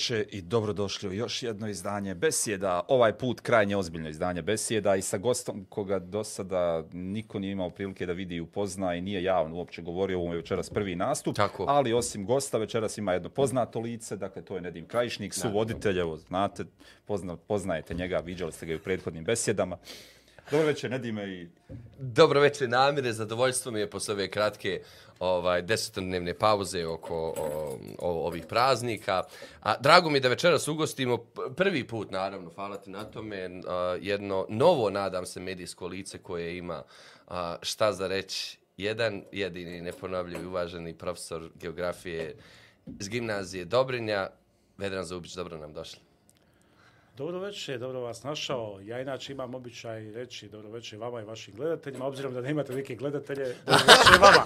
[0.00, 2.80] veče i dobrodošli u još jedno izdanje Besjeda.
[2.88, 7.70] Ovaj put krajnje ozbiljno izdanje Besjeda i sa gostom koga do sada niko nije imao
[7.70, 10.18] prilike da vidi i upozna i nije javno uopće govorio.
[10.18, 11.36] Ovo je večeras prvi nastup.
[11.36, 11.64] Tako.
[11.68, 15.98] Ali osim gosta večeras ima jedno poznato lice, dakle to je Nedim Krajišnik, su voditelj,
[15.98, 16.64] evo znate,
[17.04, 19.76] pozna, poznajete njega, viđali ste ga i u prethodnim besjedama.
[20.50, 21.48] Dobro večer, Nedime i
[21.98, 24.82] Dobro večer, namire, zadovoljstvo mi je posle ove kratke
[25.18, 29.22] ovaj desetodnevne pauze oko o, o, ovih praznika.
[29.62, 31.16] A drago mi je da večeras ugostimo
[31.56, 36.58] prvi put, naravno, hvala ti na tome, a, jedno novo, nadam se, medijsko lice koje
[36.58, 36.82] ima
[37.28, 38.58] a, šta za reći.
[38.76, 42.36] Jedan jedini neponavljivi uvaženi profesor geografije
[43.00, 44.28] iz gimnazije Dobrinja,
[44.78, 46.09] Vedran Zubić, dobro nam došli.
[47.20, 48.78] Dobro večer, dobro vas našao.
[48.82, 52.94] Ja inače imam običaj reći dobro večer vama i vašim gledateljima, obzirom da nemate neke
[52.94, 54.44] gledatelje, dobro večer vama.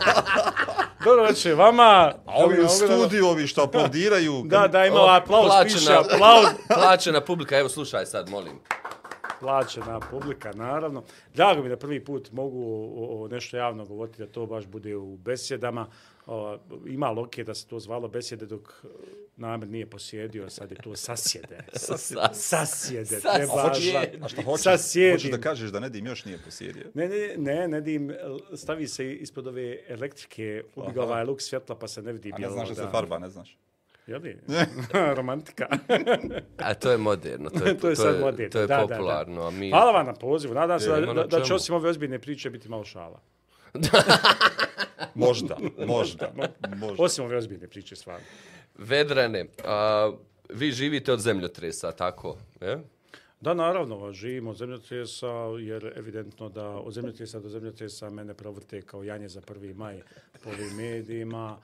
[1.05, 2.13] Dobro večer vama.
[2.27, 4.43] A ovi u studiju, ovi što aplaudiraju.
[4.45, 6.47] Da, da, ima O, aplauz, plaćena- piše aplauz.
[6.81, 8.61] Plaćena publika, evo slušaj sad, molim.
[9.41, 11.03] Plaćena publika, naravno.
[11.35, 12.63] Drago mi da prvi put mogu
[12.97, 15.87] o, o nešto javno govoriti, da to baš bude u besjedama.
[16.27, 18.87] O, ima loke da se to zvalo besjede dok e,
[19.37, 21.59] namjer nije posjedio, sad je to sasjede.
[21.73, 22.21] Sasjede.
[22.33, 23.07] Sasjede.
[23.07, 23.21] Sasjede.
[23.37, 24.19] Treba A hoćeš- zvati.
[24.23, 25.13] A što hoćeš, Sasjedim.
[25.13, 26.85] hoćeš da kažeš da Nedim još nije posjedio?
[26.95, 28.13] Ne, ne, ne, ne dim,
[28.55, 32.51] stavi se ispod ove elektrike, ubiga ovaj luk svjetla pa se ne vidi A ne
[32.51, 33.59] znaš da se farba, ne znaš.
[34.07, 34.39] Je li?
[35.17, 35.67] Romantika.
[36.59, 38.51] A to je moderno, to je, to je sad moderno.
[38.51, 39.47] To je da, popularno, Da, da.
[39.47, 39.71] a mi...
[39.71, 40.55] Hvala vam na pozivu.
[40.55, 43.21] Nadam se E, da, da, da će osim ove ozbiljne priče biti malo šala.
[45.15, 46.33] Možda, možda,
[46.77, 47.03] možda.
[47.03, 48.27] Osim ove ozbiljne priče, stvarno.
[48.79, 50.13] Vedrane, a,
[50.49, 52.39] vi živite od zemljotresa, tako?
[52.61, 52.81] Je?
[53.41, 55.29] Da, naravno, živimo od zemljotresa,
[55.61, 60.01] jer evidentno da od zemljotresa do zemljotresa mene provrte kao janje za prvi maj
[60.45, 61.59] po ovim medijima.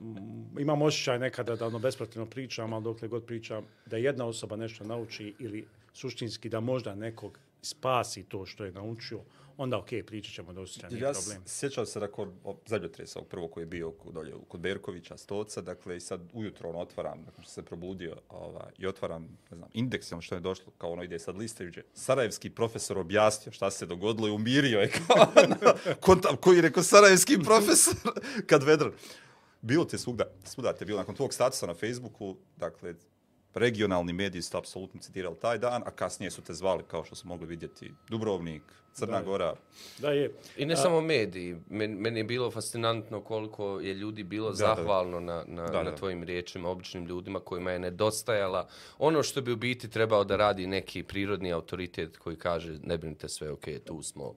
[0.00, 4.56] Mm, Imam osjećaj nekada da ono besprotivno pričam, ali dokle god pričam da jedna osoba
[4.56, 9.20] nešto nauči ili suštinski da možda nekog spasi to što je naučio,
[9.60, 11.42] onda ok, pričat ćemo da osjeća nije Ja problem.
[11.46, 15.16] s- sjećam se da kod o, zemljotresa, ovog prvog koji je bio dolje, kod Berkovića,
[15.16, 19.56] Stoca, dakle i sad ujutro ono otvaram, dakle što se probudio ovaj, i otvaram, ne
[19.56, 21.82] znam, indeks, ono što je došlo, kao ono ide sad listajuće.
[21.94, 25.56] Sarajevski profesor objasnio šta se dogodilo i umirio je kao, ono,
[26.00, 27.94] kontam, koji je rekao Sarajevski profesor,
[28.46, 28.92] kad vedran.
[29.62, 32.94] Bilo te svugda, svuda te bilo nakon tvog statusa na Facebooku, dakle,
[33.54, 37.28] regionalni mediji su apsolutno citirali taj dan, a kasnije su te zvali, kao što su
[37.28, 38.62] mogli vidjeti, Dubrovnik,
[38.92, 39.24] Crna Da.
[39.24, 39.54] Gora,
[39.98, 40.32] Da je.
[40.56, 44.54] I ne samo mediji, Men, meni je bilo fascinantno koliko je ljudi bilo da.
[44.56, 45.96] zahvalno na, na, Da, na da.
[45.96, 48.68] tvojim riječima, običnim ljudima kojima je nedostajala
[48.98, 53.28] ono što bi u biti trebao da radi neki prirodni autoritet koji kaže ne brinite
[53.28, 54.34] sve, ok, tu smo.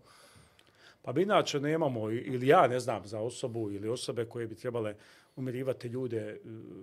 [1.01, 4.95] Pa bi inače nemamo, ili ja ne znam za osobu ili osobe koje bi trebale
[5.35, 6.17] umirivati ljude.
[6.17, 6.37] e,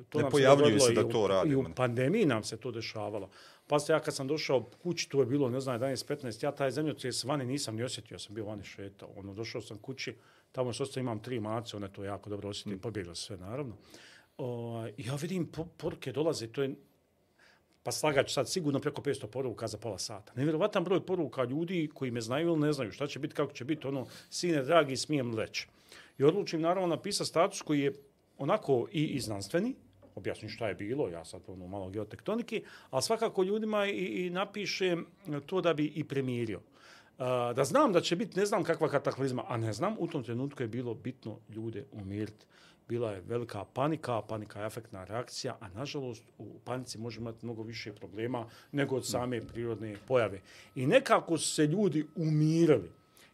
[0.08, 2.56] To Ne nam pojavljuju se, se da to u, rade, I u pandemiji nam se
[2.56, 3.30] to dešavalo.
[3.66, 6.70] Pa se ja kad sam došao kući, to je bilo, ne znam, 11-15, ja taj
[6.70, 9.08] zemljotres vani nisam ni osjetio, ja sam bio vani šetao.
[9.16, 10.14] Ono, došao sam kući,
[10.52, 12.78] tamo što imam tri mace, one to jako dobro osjetim, mm.
[12.78, 13.76] pobjeglo sve, naravno.
[14.38, 16.74] O, ja vidim, po, poruke dolaze, to je
[17.82, 20.32] pa slagač sad sigurno preko 500 poruka za pola sata.
[20.36, 23.64] Nevjerovatan broj poruka ljudi koji me znaju ili ne znaju šta će biti, kako će
[23.64, 25.68] biti, ono, sine dragi, smijem reći.
[26.18, 27.92] I odlučim naravno napisati status koji je
[28.40, 29.74] onako i, i znanstveni,
[30.14, 35.06] objasni šta je bilo, ja sad ono malo geotektonike, ali svakako ljudima i, i napišem
[35.46, 36.60] to da bi i premirio.
[37.54, 40.62] Da znam da će biti ne znam kakva kataklizma, a ne znam, u tom trenutku
[40.62, 42.46] je bilo bitno ljude umiriti.
[42.88, 47.62] Bila je velika panika, panika je efektna reakcija, a nažalost u panici može imati mnogo
[47.62, 50.40] više problema nego od same prirodne pojave.
[50.74, 52.90] I nekako su se ljudi umirali.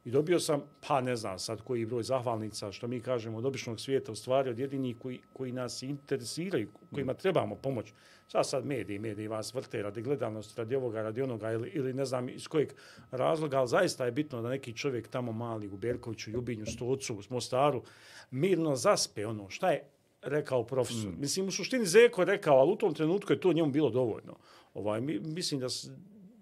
[0.07, 3.81] I dobio sam, pa ne znam sad koji broj zahvalnica, što mi kažemo od običnog
[3.81, 7.93] svijeta, u stvari od jedinih koji, koji nas interesiraju, kojima trebamo pomoć.
[8.29, 12.05] Sad sad mediji, mediji vas vrte radi gledanosti, radi ovoga, radi onoga ili, ili ne
[12.05, 12.73] znam iz kojeg
[13.11, 17.21] razloga, ali zaista je bitno da neki čovjek tamo mali u Berkoviću, Ljubinju, Stocu, u
[17.31, 17.83] Mostaru,
[18.31, 19.91] mirno zaspe ono šta je
[20.23, 21.11] rekao profesor.
[21.11, 21.21] Mm.
[21.21, 24.37] Mislim, u suštini Zeko je rekao, ali u tom trenutku je to njemu bilo dovoljno.
[24.75, 25.67] Ovaj, mi, mislim da,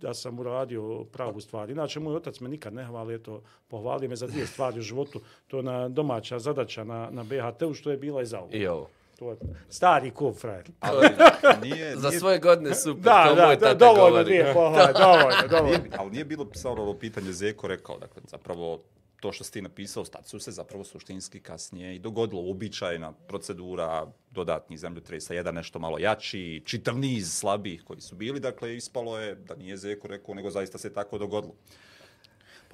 [0.05, 1.71] da sam uradio pravu stvar.
[1.71, 5.21] Inače, moj otac me nikad ne hvali, eto, pohvalio me za dvije stvari u životu.
[5.47, 8.49] To je na domaća zadaća na, na BHT-u, što je bila i za ovo.
[8.53, 8.89] I ovo.
[9.19, 9.37] To je
[9.69, 10.65] stari kov frajer.
[10.81, 11.07] ali
[11.65, 14.25] nije, Za nije, svoje godine super, Da, to da, moj da, tata dovoljno govori.
[14.25, 15.79] dvije pohvale, dovoljno, dovoljno.
[15.79, 18.79] nije, ali nije bilo samo ovo pitanje Zeko rekao, dakle, zapravo
[19.25, 24.07] to što si ti napisao u statusu se zapravo suštinski kasnije i dogodilo uobičajena procedura
[24.31, 29.35] dodatnih zemljotresa, jedan nešto malo jači, čitav niz slabih koji su bili, dakle, ispalo je
[29.35, 31.55] da nije Zeko rekao, nego zaista se tako dogodilo.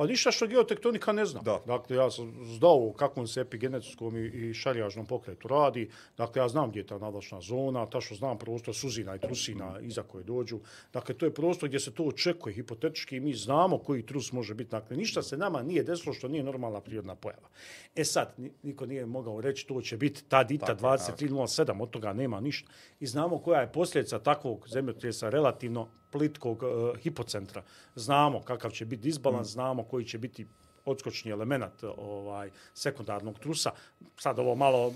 [0.00, 1.40] Pa ništa što geotektonika ne zna.
[1.40, 1.60] Da.
[1.66, 5.90] Dakle, ja sam znao u kakvom se epigenetskom i, i šarijažnom pokretu radi.
[6.16, 9.80] Dakle, ja znam gdje je ta nadlačna zona, ta što znam prostor suzina i trusina
[9.80, 10.60] iza koje dođu.
[10.92, 14.54] Dakle, to je prostor gdje se to očekuje hipotetički i mi znamo koji trus može
[14.54, 14.70] biti.
[14.70, 17.48] Dakle, ništa se nama nije desilo što nije normalna prirodna pojava.
[17.96, 21.90] E sad, ni- niko nije mogao reći to će biti ta dita Tako, 23.07, od
[21.90, 22.70] toga nema ništa.
[23.00, 27.62] I znamo koja je posljedica takvog zemljotresa relativno plitkog uh, hipocentra.
[27.94, 29.52] Znamo kakav će biti disbalans, Mm.
[29.52, 30.46] znamo koji će biti
[30.84, 33.70] odskočni element ovaj sekundarnog trusa.
[34.16, 34.92] Sad ovo malo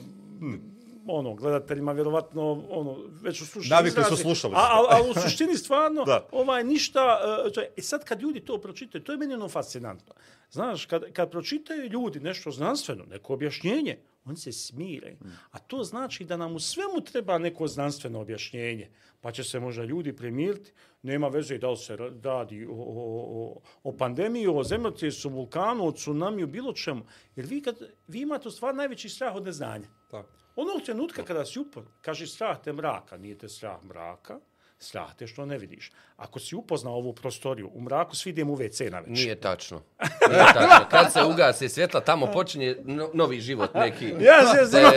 [1.06, 4.54] ono, gledateljima vjerovatno ono, već u suštini Navikli su slušali.
[4.54, 6.28] A, a, a u suštini stvarno, Da.
[6.32, 9.48] ovaj, ništa, e, to je, i sad kad ljudi to pročitaju, to je meni ono
[9.48, 10.14] fascinantno.
[10.50, 15.16] Znaš, kad, kad pročitaju ljudi nešto znanstveno, neko objašnjenje, oni se smire.
[15.50, 18.90] A to znači da nam u svemu treba neko znanstveno objašnjenje.
[19.20, 20.72] Pa će se možda ljudi primiriti,
[21.02, 25.86] nema veze da li se ra- radi o, o, o, o pandemiji, o zemljotresu, vulkanu,
[25.86, 27.04] o tsunamiju, bilo čemu.
[27.36, 27.76] Jer vi, kad,
[28.08, 29.88] vi imate u stvari najveći strah od neznanja.
[30.10, 30.28] Tako.
[30.56, 34.40] Onog trenutka kada si upor, kaže strah te mraka, nije te strah mraka,
[34.84, 35.92] strah što ne vidiš.
[36.16, 39.12] Ako si upoznao ovu prostoriju, u mraku svi idemo u WC na večer.
[39.12, 39.82] Nije tačno.
[40.30, 40.86] Nije tačno.
[40.90, 44.14] Kad se ugase svjetla, tamo počinje no, novi život neki.
[44.20, 44.92] Ja se znam,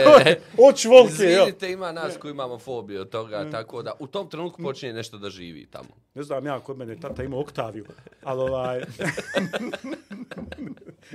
[0.70, 1.40] oči volke, jel?
[1.40, 5.18] Izvinite, ima nas koji imamo fobiju od toga, tako da u tom trenutku počinje nešto
[5.18, 5.88] da živi tamo.
[6.14, 7.86] Ne znam ja, kod mene tata ima Oktaviju,
[8.22, 8.82] ali ovaj...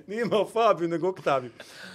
[0.08, 1.52] Nije imao Fabiju, nego Oktaviju.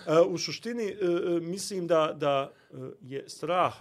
[0.07, 2.53] E, u suštini, e, e, mislim da, da
[3.01, 3.75] je strah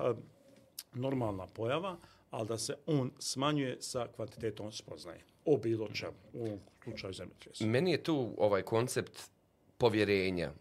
[0.93, 1.97] normalna pojava,
[2.31, 5.19] ali da se on smanjuje sa kvantitetom spoznaje.
[5.45, 7.65] O bilo čemu, u ovom slučaju zemljotresa.
[7.65, 9.21] Meni je tu ovaj koncept
[9.77, 10.51] povjerenja,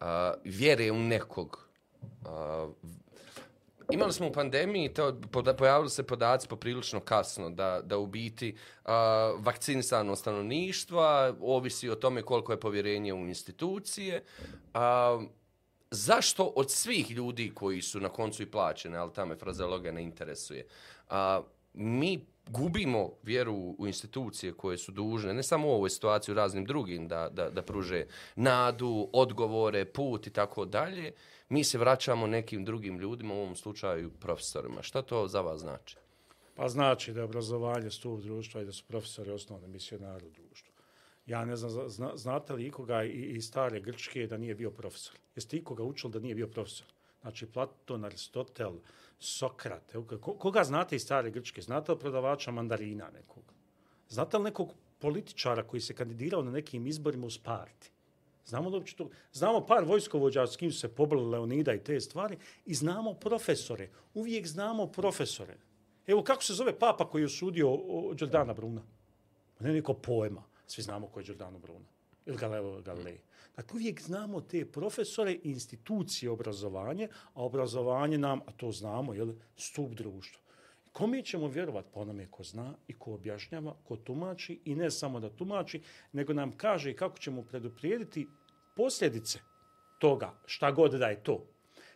[0.00, 0.06] uh,
[0.44, 1.68] vjere u nekog.
[2.02, 2.74] Uh,
[3.90, 5.20] imali smo u pandemiji, to,
[5.58, 8.54] pojavili se podaci poprilično kasno, da, da u biti
[8.84, 8.90] uh,
[9.38, 14.22] vakcinisano stanovništva ovisi o tome koliko je povjerenje u institucije.
[14.74, 14.80] Uh,
[15.90, 20.02] zašto od svih ljudi koji su na koncu i plaćene, ali ta me frazeologa ne
[20.02, 20.66] interesuje,
[21.08, 21.42] a,
[21.74, 26.64] mi gubimo vjeru u institucije koje su dužne, ne samo u ovoj situaciji, u raznim
[26.64, 28.06] drugim, da, da, da pruže
[28.36, 31.12] nadu, odgovore, put i tako dalje,
[31.48, 34.82] mi se vraćamo nekim drugim ljudima, u ovom slučaju profesorima.
[34.82, 35.96] Šta to za vas znači?
[36.54, 40.72] Pa znači da je obrazovanje stup društva i da su profesori osnovni misionari u društvu.
[41.26, 45.16] Ja ne znam, zna, znate li ikoga i, stare Grčke da nije bio profesor?
[45.36, 46.86] Jeste ikoga učili da nije bio profesor?
[47.22, 48.72] Znači Platon, Aristotel,
[49.18, 49.94] Sokrat.
[49.94, 51.62] Evo, koga znate iz stare Grčke?
[51.62, 53.42] Znate li prodavača mandarina nekog?
[54.08, 57.90] Znate li nekog političara koji se kandidirao na nekim izborima u Sparti?
[58.46, 62.00] Znamo, da uopće to, znamo par vojskovođa s kim su se pobili Leonida i te
[62.00, 63.90] stvari i znamo profesore.
[64.14, 65.56] Uvijek znamo profesore.
[66.06, 67.78] Evo kako se zove papa koji je osudio
[68.14, 68.82] Đordana Bruna?
[69.60, 70.44] Ne neko pojma.
[70.66, 71.84] Svi znamo ko je Đordano Bruno.
[72.28, 73.18] Ili Galileo Galilei.
[73.56, 79.34] Dakle, uvijek znamo te profesore i institucije obrazovanje, a obrazovanje nam, a to znamo, je
[79.56, 80.40] stup društva.
[80.92, 81.88] Kome ćemo vjerovati?
[81.94, 85.82] Pa onome ko zna i ko objašnjava, ko tumači i ne samo da tumači,
[86.12, 88.28] nego nam kaže kako ćemo preduprijediti
[88.76, 89.38] posljedice
[89.98, 91.46] toga, šta god da je to.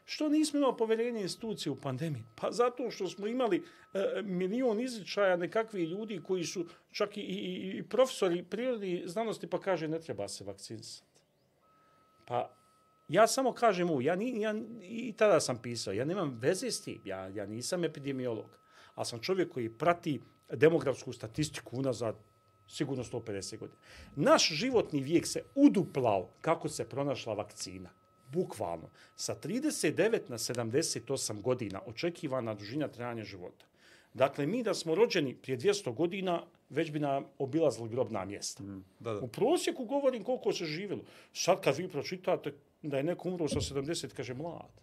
[0.05, 2.25] Što nismo imali poverenje institucije u pandemiji?
[2.35, 7.79] Pa zato što smo imali e, milion izličaja nekakvih ljudi koji su čak i, i,
[7.79, 11.23] i profesori prirodni znanosti pa kaže ne treba se vakcinisati.
[12.27, 12.57] Pa
[13.09, 16.83] ja samo kažem ovo, ja, ni, ja i tada sam pisao, ja nemam veze s
[16.83, 18.59] tim, ja, ja nisam epidemiolog,
[18.95, 20.21] ali sam čovjek koji prati
[20.53, 22.17] demografsku statistiku unazad
[22.69, 23.79] sigurno 150 godina.
[24.17, 27.91] Naš životni vijek se uduplao kako se pronašla vakcina.
[28.33, 28.89] Bukvalno.
[29.17, 33.67] Sa 39 na 78 godina očekivana dužina trajanja života.
[34.15, 38.65] Dakle, mi da smo rođeni prije 200 godina, već bi nam obilazili grobna mjesta.
[39.01, 39.21] Da, da.
[39.21, 41.03] U prosjeku govorim koliko se živjelo.
[41.33, 44.81] Sad kad vi pročitate da je neko umro sa 70, kaže mlad.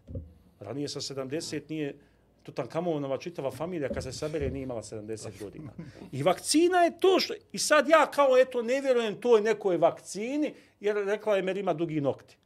[0.59, 1.95] Ranije sa 70 nije
[2.43, 5.71] Tutankamonova čitava familija kad se sabere nije imala 70 godina.
[6.11, 7.33] I vakcina je to što...
[7.51, 11.73] I sad ja kao eto ne vjerujem toj nekoj vakcini jer rekla je Emer ima
[11.73, 12.37] dugi nokti.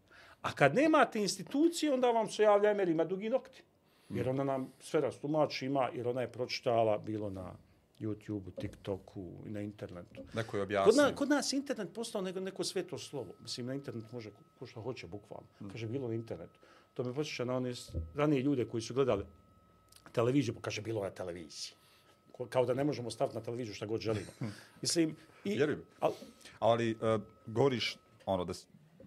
[0.43, 3.63] A kad nemate institucije onda vam se javlja Emer ima dugi nokti.
[4.09, 7.53] Jer ona nam sve rastumači ima jer ona je pročitala bilo na
[7.99, 10.21] YouTube, TikToku i na internetu.
[10.33, 11.03] Neko je Kod, objasnio.
[11.03, 13.33] na, kod nas internet postao neko, neko sveto slovo.
[13.41, 15.47] Mislim, na internet može ko- što hoće, bukvalno.
[15.71, 16.59] Kaže, bilo na internetu.
[16.93, 17.73] To me posjeća na one
[18.15, 19.25] ranije ljude koji su gledali
[20.11, 21.73] televiziju, pa kaže, bilo na televiziji.
[22.49, 24.31] Kao da ne možemo staviti na televiziju šta god želimo.
[24.81, 25.83] Mislim, i, Vjerujem.
[25.99, 26.11] al,
[26.59, 28.53] Ali uh, govoriš ono da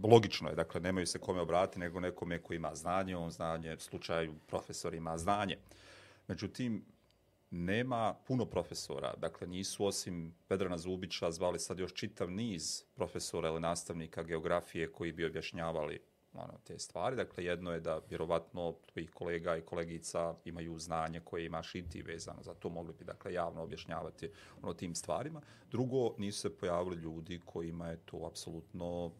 [0.02, 3.80] logično je, dakle, nemaju se kome obratiti, nego nekome ko ima znanje, on znanje, u
[3.80, 5.56] slučaju profesor ima znanje.
[6.28, 6.84] Međutim,
[7.50, 9.14] nema puno profesora.
[9.16, 15.12] Dakle, nisu osim Vedrana Zubića zvali sad još čitav niz profesora ili nastavnika geografije koji
[15.12, 16.00] bi objašnjavali
[16.34, 17.16] ono, te stvari.
[17.16, 22.02] Dakle, jedno je da vjerovatno tvojih kolega i kolegica imaju znanje koje imaš i ti
[22.02, 24.30] vezano za to, mogli bi dakle, javno objašnjavati
[24.62, 25.40] ono, tim stvarima.
[25.70, 29.12] Drugo, nisu se pojavili ljudi kojima je to apsolutno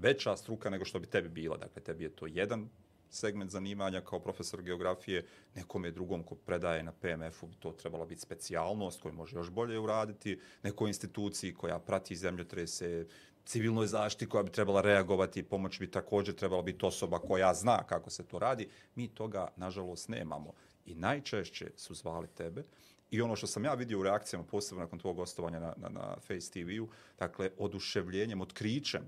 [0.00, 1.56] veća struka nego što bi tebi bila.
[1.56, 2.68] Dakle, tebi je to jedan
[3.10, 8.06] segment zanimanja kao profesor geografije, nekom je drugom ko predaje na PMF-u bi to trebala
[8.06, 13.06] biti specijalnost koju može još bolje uraditi, nekoj instituciji koja prati zemljotrese,
[13.44, 18.10] civilnoj zaštiti koja bi trebala reagovati, pomoć bi također trebala biti osoba koja zna kako
[18.10, 18.68] se to radi.
[18.94, 20.52] Mi toga, nažalost, nemamo.
[20.86, 22.64] I najčešće su zvali tebe
[23.10, 26.16] I ono što sam ja vidio u reakcijama, posebno nakon tvojeg gostovanja na, na, na
[26.20, 26.88] Face TV-u,
[27.18, 29.02] dakle, oduševljenjem, otkrićem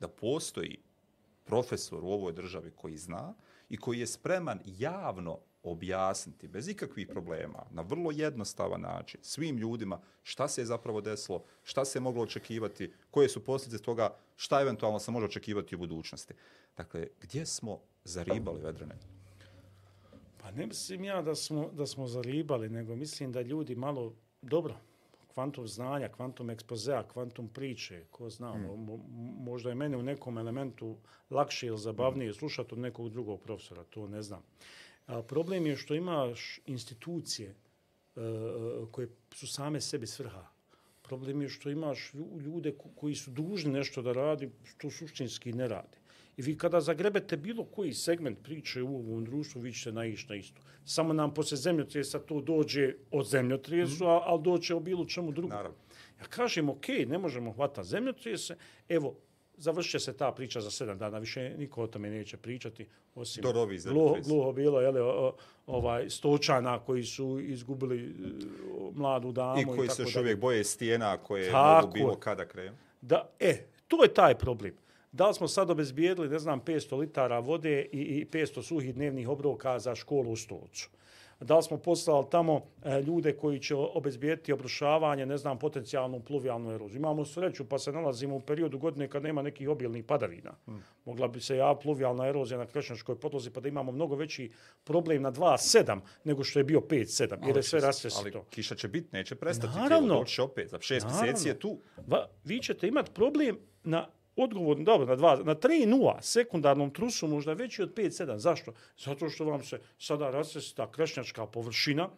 [0.00, 0.78] da postoji
[1.44, 3.34] profesor u ovoj državi koji zna
[3.68, 10.00] i koji je spreman javno objasniti bez ikakvih problema, na vrlo jednostavan način, svim ljudima
[10.22, 14.60] šta se je zapravo desilo, šta se je moglo očekivati, koje su posljedice toga, šta
[14.60, 16.34] eventualno se može očekivati u budućnosti.
[16.76, 18.94] Dakle, gdje smo zaribali vedrene?
[20.38, 24.76] Pa ne mislim ja da smo, da smo zaribali, nego mislim da ljudi malo, dobro,
[25.34, 28.84] kvantum znanja, kvantum ekspozea, kvantum priče, ko zna, mm.
[28.84, 28.96] mo,
[29.38, 30.96] možda je meni u nekom elementu
[31.30, 34.42] lakše ili zabavnije slušati od nekog drugog profesora, to ne znam.
[35.06, 37.54] A, problem je što imaš institucije
[38.16, 40.46] uh, koje su same sebi svrha.
[41.02, 42.12] Problem je što imaš
[42.44, 45.99] ljude koji su dužni nešto da radi, to suštinski ne rade.
[46.40, 50.34] I vi kada zagrebete bilo koji segment priče u ovom društvu, vi ćete naići na
[50.34, 50.60] isto.
[50.84, 55.50] Samo nam posle zemljotresa to dođe od zemljotresu, mm ali doće o bilo čemu drugom.
[55.50, 55.76] Naravno.
[56.20, 58.56] Ja kažem, ok, ne možemo hvatati zemljotrese,
[58.88, 59.14] evo,
[59.56, 63.44] završće se ta priča za sedam dana, više niko o tome neće pričati, osim
[63.92, 68.14] gluho, gluho bilo, o, ovaj, stočana koji su izgubili
[68.78, 69.60] uh, mladu damu.
[69.60, 72.76] I koji i se još uvijek boje stijena koje tako, mogu bilo kada krenu.
[73.00, 74.74] Da, e, to je taj problem
[75.12, 79.28] da li smo sad obezbijedili, ne znam, 500 litara vode i, i 500 suhih dnevnih
[79.28, 80.90] obroka za školu u Stolcu.
[81.40, 86.72] Da li smo poslali tamo e, ljude koji će obezbijediti obrušavanje, ne znam, potencijalnu pluvijalnu
[86.72, 86.98] eroziju.
[86.98, 90.54] Imamo sreću pa se nalazimo u periodu godine kad nema nekih obilnih padavina.
[90.64, 90.82] Hmm.
[91.04, 94.50] Mogla bi se ja pluvijalna erozija na krešnjačkoj podlozi pa da imamo mnogo veći
[94.84, 98.38] problem na 2.7 nego što je bio 5.7 jer je sve rasvesito.
[98.38, 99.78] Ali kiša će biti, neće prestati.
[99.78, 100.24] Naravno.
[100.24, 101.80] Tijelo, opet, za šest mjeseci je tu.
[102.06, 107.52] Va, vi ćete imati problem na odgovorni, dobro, na, dva, na 3-0 sekundarnom trusu možda
[107.52, 108.36] veći od 5-7.
[108.36, 108.72] Zašto?
[108.98, 112.08] Zato što vam se sada rasvesta krešnjačka površina,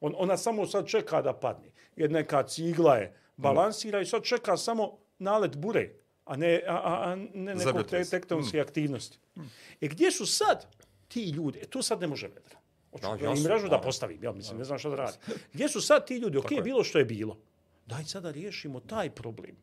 [0.00, 1.70] on, ona samo sad čeka da padne.
[1.96, 4.02] Jer neka cigla je balansira mm.
[4.02, 5.90] i sad čeka samo nalet bure,
[6.24, 8.60] a ne, a, a, ne neko te, tektonske mm.
[8.60, 9.18] aktivnosti.
[9.36, 9.40] Mm.
[9.80, 10.66] E gdje su sad
[11.08, 11.58] ti ljudi?
[11.58, 12.58] E to sad ne može vedra.
[12.90, 15.16] Hoću da, ja im mrežu da postavim, ja mislim, ne znam što da radi.
[15.52, 16.38] Gdje su sad ti ljudi?
[16.38, 17.38] Ok, bilo što je bilo.
[17.86, 19.56] Daj sada riješimo taj problem.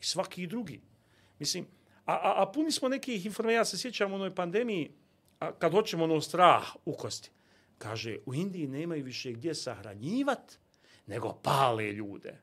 [0.00, 0.80] I svaki drugi.
[1.42, 1.66] Mislim,
[2.06, 4.90] a, a, a puni smo nekih informacija, ja se sjećam u onoj pandemiji,
[5.38, 7.30] a kad hoćemo ono strah u kosti.
[7.78, 10.58] Kaže, u Indiji nemaju više gdje sahranjivat,
[11.06, 12.38] nego pale ljude.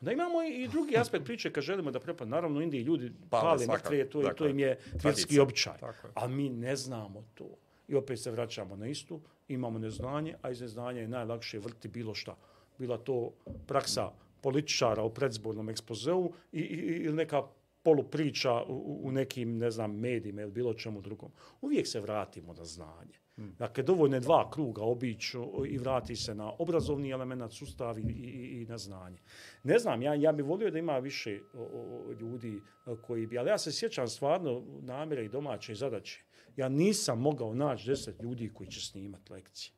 [0.00, 2.28] Da imamo i drugi aspekt priče kad želimo da prepad.
[2.28, 5.78] Naravno, u Indiji ljudi pale, pale mrtve, to, je, to im je vjerski običaj.
[6.14, 7.48] A mi ne znamo to.
[7.88, 12.14] I opet se vraćamo na istu, imamo neznanje, a iz neznanja je najlakše vrti bilo
[12.14, 12.36] šta.
[12.78, 13.32] Bila to
[13.66, 17.42] praksa političara u predzbornom ekspozeu i, i, ili neka
[17.82, 21.32] polupriča u, u nekim, ne znam, medijima ili bilo čemu drugom.
[21.60, 23.22] Uvijek se vratimo na znanje.
[23.36, 23.54] Hmm.
[23.58, 28.62] Dakle, dovoljno je dva kruga obiću i vrati se na obrazovni element sustav i, i,
[28.62, 29.18] i na znanje.
[29.62, 32.60] Ne znam, ja, ja bih volio da ima više o, o, ljudi
[33.02, 36.22] koji bi, ali ja se sjećam stvarno namjere i domaće zadaće.
[36.56, 39.72] Ja nisam mogao naći deset ljudi koji će snimati lekcije.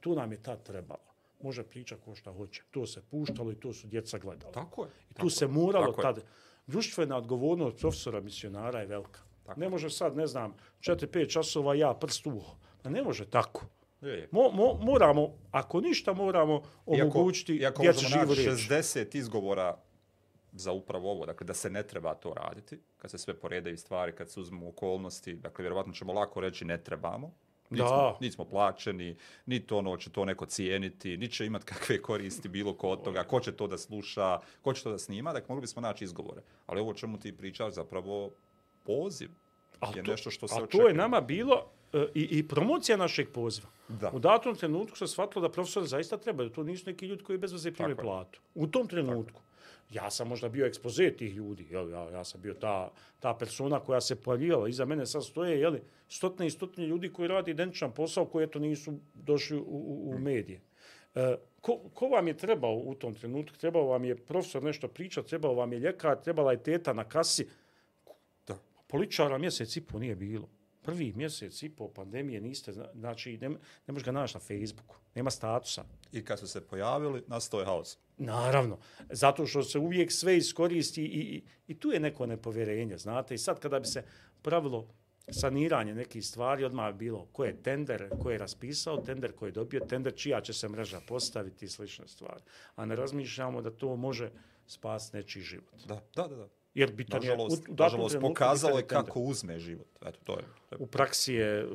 [0.00, 1.14] Tu nam je tad trebalo.
[1.42, 2.62] Može priča ko šta hoće.
[2.70, 4.52] To se puštalo i to su djeca gledala.
[4.52, 4.90] Tako je.
[5.10, 6.16] I tu tako se moralo tad...
[6.16, 6.22] Je
[6.66, 9.20] društvena odgovornost profesora misionara je velika.
[9.46, 9.60] Tako.
[9.60, 12.56] Ne može sad, ne znam, 4-5 časova ja prst uho.
[12.82, 13.66] Pa ne može tako.
[14.30, 18.68] Mo, mo, moramo, ako ništa, moramo omogućiti iako, iako djecu živu riječ.
[18.70, 19.78] 60 izgovora
[20.52, 24.12] za upravo ovo, dakle da se ne treba to raditi, kad se sve poredaju stvari,
[24.12, 27.34] kad se uzmu okolnosti, dakle vjerovatno ćemo lako reći ne trebamo,
[27.74, 29.16] Niti smo, niti smo plaćeni,
[29.46, 33.02] ni to ono će to neko cijeniti, ni će imati kakve koristi bilo ko od
[33.02, 36.04] toga, ko će to da sluša, ko će to da snima, dakle mogli bismo naći
[36.04, 36.42] izgovore.
[36.66, 38.30] Ali ovo čemu ti pričaš zapravo
[38.84, 39.30] poziv
[39.80, 40.80] a je to, nešto što se očekuje.
[40.80, 43.68] A to je nama bilo e, i, i promocija našeg poziva.
[43.88, 44.10] Da.
[44.14, 47.38] U datom trenutku se shvatilo da profesor zaista treba, da to nisu neki ljudi koji
[47.38, 48.40] bez veze prime platu.
[48.54, 49.40] U tom trenutku.
[49.94, 53.80] Ja sam možda bio ekspozit tih ljudi, jel, ja, ja sam bio ta, ta persona
[53.80, 55.76] koja se pojavljivala, iza mene sad stoje jel,
[56.08, 60.18] stotne i stotne ljudi koji radi identičan posao koji eto nisu došli u, u, u
[60.18, 60.60] medije.
[61.14, 63.56] E, ko, ko vam je trebao u tom trenutku?
[63.56, 67.48] Trebao vam je profesor nešto pričati, trebao vam je ljekar, trebala je teta na kasi.
[68.46, 68.58] Da.
[68.86, 70.48] Političara mjesec i po nije bilo.
[70.84, 74.96] Prvi mjesec i po pandemije niste, zna- znači ne, ne možeš ga naći na Facebooku,
[75.14, 75.84] nema statusa.
[76.12, 77.98] I kad su se pojavili, nastao je haos.
[78.18, 78.78] Naravno,
[79.10, 83.34] zato što se uvijek sve iskoristi i, i, i tu je neko nepovjerenje, znate.
[83.34, 84.04] I sad kada bi se
[84.42, 84.88] pravilo
[85.30, 89.52] saniranje nekih stvari, odmah bi bilo ko je tender, ko je raspisao tender, ko je
[89.52, 92.42] dobio tender, čija će se mreža postaviti i slične stvari.
[92.76, 94.30] A ne razmišljamo da to može
[94.66, 95.86] spasiti nečiji život.
[95.86, 96.36] Da, da, da.
[96.36, 96.48] da.
[96.74, 97.36] Jer bitan je,
[97.68, 99.86] Nažalost, u pokazalo je kako uzme život.
[100.06, 100.44] Eto, to je.
[100.68, 101.68] To je U praksi je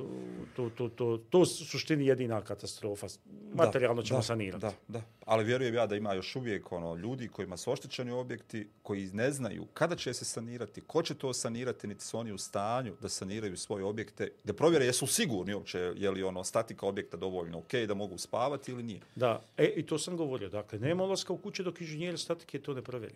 [0.56, 3.08] to, to, to, to suštini jedina katastrofa.
[3.54, 4.62] Materijalno ćemo da, sanirati.
[4.62, 5.02] Da, da.
[5.26, 9.32] Ali vjerujem ja da ima još uvijek ono ljudi kojima su oštećeni objekti, koji ne
[9.32, 13.10] znaju kada će se sanirati, ko će to sanirati, niti su oni u stanju da
[13.10, 17.74] saniraju svoje objekte, da provjere jesu sigurni uopće je li ono statika objekta dovoljno ok,
[17.88, 19.00] da mogu spavati ili nije.
[19.16, 20.50] Da, e, i to sam govorio.
[20.50, 23.16] Dakle, nema ulaska u kuće dok inženjer statike to ne provjeri.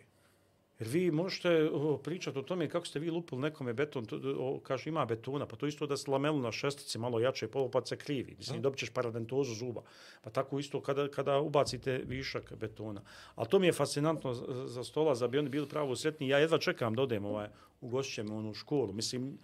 [0.78, 4.60] Jer vi možete o, pričati o tome kako ste vi lupili nekome beton, to, o,
[4.60, 7.86] kaže ima betona, pa to isto da ste lamelu na šestici malo jače polo, pa
[7.86, 8.34] se krivi.
[8.38, 9.82] Mislim, dobit ćeš paradentozu zuba.
[10.22, 13.02] Pa tako isto kada, kada ubacite višak betona.
[13.34, 14.34] A to mi je fascinantno
[14.66, 16.28] za- stola, za bi oni bili pravo sretni.
[16.28, 17.48] Ja jedva čekam da odem ovaj,
[17.80, 18.92] u gošćem onu školu.
[18.92, 19.38] Mislim,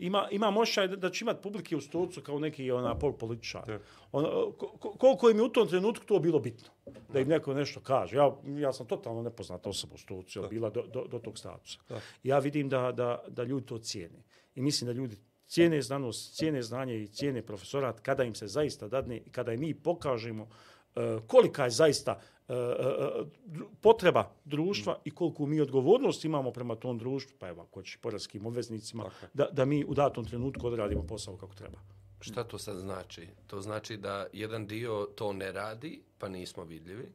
[0.00, 3.78] ima, imam ošaj da, da će imat publike u stolcu kao neki ona pol političar.
[4.12, 4.24] On,
[4.58, 6.68] ko, ko- koliko im je u tom trenutku to bilo bitno.
[7.12, 8.16] Da im neko nešto kaže.
[8.16, 11.78] Ja, ja sam totalno nepoznata osoba u stolcu, jel, bila do, do, do tog statusa.
[11.88, 12.00] Da.
[12.22, 14.22] Ja vidim da, da, da ljudi to cijene.
[14.54, 18.88] I mislim da ljudi cijene znanost, cijene znanje i cijene profesorat kada im se zaista
[18.88, 20.48] dadne i kada im mi pokažemo
[20.96, 22.18] e, kolika je zaista dru-
[23.80, 28.46] potreba društva i koliko mi odgovornost imamo prema tom društvu, pa evo, ako će poreskim
[28.46, 31.78] obveznicima, da, da mi u datom trenutku odradimo posao kako treba.
[32.20, 33.28] Šta to sad znači?
[33.46, 37.12] To znači da jedan dio to ne radi, pa nismo vidljivi.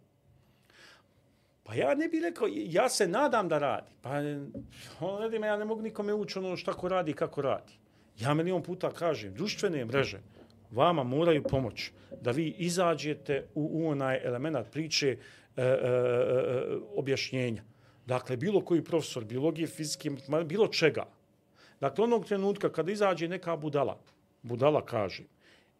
[1.63, 3.91] Pa ja ne bih rekao, ja se nadam da radi.
[4.01, 4.09] Pa
[4.99, 7.73] ono, ne ja ne mogu nikome ući ono šta ko radi kako radi.
[8.19, 10.21] Ja milion puta kažem, društvene mreže
[10.71, 15.17] vama moraju pomoći da vi izađete u, u onaj element priče
[15.57, 16.63] e, e, e,
[16.95, 17.63] objašnjenja.
[18.05, 20.11] Dakle, bilo koji profesor biologije, fizike,
[20.45, 21.05] bilo čega.
[21.79, 23.99] Dakle, onog trenutka kada izađe neka budala,
[24.41, 25.23] budala kaže,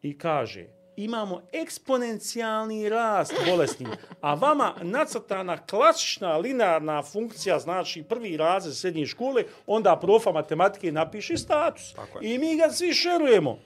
[0.01, 3.87] i kaže, imamo eksponencijalni rast bolesnih,
[4.21, 11.37] a vama nacrtana klasična linearna funkcija, znači prvi razred srednje škole, onda profa matematike napiše
[11.37, 11.95] status.
[12.21, 13.59] I mi ga svi šerujemo.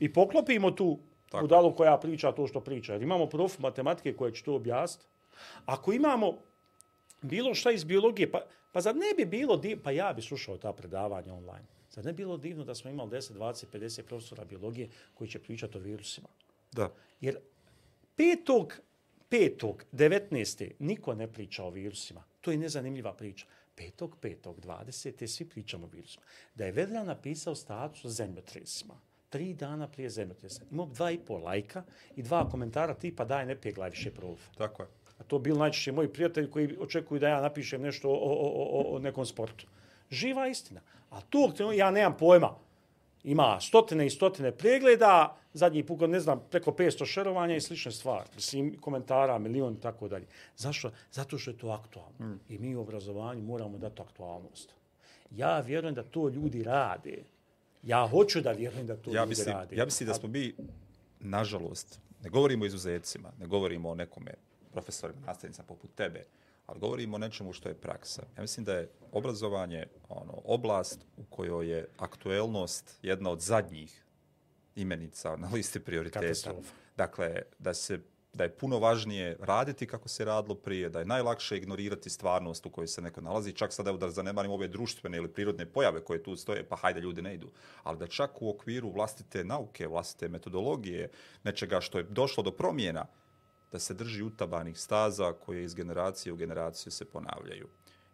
[0.00, 0.98] I poklopimo tu
[1.30, 2.92] Tako budalu koja priča to što priča.
[2.92, 5.06] Jer imamo prof matematike koja će to objasniti.
[5.66, 6.38] Ako imamo
[7.22, 8.40] bilo šta iz biologije, pa,
[8.72, 11.66] pa zar ne bi bilo divno, pa ja bi slušao ta predavanja online.
[11.90, 15.38] Zar ne bi bilo divno da smo imali 10, 20, 50 profesora biologije koji će
[15.38, 16.28] pričati o virusima?
[16.72, 16.92] Da.
[17.20, 17.38] Jer
[18.16, 18.80] petog,
[19.28, 20.70] petog, 19.
[20.78, 22.24] niko ne priča o virusima.
[22.40, 23.46] To je nezanimljiva priča.
[23.74, 25.26] Petog, petog, 20.
[25.26, 26.24] svi pričamo o virusima.
[26.54, 31.42] Da je Vedran napisao status o zemljotresima, tri dana prije zemljotresa, imao dva i pol
[31.44, 31.82] lajka
[32.16, 34.40] i dva komentara tipa daj ne peglaj više prof.
[34.58, 34.88] Tako je.
[35.18, 38.64] A to bil najčešće moji prijatelji koji očekuju da ja napišem nešto o, o, o,
[38.80, 39.66] o, o nekom sportu.
[40.10, 40.80] Živa istina.
[41.10, 42.56] A tog trenutka ja nemam pojma.
[43.24, 48.28] Ima stotine i stotine pregleda, zadnji put, ne znam, preko 500 šerovanja i slične stvari.
[48.34, 50.26] Mislim, komentara, milion i tako dalje.
[50.56, 50.90] Zašto?
[51.12, 52.26] Zato što je to aktualno.
[52.26, 52.40] Mm.
[52.48, 54.74] I mi u obrazovanju moramo dati aktualnost.
[55.30, 57.22] Ja vjerujem da to ljudi rade.
[57.82, 59.76] Ja hoću da vjerujem da to Ja ljudi mislim, rade.
[59.76, 60.54] ja mislim da smo mi,
[61.20, 64.34] nažalost, ne govorimo o izuzecima, ne govorimo o nekome
[64.72, 66.24] profesorima, nastavnicama poput tebe,
[66.66, 68.22] ali govorimo o nečemu što je praksa.
[68.36, 74.04] Ja mislim da je obrazovanje ono, oblast u kojoj je aktuelnost jedna od zadnjih
[74.76, 76.20] imenica na listi prioriteta.
[76.20, 76.74] Katastrofa.
[76.96, 78.00] Dakle, da se
[78.32, 82.70] da je puno važnije raditi kako se radilo prije, da je najlakše ignorirati stvarnost u
[82.70, 86.22] kojoj se neko nalazi, čak sad evo da zanemarimo ove društvene ili prirodne pojave koje
[86.22, 87.50] tu stoje, pa hajde ljudi ne idu,
[87.82, 91.10] ali da čak u okviru vlastite nauke, vlastite metodologije,
[91.44, 93.06] nečega što je došlo do promjena,
[93.72, 97.68] da se drži utabanih staza koje iz generacije u generaciju se ponavljaju.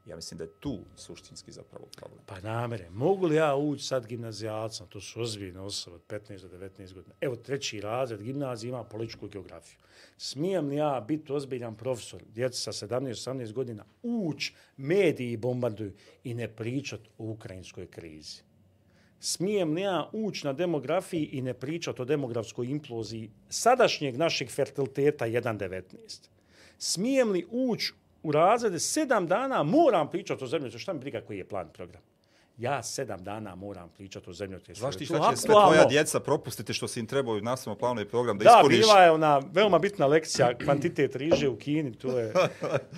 [0.07, 2.21] Ja mislim da je tu suštinski zapravo problem.
[2.27, 6.59] Pa namere, mogu li ja ući sad gimnazijalcem, to su ozbiljne osobe od 15 do
[6.59, 7.15] 19 godina.
[7.21, 9.79] Evo treći razred gimnazije ima političku geografiju.
[10.17, 15.93] Smijem li ja biti ozbiljan profesor, djeca sa 17-18 godina, uć, mediji bombarduju
[16.25, 18.43] i ne pričat o ukrajinskoj krizi?
[19.21, 25.27] Smijem li ja ući na demografiji i ne pričat o demografskoj imploziji sadašnjeg našeg fertiliteta
[25.27, 26.29] 1.19?
[26.79, 27.93] Smijem li ući
[28.27, 32.03] u razrede sedam dana moram pričati o zemlji, šta mi briga koji je plan program.
[32.59, 34.79] Ja sedam dana moram pričati o zemljotresu.
[34.81, 38.01] Znaš ti šta će sve tvoja djeca propustiti što si im trebao u nastavnom planu
[38.01, 38.79] i program da, Da, ispuniš?
[38.81, 42.33] bila je ona veoma bitna lekcija kvantitet riže u Kini, to je,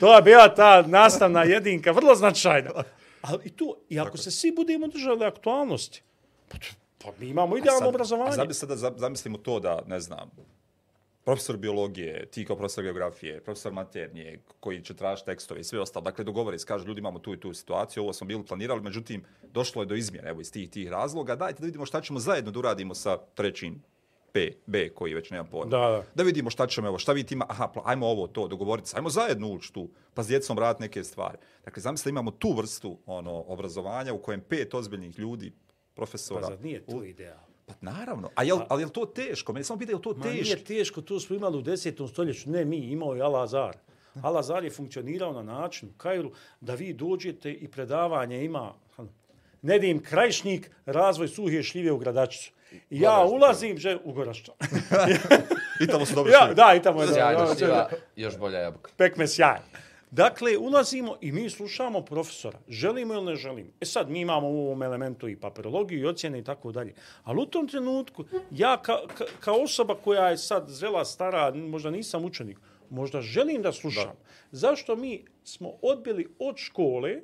[0.00, 2.70] to je bila ta nastavna jedinka, vrlo značajna.
[3.22, 6.02] Ali i to, i ako se svi budemo držali aktualnosti,
[6.48, 6.56] pa,
[7.04, 8.36] pa mi imamo idealno Sad- obrazovanje.
[8.84, 10.30] A zamislimo to da, ne znam,
[11.28, 16.04] profesor biologije, ti kao profesor geografije, profesor maternije, koji će tražiti tekstove i sve ostalo.
[16.04, 19.24] Dakle, dogovori se, kaže, ljudi imamo tu i tu situaciju, ovo smo bili planirali, međutim,
[19.42, 21.36] došlo je do izmjene, evo, iz tih tih razloga.
[21.36, 23.82] Dajte da vidimo šta ćemo zajedno da uradimo sa trećim
[24.32, 25.70] P, B, koji već nema pojma.
[25.70, 26.02] Da, da.
[26.14, 29.10] da vidimo šta ćemo, evo, šta vidite ima, aha, ajmo ovo, to, dogovoriti se, ajmo
[29.10, 31.38] zajedno ući tu, pa s djecom raditi neke stvari.
[31.64, 35.52] Dakle, zamislite, imamo tu vrstu ono, obrazovanja u kojem pet ozbiljnih ljudi,
[35.94, 37.47] profesora, Pa zar nije to ideal?
[37.68, 38.30] Pa naravno.
[38.34, 39.52] A jel, ali je li to teško?
[39.52, 40.42] Meni samo pitaju, je li to Ma teško?
[40.44, 42.50] nije teško, to smo imali u desetom stoljeću.
[42.50, 43.72] Ne mi, imao je Al-Azar.
[44.14, 48.72] Al-Azar je funkcionirao na način u Kairu da vi dođete i predavanje ima
[49.62, 52.52] Nedim Krajišnik, razvoj suhe šljive u Gradačicu.
[52.90, 53.34] I ja Gorašća.
[53.34, 54.52] ulazim že, u Gorašća.
[55.82, 56.54] I tamo su dobro ja, šli.
[56.54, 57.54] da, i tamo je dobro.
[57.58, 58.90] šljiva, još bolja jabuka.
[58.96, 59.58] pekme sjaj.
[60.10, 62.58] Dakle, ulazimo i mi slušamo profesora.
[62.68, 63.70] Želimo ili ne želimo.
[63.80, 66.94] E sad, mi imamo u ovom elementu i papirologiju i ocjene i tako dalje.
[67.24, 71.90] Ali u tom trenutku, ja ka, ka, kao osoba koja je sad zrela, stara, možda
[71.90, 72.58] nisam učenik,
[72.90, 74.04] možda želim da slušam.
[74.04, 74.14] Da.
[74.52, 77.20] Zašto mi smo odbili od škole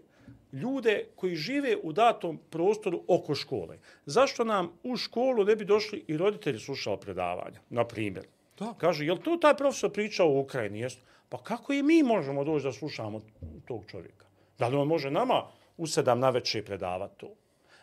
[0.52, 3.78] ljude koji žive u datom prostoru oko škole?
[4.06, 8.26] Zašto nam u školu ne bi došli i roditelji slušali predavanja, na primjer?
[8.58, 8.74] Da.
[8.78, 10.80] Kaže, jel to taj profesor pričao u Ukrajini?
[10.80, 10.98] Jesu.
[11.34, 13.20] Pa kako i mi možemo doći da slušamo
[13.64, 14.26] tog čovjeka?
[14.58, 15.42] Da li on može nama
[15.76, 17.34] u sedam na večer predavati to?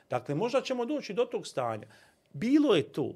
[0.10, 1.88] Dakle, možda ćemo doći do tog stanja.
[2.34, 3.14] Bilo je to,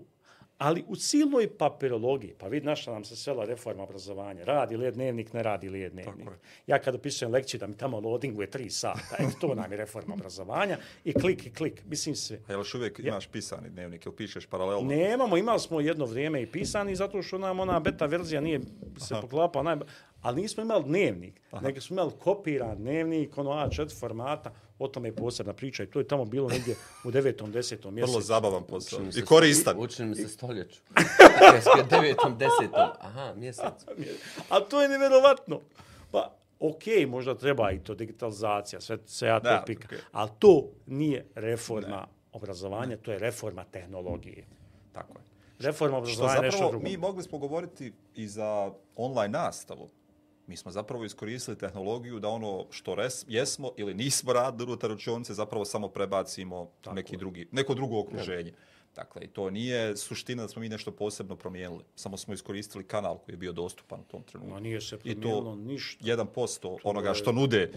[0.58, 4.92] ali u silnoj papirologiji, pa vidi našla nam se svela reforma obrazovanja, radi li je
[4.92, 6.28] dnevnik, ne radi li je dnevnik.
[6.28, 6.40] je.
[6.68, 10.14] Ja kad opisujem lekciju da mi tamo loadinguje tri sata, eto to nam je reforma
[10.14, 12.38] obrazovanja i klik i klik, mislim sve.
[12.48, 14.88] A jel još uvijek imaš pisani dnevnik ili pišeš paralelno?
[14.88, 18.60] Nemamo, imali smo jedno vrijeme i pisani, zato što nam ona beta verzija nije
[18.98, 19.76] se poklapa, naj...
[20.26, 21.68] ali nismo imali dnevnik, Aha.
[21.68, 26.00] nego smo imali kopiran dnevnik, ono A4 formata, o tome je posebna priča i to
[26.00, 28.12] je tamo bilo negdje u devetom, desetom mjesecu.
[28.12, 29.12] Vrlo zabavan posao.
[29.12, 29.76] Se I koristan.
[29.80, 30.82] Učim mi se stoljeću.
[31.56, 32.90] Jeske devetom, desetom.
[33.00, 33.86] Aha, mjesec.
[34.50, 35.62] A to je nevjerovatno.
[36.12, 39.88] Pa, ok, možda treba i to digitalizacija, sve, sve ja to pika.
[39.88, 40.00] okej.
[40.12, 44.46] Ali to nije reforma obrazovanja, to je reforma tehnologije.
[44.94, 45.24] Tako je.
[45.60, 46.84] Reforma obrazovanja je nešto drugo.
[46.84, 49.90] mi mogli smo govoriti i za online nastavu.
[50.48, 55.34] Mi smo zapravo iskoristili tehnologiju da ono što res, jesmo ili nismo radili unutar učionice
[55.34, 58.54] zapravo samo prebacimo u neki drugi, neko drugo okruženje.
[58.96, 61.84] Dakle, i to nije suština da smo mi nešto posebno promijenili.
[61.96, 64.54] Samo smo iskoristili kanal koji je bio dostupan u tom trenutku.
[64.54, 66.06] Ma nije se I to promijenilo ništa.
[66.06, 67.72] 1% onoga što nude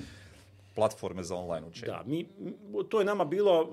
[0.74, 1.86] platforme za online učenje.
[1.86, 2.26] Da, mi,
[2.88, 3.72] to je nama bilo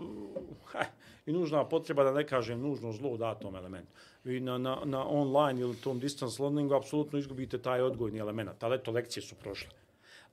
[0.65, 0.86] haj,
[1.26, 3.92] i nužna potreba, da ne kažem nužno zlo u datom elementu.
[4.24, 8.76] Vi na, na, na online ili tom distance learningu apsolutno izgubite taj odgojni element, ali
[8.76, 9.70] eto, lekcije su prošle.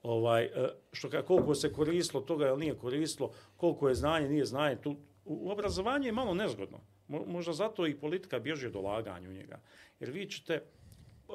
[0.02, 4.44] Ovaj, e, što ka, koliko se koristilo toga ili nije koristilo, koliko je znanje, nije
[4.44, 6.80] znanje, tu, u, obrazovanju je malo nezgodno.
[7.08, 9.60] Možda zato i politika bježi od olaganja u njega.
[10.00, 10.62] Jer vi ćete,
[11.28, 11.34] uh,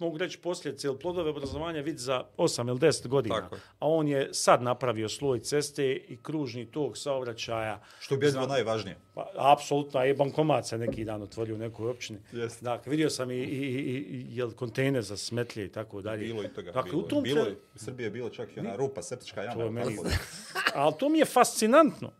[0.00, 3.40] mogu reći posljedice ili plodove obrazovanja vidi za 8 ili 10 godina.
[3.40, 3.56] Tako.
[3.56, 7.80] A on je sad napravio sloj ceste i kružni tok saobraćaja.
[8.00, 8.96] Što je bilo najvažnije.
[9.14, 12.18] Pa, apsolutno, je bankomat se neki dan otvorio u nekoj općini.
[12.32, 12.64] Jeste.
[12.64, 16.18] Dakle, vidio sam i, i, i, i jel, kontejner za smetlje i tako dalje.
[16.18, 16.72] Bilo i toga.
[16.72, 19.42] Dakle, bilo, u tom bilo, je- u Srbiji je bilo čak i ona rupa, septička
[19.42, 19.54] jama.
[19.54, 19.96] To je meni...
[20.74, 22.12] Ali to mi je fascinantno.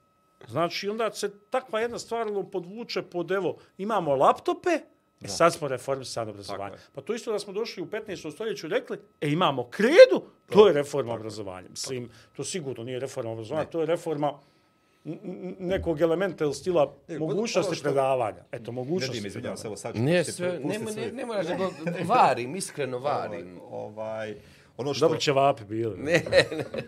[0.48, 4.70] Znači, onda se takva jedna stvar ono, podvuče pod, evo, imamo laptope,
[5.20, 6.74] E sad smo reformisali obrazovanje.
[6.92, 8.32] Pa to isto da smo došli u 15.
[8.32, 11.68] stoljeću i rekli, e imamo kredu, to je reforma obrazovanja.
[11.70, 14.32] Mislim, to sigurno nije reforma obrazovanja, to je reforma
[15.58, 18.44] nekog elementa ili stila E, mogućnosti ono što- predavanja.
[18.52, 21.46] Eto, Ne mogućnosti dim, izvinjavam se, evo sad ću Ne, sve, ne, ne, ne moraš
[21.46, 21.70] da go-
[22.06, 23.60] varim, iskreno varim.
[23.62, 24.34] Ovaj,
[24.76, 25.96] ono što, Dobri ćevapi bili.
[25.98, 26.22] Ne,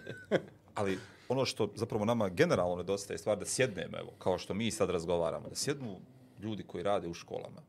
[0.74, 4.70] ali ono što zapravo nama generalno nedostaje je stvar da sjednemo, evo, kao što mi
[4.70, 5.96] sad razgovaramo, da sjednu
[6.40, 7.62] ljudi koji rade u školama,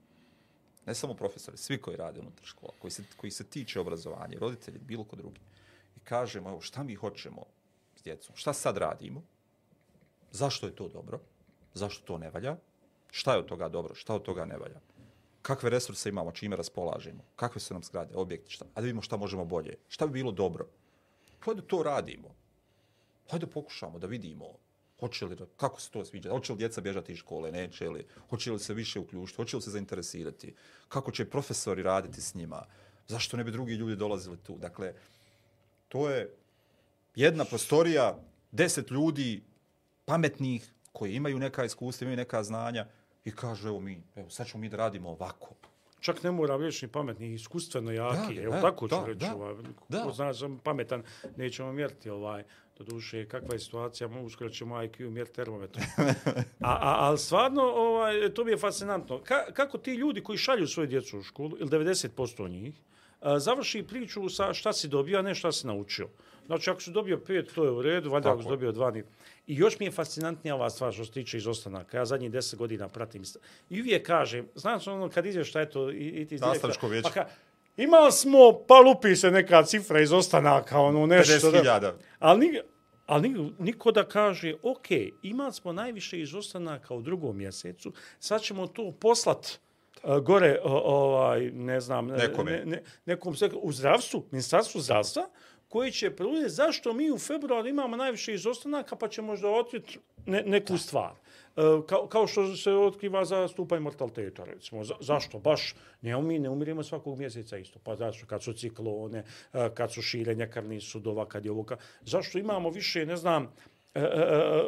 [0.86, 4.80] ne samo profesori, svi koji rade unutar škola, koji se, koji se tiče obrazovanja, roditelji,
[4.80, 5.42] bilo ko drugi,
[5.98, 7.44] i kažemo, evo, šta mi hoćemo
[7.96, 9.24] s djecom, šta sad radimo,
[10.32, 11.20] zašto je to dobro,
[11.74, 12.58] zašto to ne valja,
[13.12, 14.80] šta je od toga dobro, šta od toga ne valja,
[15.42, 19.18] kakve resurse imamo, čime raspolažemo, kakve su nam zgrade, objekti, šta, a da vidimo šta
[19.18, 20.68] možemo bolje, šta bi bilo dobro.
[21.40, 22.36] Pa Hajde to radimo.
[23.30, 24.46] Hajde pokušamo da vidimo
[25.02, 28.52] hoće li, kako se to sviđa, hoće li djeca bježati iz škole, neće li, hoće
[28.52, 30.54] li se više uključiti, hoće li se zainteresirati,
[30.88, 32.66] kako će profesori raditi s njima,
[33.08, 34.58] zašto ne bi drugi ljudi dolazili tu.
[34.58, 34.94] Dakle,
[35.88, 36.30] to je
[37.16, 38.18] jedna prostorija,
[38.52, 39.44] deset ljudi,
[40.06, 42.86] pametnih, koji imaju neka iskustva, imaju neka znanja
[43.26, 45.56] i kažu, evo mi, evo, sad ćemo mi da radimo ovako.
[46.00, 48.36] Čak ne mora reći ni pametni, iskustveno jaki.
[48.36, 49.20] Da, Evo da, tako ću da, reći.
[49.20, 49.36] da.
[49.36, 49.56] Ovaj,
[49.90, 50.04] Da.
[50.04, 51.04] Ko zna sam pametan,
[51.38, 52.44] nećemo mjeriti ovaj.
[52.82, 55.86] Do duše, kakva je situacija, uskoro ćemo IQ mjeriti termometrom.
[56.60, 59.20] A, a, ali stvarno, ovaj, to mi je fascinantno.
[59.24, 62.76] Ka, kako ti ljudi koji šalju svoje djecu u školu, ili 90% njih,
[63.20, 66.08] a, završi priču sa šta si dobio, a ne šta si naučio.
[66.46, 69.04] Znači, ako si dobio pet, to je u redu, valjda ako si dobio dva, ni...
[69.48, 71.98] I još mi je fascinantnija ova stvar što se tiče izostanaka.
[71.98, 73.24] Ja zadnjih deset godina pratim.
[73.70, 77.10] I uvijek kažem, znaš ono kad izvješta, eto, i, i ti iz Nastavničko direktora, vijeće.
[77.10, 77.30] Pa ka,
[77.78, 81.52] imali smo, pa lupi se neka cifra izostanaka, ono nešto.
[81.52, 81.92] da- 50.000.
[82.20, 82.60] Ali, ni,
[83.06, 84.88] ali ni- niko da kaže, ok,
[85.24, 89.60] imali smo najviše izostanaka u drugom mjesecu, sad ćemo to poslat
[90.04, 92.52] uh, gore, o, ovaj, ne znam, ne- Nekome.
[92.52, 95.30] Ne, ne, nekom u zdravstvu, ministarstvu zdravstva,
[95.68, 100.44] koji će preuzeti zašto mi u februaru imamo najviše izostanaka, pa će možda otkriti ne,
[100.44, 101.12] neku stvar.
[101.58, 104.84] E, kao, kao što se otkriva za stupaj mortaliteta, recimo.
[104.84, 105.40] Za, zašto?
[105.40, 107.80] Baš ne, umi, ne umiremo svakog mjeseca isto.
[107.84, 108.26] Pa zašto?
[108.28, 111.64] Kad su ciklone, e, kad su širenja krvnih sudova, kad je ovo...
[111.64, 113.44] ka- Zašto imamo više, ne znam,
[113.96, 114.62] e, e, e, e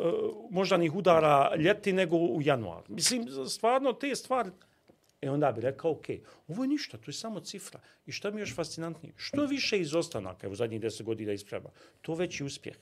[0.50, 2.84] moždanih udara ljeti nego u januar?
[2.88, 4.50] Mislim, stvarno te stvari
[5.22, 6.06] E onda bi rekao, ok,
[6.48, 7.80] ovo je ništa, to je samo cifra.
[8.06, 9.14] I šta mi je još fascinantnije?
[9.18, 11.70] Što više izostanaka u zadnjih deset godina isprema,
[12.02, 12.76] to veći uspjeh.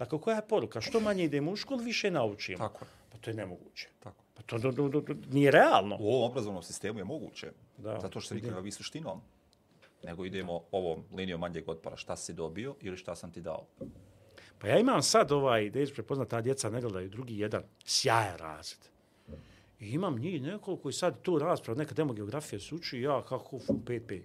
[0.00, 0.80] Dakle, koja je poruka?
[0.80, 2.58] Što manje idemo u školu, više naučimo.
[2.58, 2.88] Tako je.
[3.12, 3.88] Pa to je nemoguće.
[3.98, 4.24] Tako.
[4.34, 5.96] Pa to, to, to, to, to nije realno.
[6.00, 7.52] U ovom obrazovnom sistemu je moguće.
[7.78, 7.98] Da.
[8.00, 9.20] Zato što se nikada vi suštinom.
[10.04, 11.96] Nego idemo ovom linijom manjeg otpora.
[11.96, 13.66] Šta si dobio ili šta sam ti dao.
[14.58, 18.38] Pa ja imam sad ovaj, da je prepoznat, ta djeca ne gledaju drugi jedan, sjajan
[18.38, 18.80] razred.
[19.80, 23.72] I imam njih nekoliko koji sad tu raspravu, neka demogeografija se uči, ja kako fu
[23.72, 24.22] 5-5.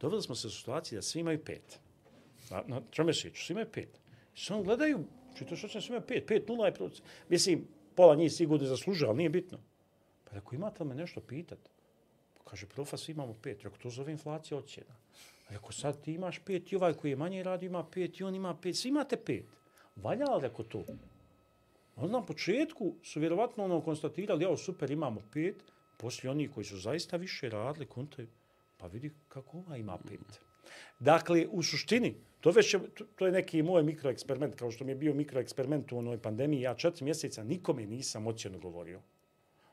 [0.00, 1.78] Doveli smo se u situaciji da svi imaju pet.
[2.50, 4.01] Na, na tromesečju, svi imaju pet.
[4.34, 7.02] I samo gledaju, čito što će svi imaju pet, pet, nula je proces.
[7.28, 9.58] Mislim, pola njih sigurno zaslužuje, ali nije bitno.
[10.24, 11.58] Pa ako imate li me nešto pitat?
[12.34, 13.62] Pa kaže, profa, svi imamo pet.
[13.62, 14.94] Rekao, to zove inflacija ocjena.
[15.48, 18.24] A Rekao, sad ti imaš pet i ovaj koji je manje radi ima pet i
[18.24, 18.76] on ima pet.
[18.76, 19.44] Svi imate pet.
[19.96, 20.84] Valja li rekao to?
[21.96, 25.64] Onda na početku su vjerovatno ono konstatirali, jao, super, imamo pet,
[25.96, 28.28] poslije oni koji su zaista više radili, kontaju,
[28.78, 30.40] pa vidi kako ova ima pet.
[30.98, 34.90] Dakle, u suštini, to, već, je- to- to je neki moj mikroeksperiment, kao što mi
[34.90, 39.00] je bio mikroeksperiment u onoj pandemiji, ja četiri mjeseca nikome nisam ocjenu govorio.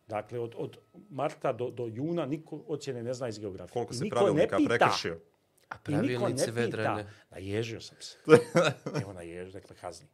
[0.08, 0.78] Dakle, od, od
[1.10, 3.73] marta do, do juna niko ocjene ne zna iz geografije.
[3.73, 4.69] Koliko se niko pravilnika ne pita.
[4.69, 5.19] prekršio.
[5.69, 5.97] A pita.
[6.52, 7.06] vedrene.
[7.32, 8.17] Naježio sam se.
[9.02, 10.08] Evo naježio, nek me kazni.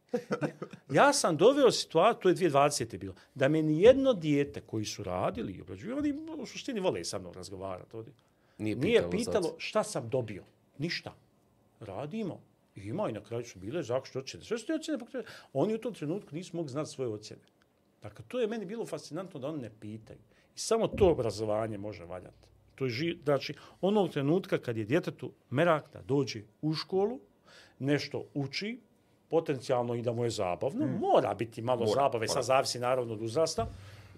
[0.90, 2.98] Ja sam doveo situaciju, to je 2020.
[2.98, 7.18] bilo, da me nijedno dijete koji su radili i obrađuju, oni u suštini vole sa
[7.18, 8.12] mnom razgovarati ovdje,
[8.58, 9.54] Nije nije pitalo, pitalo zato.
[9.58, 10.44] šta sam dobio.
[10.78, 11.14] Ništa.
[11.80, 12.40] Radimo.
[12.76, 14.44] I ima i na kraju su bile zašto ocjene.
[14.44, 15.28] Sve su te ocjene pokrenuli.
[15.52, 17.42] Oni u tom trenutku nisu mogli znati svoje ocjene.
[18.02, 20.18] Dakle, to je meni bilo fascinantno da oni ne pitaju.
[20.56, 22.48] I samo to obrazovanje može valjati.
[22.74, 27.20] To je ži, znači, onog trenutka kad je djetetu merak da dođe u školu,
[27.78, 28.80] nešto uči,
[29.30, 32.32] potencijalno i da mu je zabavno, mora biti malo Mora, zabave, mora.
[32.32, 33.66] sad zavisi naravno od uzrasta,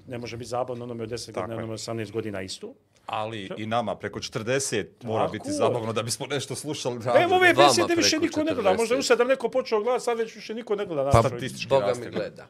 [0.08, 2.74] ne može biti zabavno onome od 10 Tako godina, onome od 18 godina isto.
[3.08, 6.94] Ali i nama preko 40 mora Tako biti zabavno da bismo nešto slušali.
[6.94, 7.34] Evo radili.
[7.34, 8.74] ove besede više niko ne gleda.
[8.74, 9.00] Možda je 40.
[9.00, 11.10] u sedam neko počeo gledati, sad već više niko ne gleda.
[11.10, 12.04] Pa, statistički Boga raste.
[12.04, 12.48] mi gleda.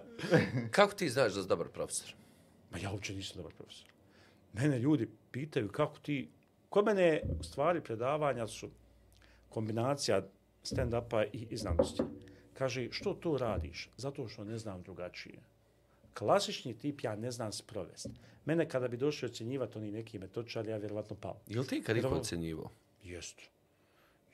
[0.76, 2.14] Kako ti znaš da si dobar profesor?
[2.70, 3.88] Ma ja uopće nisam dobar profesor.
[4.52, 6.30] Mene ljudi pitaju kako ti...
[6.68, 8.68] Kod mene, u stvari, predavanja su
[9.48, 10.22] kombinacija
[10.64, 12.02] stand-upa i, i znanosti.
[12.54, 13.90] Kaže, što to radiš?
[13.96, 15.38] Zato što ne znam drugačije.
[16.18, 18.08] Klasični tip, ja ne znam sprovesti.
[18.44, 21.36] Mene kada bi došli ocjenjivati oni neki metočari, ja vjerovatno pao.
[21.46, 22.70] Jel ti kad ih ocjenjivo?
[23.04, 23.40] Jest.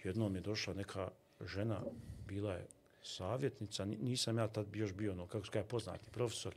[0.04, 1.08] Jednom je došla neka
[1.42, 1.80] žena,
[2.28, 2.66] bila je
[3.02, 6.54] savjetnica, ni- nisam ja tad još bio, ono, kako se kaže, poznati profesor.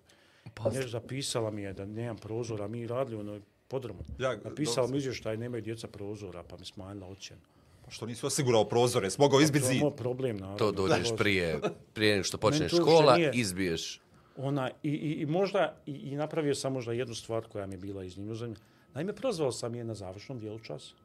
[0.54, 4.00] Pa, Nešto zapisala mi je da nemam prozora, mi radili ono podromu.
[4.20, 7.42] Ja, Napisala mi izvještaj, nemaju djeca prozora, pa mi smanjila ocjenu.
[7.86, 9.82] Pa Što nisi osigurao prozore, smogao izbiti To je zid.
[9.82, 10.58] moj problem, naravno.
[10.58, 11.60] To dođeš prije,
[11.94, 14.02] prije nego što počne Meni to uopšte škola, nije- izbiješ.
[14.38, 17.78] Ona, i, i, i možda, i, i napravio sam možda jednu stvar koja mi je
[17.78, 18.65] bila iznimno zanimljiva.
[18.93, 20.95] Naime, prozvao sam je na završnom dijelu časa.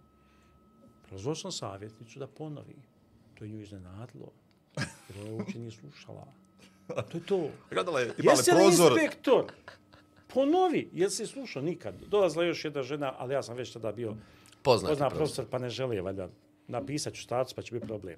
[1.09, 2.77] Prozvao sam savjetnicu da ponovi.
[3.35, 4.33] To je nju iznenadilo.
[5.09, 6.27] Jer ona uopće nije slušala.
[6.89, 7.51] To je to.
[7.71, 8.93] Gledala je, imala Jesi prozor.
[8.93, 9.45] inspektor?
[10.35, 10.89] Ponovi.
[10.93, 11.95] Jel si slušao nikad?
[12.09, 14.17] Dolazila još jedna žena, ali ja sam već tada bio
[14.63, 15.47] Poznati pozna profesor.
[15.51, 16.29] pa ne želi, valjda,
[16.69, 18.17] napisat ću status, pa će biti problem.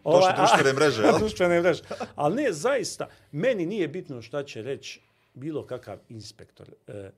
[0.00, 1.18] Što društvene mreže, jel?
[1.18, 1.82] društvene mreže.
[2.14, 5.00] Ali ne, zaista, meni nije bitno šta će reći
[5.34, 6.74] bilo kakav inspektor.
[6.86, 7.10] E,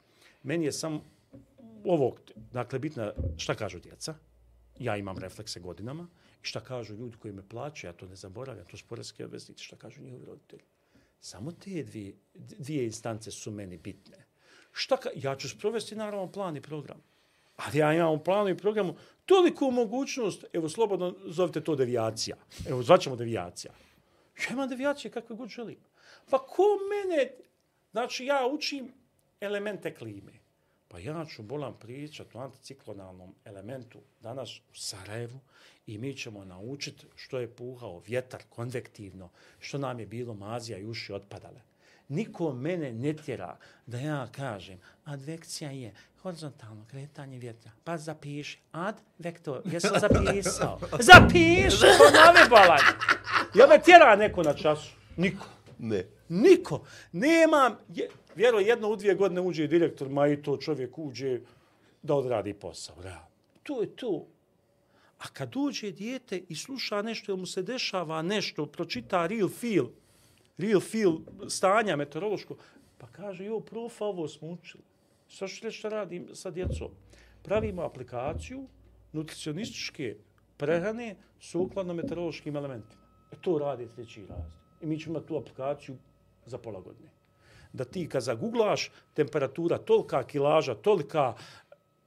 [0.42, 1.00] meni je sam
[1.84, 2.20] ovog,
[2.52, 4.14] dakle, bitno šta kažu djeca.
[4.78, 6.08] Ja imam reflekse godinama.
[6.42, 9.64] I šta kažu ljudi koji me plaćaju, ja to ne zaboravljam, to su porezki obveznici,
[9.64, 10.62] šta kažu njihovi roditelji.
[11.20, 14.24] Samo te dvije, dvije instance su meni bitne.
[14.72, 17.02] Šta ka, ja ću sprovesti naravno plan i program.
[17.56, 22.36] Ali ja imam u planu i programu toliko mogućnost, evo slobodno zovite to devijacija.
[22.68, 23.72] Evo zvaćemo devijacija.
[24.38, 25.78] Ja imam devijacije kakve god želim.
[26.30, 27.30] Pa ko mene,
[27.90, 28.92] znači ja učim
[29.40, 30.32] elemente klime.
[30.88, 35.40] Pa ja ću bolam pričati o anticiklonalnom elementu danas u Sarajevu
[35.86, 40.84] i mi ćemo naučiti što je puhao vjetar konvektivno, što nam je bilo mazija i
[40.84, 41.60] uši otpadale.
[42.08, 47.70] Niko mene ne tjera da ja kažem advekcija je horizontalno kretanje vjetra.
[47.84, 48.58] Pa zapiši.
[48.72, 49.62] Ad vektor.
[49.64, 50.78] Jesam zapisao.
[51.12, 51.86] Zapiši!
[51.98, 52.80] Ponovi bolan.
[53.54, 54.90] Ja me tjera neko na času.
[55.16, 55.46] Niko.
[55.78, 56.04] Ne.
[56.28, 56.84] Niko.
[57.12, 61.40] Nemam, je, vjero, jedno u dvije godine uđe direktor, ma i to čovjek uđe
[62.02, 62.96] da odradi posao.
[63.02, 63.28] Da.
[63.62, 64.26] To je to.
[65.18, 69.86] A kad uđe dijete i sluša nešto, ili mu se dešava nešto, pročita real feel,
[70.58, 71.12] real feel
[71.48, 72.56] stanja meteorološko,
[72.98, 74.82] pa kaže, jo, profa, ovo smo učili.
[75.28, 76.88] Šta što što radim sa djecom?
[77.42, 78.66] Pravimo aplikaciju
[79.12, 80.16] nutricionističke
[80.56, 83.02] prehrane sukladno meteorološkim elementima.
[83.32, 84.60] E to radi treći razred.
[84.80, 85.96] I mi ćemo imati tu aplikaciju
[86.46, 87.10] za pola godine.
[87.72, 91.34] Da ti kad zaguglaš, temperatura tolika, kilaža tolika,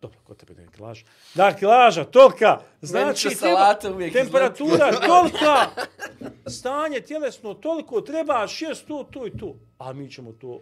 [0.02, 3.30] dobro, kod tebe ne kilaža, da, kilaža tolika, znači
[4.14, 5.70] temperatura tolika,
[6.48, 9.56] stanje tjelesno toliko, treba šest to, to i to.
[9.78, 10.60] A mi ćemo to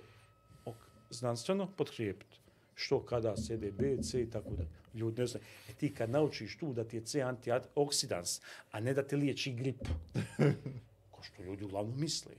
[0.65, 0.75] ok,
[1.09, 2.37] znanstveno potkrijepiti.
[2.75, 4.63] Što kada sede B, C i tako da.
[4.93, 5.45] Ljudi ne znaju.
[5.69, 9.53] E ti kad naučiš tu da ti je C antioksidans, a ne da te liječi
[9.53, 9.87] grip,
[11.11, 12.31] ko što ljudi uglavnom misle.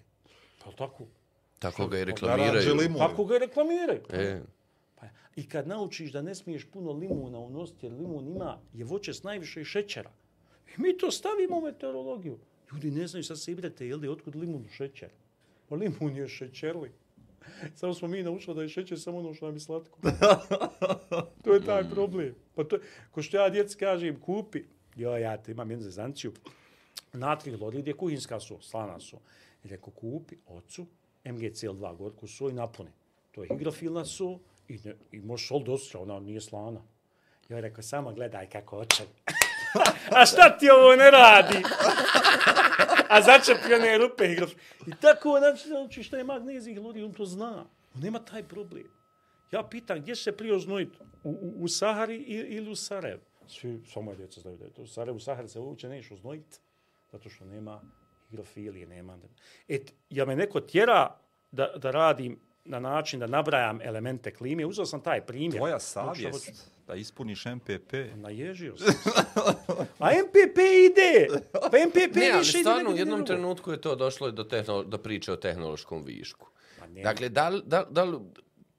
[0.65, 1.05] Pa tako?
[1.59, 2.95] Tako ga i reklamiraju.
[2.99, 4.01] Tako ga i reklamiraju.
[4.11, 4.41] E,
[5.01, 5.07] Pa,
[5.37, 9.23] I kad naučiš da ne smiješ puno limuna unositi, jer limun ima je voće s
[9.23, 10.13] najviše šećera.
[10.67, 12.39] I mi to stavimo u meteorologiju.
[12.73, 15.11] Ljudi ne znaju, sad se ibrate, jel da otkud limun šećer?
[15.69, 16.93] Pa limun je šećerli.
[17.79, 19.99] Samo smo mi naučili da je šećer samo ono što nam je slatko.
[21.45, 22.35] to je taj problem.
[22.55, 24.63] Pa to je, ko što ja djeci kažem, kupi,
[24.97, 26.33] jo, ja te imam jednu zezanciju,
[27.13, 29.17] natri hlorid je kuhinska so, slana so.
[29.65, 30.87] I rekao, kupi ocu
[31.25, 32.91] MgCl2 gorku so i napuni.
[33.31, 36.81] To je higrofilna so i, ne, i možeš sol dosta, ona nije slana.
[37.49, 39.03] Ja rekao, samo gledaj kako oče.
[40.17, 41.63] A šta ti ovo ne radi?
[43.09, 44.53] A začepljene rupe higrof.
[44.87, 47.65] I tako, znači, znači šta je magnezij ljudi, on to zna.
[47.95, 48.87] On nema taj problem.
[49.51, 50.99] Ja pitam, gdje se prije oznojiti?
[51.25, 53.21] U, u, u Sahari ili, u Sarajevu?
[53.47, 54.83] Svi, sva moja djeca znaju da je to.
[54.83, 56.59] U Sarajevu, u Sahari se uopće neš oznojiti,
[57.13, 57.81] zato što nema
[58.31, 59.19] hidrofilije, nema.
[59.69, 61.17] Et, ja me neko tjera
[61.53, 64.67] da, da radim na način da nabrajam elemente klime.
[64.67, 65.57] Uzeo sam taj primjer.
[65.57, 67.93] Tvoja Znači, hoću- savjest da ispuniš MPP.
[68.15, 68.87] Naježio sam.
[68.87, 69.11] se.
[69.99, 71.27] A MPP ide!
[71.53, 73.27] Pa MPP ne, više ide stvarno u jednom drugo.
[73.27, 76.49] trenutku je to došlo do, tehnolo, do priče o tehnološkom višku.
[76.79, 77.03] Pa nema.
[77.03, 78.19] Dakle, da, li- da, da, li-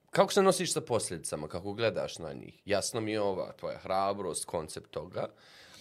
[0.10, 2.62] kako se nosiš sa posljedicama, kako gledaš na njih?
[2.65, 5.28] Jasno mi je ova tvoja hrabrost, koncept toga,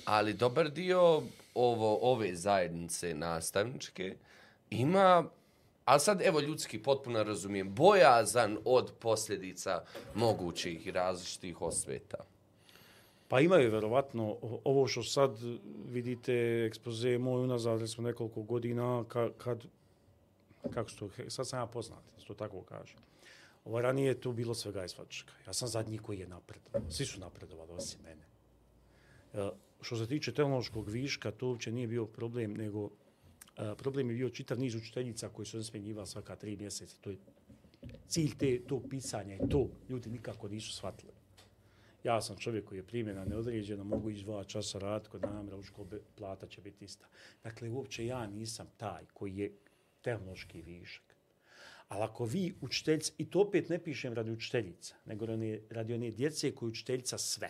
[0.04, 1.22] ali dobar dio
[1.54, 4.16] ovo, ove zajednice nastavničke
[4.70, 5.24] ima,
[5.88, 9.82] ali sad evo ljudski potpuno razumijem, bojazan od posljedica
[10.14, 12.18] mogućih i različitih osveta.
[13.28, 15.38] Pa imaju verovatno ovo što sad
[15.86, 19.64] vidite ekspoze moj unazad, smo nekoliko godina, ka, kad,
[20.70, 22.98] kako što, sad sam ja poznat, što tako kažem.
[23.64, 25.32] Ovo ranije je tu bilo svega i svačaka.
[25.46, 26.90] Ja sam zadnji koji je napredovao.
[26.90, 28.24] Svi su napredovali, osim mene.
[29.34, 32.90] E, što se tiče tehnološkog viška, to uopće nije bio problem, nego
[33.78, 36.96] problem je bio čitav niz učiteljica koji su se smjenjivali svaka tri mjeseca.
[37.00, 37.16] To je
[38.08, 39.70] cilj te, to pisanja i to.
[39.88, 41.12] Ljudi nikako nisu shvatili.
[42.04, 45.62] Ja sam čovjek koji je primjena neodređena, mogu ići dva časa rad kod namra, u
[45.62, 47.06] škole, plata će biti ista.
[47.42, 49.52] Dakle, uopće ja nisam taj koji je
[50.02, 51.16] tehnološki višak.
[51.88, 56.10] Ali ako vi učiteljica, i to opet ne pišem radi učiteljica, nego radi, radi one
[56.10, 57.48] djece koji učiteljica sve.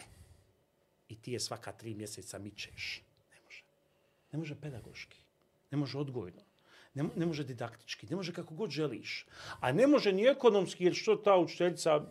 [1.08, 3.02] I ti je svaka tri mjeseca mičeš.
[3.30, 3.62] Ne može.
[4.32, 5.27] Ne može pedagoški.
[5.70, 6.42] Ne može odgojno.
[6.94, 8.06] Ne, ne može didaktički.
[8.10, 9.26] Ne može kako god želiš.
[9.60, 12.06] A ne može ni ekonomski, jer što ta učiteljica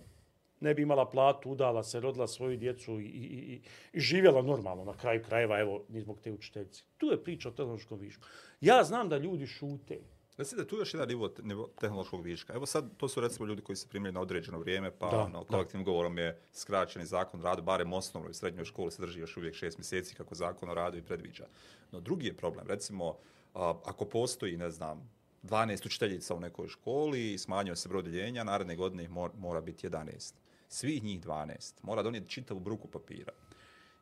[0.59, 3.61] ne bi imala platu, udala se, rodila svoju djecu i, i, i,
[3.93, 6.83] i živjela normalno na kraju krajeva, evo, ni zbog te učiteljice.
[6.97, 8.23] Tu je priča o tehnološkom višku.
[8.61, 9.99] Ja znam da ljudi šute.
[10.37, 12.53] Reci da je tu još jedan nivo, nivo tehnološkog viška.
[12.53, 15.39] Evo sad, to su recimo ljudi koji se primljaju na određeno vrijeme, pa Da, ono,
[15.43, 15.47] da.
[15.47, 19.37] kolektivnim govorom je skraćeni zakon o radu, barem osnovnoj i srednjoj školi se drži još
[19.37, 21.45] uvijek šest mjeseci kako zakon o radu i predviđa.
[21.91, 23.17] No drugi je problem, recimo,
[23.57, 25.09] a, ako postoji, ne znam,
[25.43, 29.61] 12 učiteljica u nekoj školi i smanjio se broj deljenja, naredne godine ih mor, mora
[29.61, 30.33] biti 11.
[30.69, 31.73] Svih njih 12.
[31.83, 33.31] Mora donijeti čitavu bruku papira.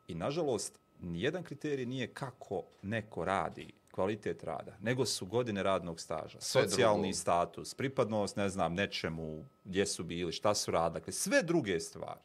[0.08, 6.42] I nažalost, nijedan kriterij nije kako neko radi kvalitet rada, nego su godine radnog staža,
[6.42, 7.14] Sve socijalni drugo.
[7.14, 12.20] status, pripadnost, ne znam, nečemu, gdje su bili, šta su radili, dakle, sve druge stvari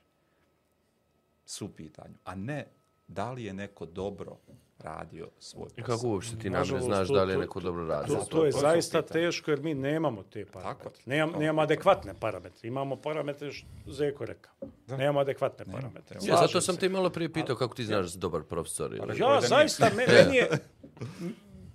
[1.47, 2.67] su u pitanju, a ne
[3.09, 4.37] da li je neko dobro
[4.81, 5.97] radio svoj I posao.
[5.97, 8.15] kako uopšte ti namre Nažalost, znaš to- da li je to- neko dobro radio?
[8.15, 9.21] To, to je to su zaista pitanja.
[9.21, 10.91] teško jer mi nemamo te parametre.
[10.97, 11.03] je.
[11.07, 12.69] Nemam, nemamo adekvatne parametre.
[12.69, 14.53] Imamo parametre što Zeko rekao.
[14.89, 16.19] Nemamo adekvatne parametre.
[16.19, 16.81] Ja, zato sam se.
[16.81, 18.91] te malo prije pitao kako ti znaš da si dobar profesor.
[18.91, 19.01] Ili...
[19.09, 20.49] Je Ja, da zaista, me- meni je...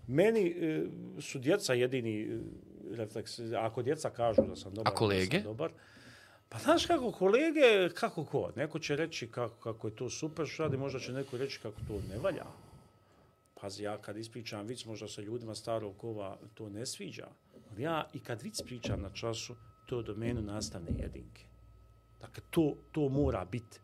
[0.08, 0.84] Meni e,
[1.20, 2.38] su djeca jedini e,
[2.92, 3.32] refleks.
[3.58, 5.26] Ako djeca kažu da sam dobar, A kolege?
[5.28, 5.72] da sam dobar.
[6.50, 8.52] Pa znaš kako, kolege, kako ko?
[8.56, 11.76] Neko će reći kako, kako je to super što radi, možda će neko reći kako
[11.80, 12.44] to ne valja.
[13.62, 17.28] Pazi, ja kad ispričam vic, možda se ljudima starog kova to ne sviđa.
[17.72, 21.46] Ali ja i kad vic pričam na času, to je domenu nastavne jedinke.
[22.22, 23.80] Dakle, to, to mora biti.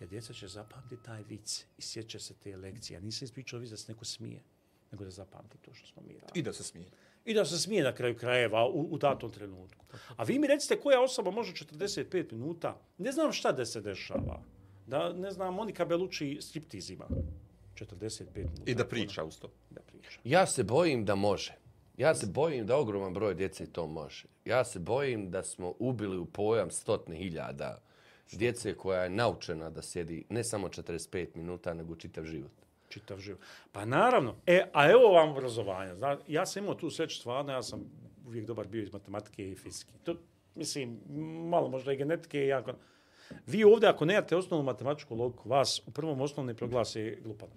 [0.00, 2.94] Jer djeca će zapamtiti taj vic i sjeća se te lekcije.
[2.94, 4.42] Ja nisam ispričao vic da se neko smije,
[4.92, 6.40] nego da zapamti to što smo mi radili.
[6.40, 6.86] I da se smije.
[7.24, 9.86] I da se smije na kraju krajeva u, u datom trenutku.
[10.16, 14.42] A vi mi recite koja osoba može 45 minuta, ne znam šta da se dešava.
[14.86, 17.08] Da, ne znam, Monika Belucci striptizima.
[17.74, 18.62] 45 minuta.
[18.66, 19.50] I da priča uz to.
[19.70, 20.20] Da priča.
[20.24, 21.54] Ja se bojim da može.
[21.96, 24.24] Ja se bojim da ogroman broj djece to može.
[24.44, 27.80] Ja se bojim da smo ubili u pojam stotne hiljada
[28.32, 32.52] djece koja je naučena da sjedi ne samo 45 minuta, nego čitav život.
[32.88, 33.40] čitav život.
[33.72, 35.94] Pa naravno, e, a evo vam obrazovanja.
[35.94, 37.84] Zna, ja sam imao tu sreću stvarno, ja sam
[38.26, 39.92] uvijek dobar bio iz matematike i fizike.
[40.04, 40.16] To,
[40.54, 41.00] mislim,
[41.48, 42.44] malo možda i genetike.
[42.44, 42.72] i Jako...
[43.46, 47.56] Vi ovdje, ako nemate osnovnu matematičku logiku, vas u prvom osnovni proglase glupanom.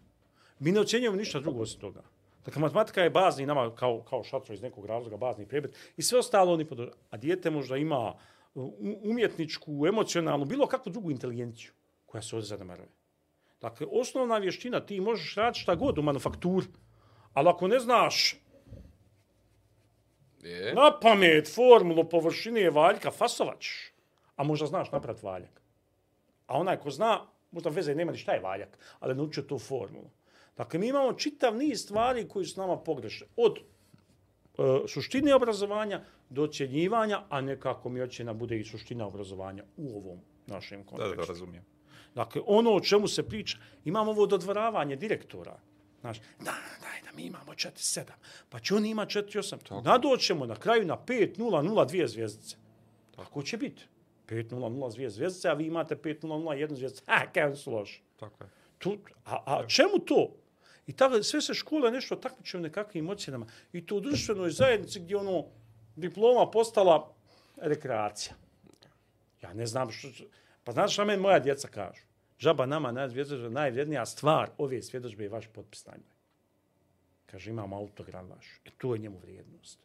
[0.59, 2.01] Mi ne ocjenjujemo ništa drugo osim toga.
[2.45, 5.75] Dakle, matematika je bazni nama, kao, kao šatro iz nekog razloga, bazni predmet.
[5.97, 6.95] I sve ostalo oni podržaju.
[7.09, 8.13] A dijete možda ima
[9.03, 11.71] umjetničku, emocionalnu, bilo kakvu drugu inteligenciju
[12.05, 12.89] koja se ovdje zanemaruje.
[13.61, 16.67] Dakle, osnovna vještina, ti možeš raditi šta god u manufakturi,
[17.33, 18.35] ali ako ne znaš
[20.43, 20.73] Je?
[20.73, 23.67] na pamet formulu površine valjka, fasovač,
[24.35, 25.61] a možda znaš napraviti valjak.
[26.47, 29.59] A onaj ko zna, možda veze nema ni šta je valjak, ali je naučio tu
[29.59, 30.09] formulu.
[30.57, 33.27] Dakle, mi imamo čitav niz stvari koji su nama pogrešne.
[33.35, 33.61] Od e,
[34.87, 40.83] suštine obrazovanja do ocjenjivanja, a nekako mi ocjena bude i suština obrazovanja u ovom našem
[40.83, 41.15] Da, kontekstu.
[41.15, 41.65] da, da, razumijem.
[42.15, 45.59] Dakle, ono o čemu se priča, imamo ovo dodvoravanje direktora.
[46.01, 48.03] Znaš, da, daj da mi imamo 4-7,
[48.49, 49.83] pa će oni ima 4-8.
[49.83, 52.55] Nadoćemo na kraju na 5-0-0-2 zvijezdice.
[53.15, 53.83] Tako će biti.
[54.27, 57.03] 5-0-0 dvije zvijezdice, a vi imate 5-0-0-1 zvijezdice.
[57.07, 58.01] Ha, kaj su loši.
[58.19, 58.49] Tako je.
[58.77, 60.35] Tu, a, a čemu to?
[60.87, 63.47] I tako, sve se škole nešto takmiče u nekakvim ocjenama.
[63.73, 65.45] I to u društvenoj zajednici gdje ono
[65.95, 67.15] diploma postala
[67.57, 68.35] rekreacija.
[69.41, 70.07] Ja ne znam što...
[70.63, 72.01] Pa znaš šta meni moja djeca kažu?
[72.39, 76.17] Žaba nama najvrijednija, najvrijednija stvar ove svjedočbe je vaš potpis na njoj.
[77.25, 78.61] Kaže, imamo autogram vaš.
[78.65, 79.79] E to je njemu vrijednost.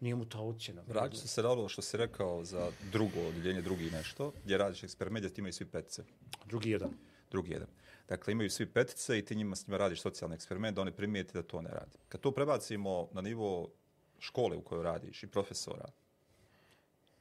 [0.00, 0.82] Nije mu ta ocjena.
[0.86, 5.24] Vraćam se na ono što si rekao za drugo odjeljenje, drugi nešto, gdje radiš eksperiment,
[5.24, 6.04] gdje ti imaju svi petice.
[6.44, 6.90] Drugi jedan.
[7.30, 7.68] drugi jedan.
[8.08, 11.32] Dakle, imaju svi petice i ti njima s njima radiš socijalni eksperiment da oni primijeti
[11.32, 11.98] da to ne radi.
[12.08, 13.68] Kad to prebacimo na nivo
[14.18, 15.88] škole u kojoj radiš i profesora,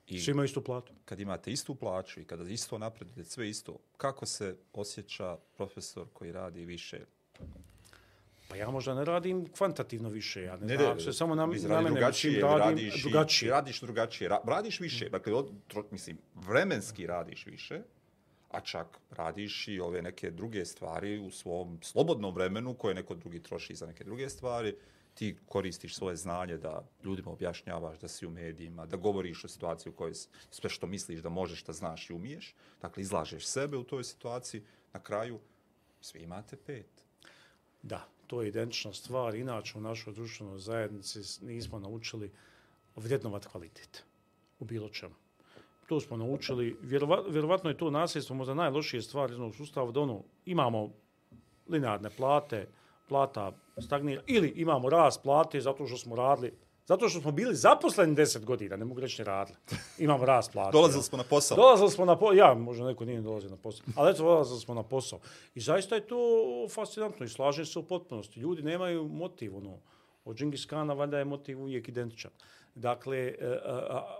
[0.07, 0.93] i Svi imaju istu platu.
[1.05, 6.31] kad imate istu plaću i kada isto napredujete, sve isto, kako se osjeća profesor koji
[6.31, 6.99] radi više?
[8.49, 11.51] Pa ja možda ne radim kvantitativno više, ja ne, Ne, znam, se samo na, na
[11.73, 13.51] mene drugačije, radim radiš, i- drugačije.
[13.51, 17.81] radiš drugačije, ra, radiš više, dakle, od, tro, mislim, vremenski radiš više,
[18.57, 23.43] pa čak radiš i ove neke druge stvari u svom slobodnom vremenu koje neko drugi
[23.43, 24.75] troši za neke druge stvari,
[25.13, 29.91] ti koristiš svoje znanje da ljudima objašnjavaš da si u medijima, da govoriš o situaciji
[29.91, 33.77] u kojoj si, sve što misliš da možeš, da znaš i umiješ, dakle, izlažeš sebe
[33.77, 35.39] u toj situaciji, na kraju
[36.01, 37.05] svi imate pet.
[37.83, 39.35] Da, to je identična stvar.
[39.35, 42.31] Inače, u našoj društvenoj zajednici nismo naučili
[42.95, 44.03] vrednovat kvalitet
[44.59, 45.15] u bilo čemu.
[45.87, 49.99] To smo naučili, vjerova, vjerovatno je to nasljedstvo možda najlošije stvari iz onog sustava, da
[49.99, 50.89] ono, imamo
[51.67, 52.67] linearne plate,
[53.07, 56.53] plata stagnira, ili imamo rast plate zato što smo radili,
[56.85, 59.57] zato što smo bili zaposleni 10 godina, ne mogu reći ni radili.
[59.97, 60.71] Imamo rast plate.
[60.77, 61.55] Dolazili smo na posao.
[61.55, 64.73] Dolazili smo na posao, ja, možda neko nije dolazio na posao, ali eto, dolazili smo
[64.73, 65.19] na posao.
[65.55, 66.17] I zaista je to
[66.69, 68.39] fascinantno i slažem se u potpunosti.
[68.39, 69.79] Ljudi nemaju motiv, ono,
[70.25, 72.31] od Džingis Kana valjda je motiv uvijek identičan.
[72.75, 74.19] Dakle, e, a, a,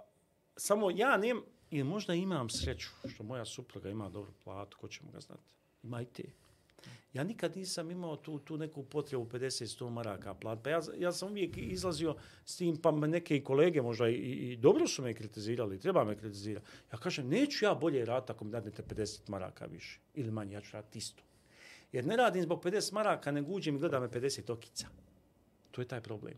[0.55, 1.41] samo ja nem,
[1.72, 5.53] I možda imam sreću, što moja supruga ima dobru platu, ko će mu ga znati.
[5.84, 6.24] Ima i te.
[7.13, 10.59] Ja nikad nisam imao tu, tu neku potrebu 50-100 maraka plat.
[10.63, 12.15] Pa ja, ja sam uvijek izlazio
[12.45, 16.18] s tim, pa neke i kolege možda i, i dobro su me kritizirali, treba me
[16.18, 16.68] kritizirati.
[16.91, 19.99] Ja kažem, neću ja bolje raditi ako mi dadnete 50 maraka više.
[20.15, 21.24] Ili manje, ja ću raditi isto.
[21.91, 24.88] Jer ne radim zbog 50 maraka, nego uđem i gleda me 50 okica.
[25.72, 26.34] to je taj problem.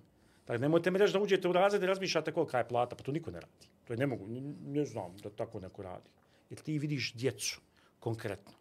[0.49, 3.11] Dakle, nemojte mi reći da uđete u razred i razmišljate kolika je plata, pa to
[3.11, 3.67] niko ne radi.
[3.85, 6.09] To je ne mogu, ne, ne znam da tako neko radi.
[6.49, 7.61] Jer ti vidiš djecu,
[7.99, 8.53] konkretno.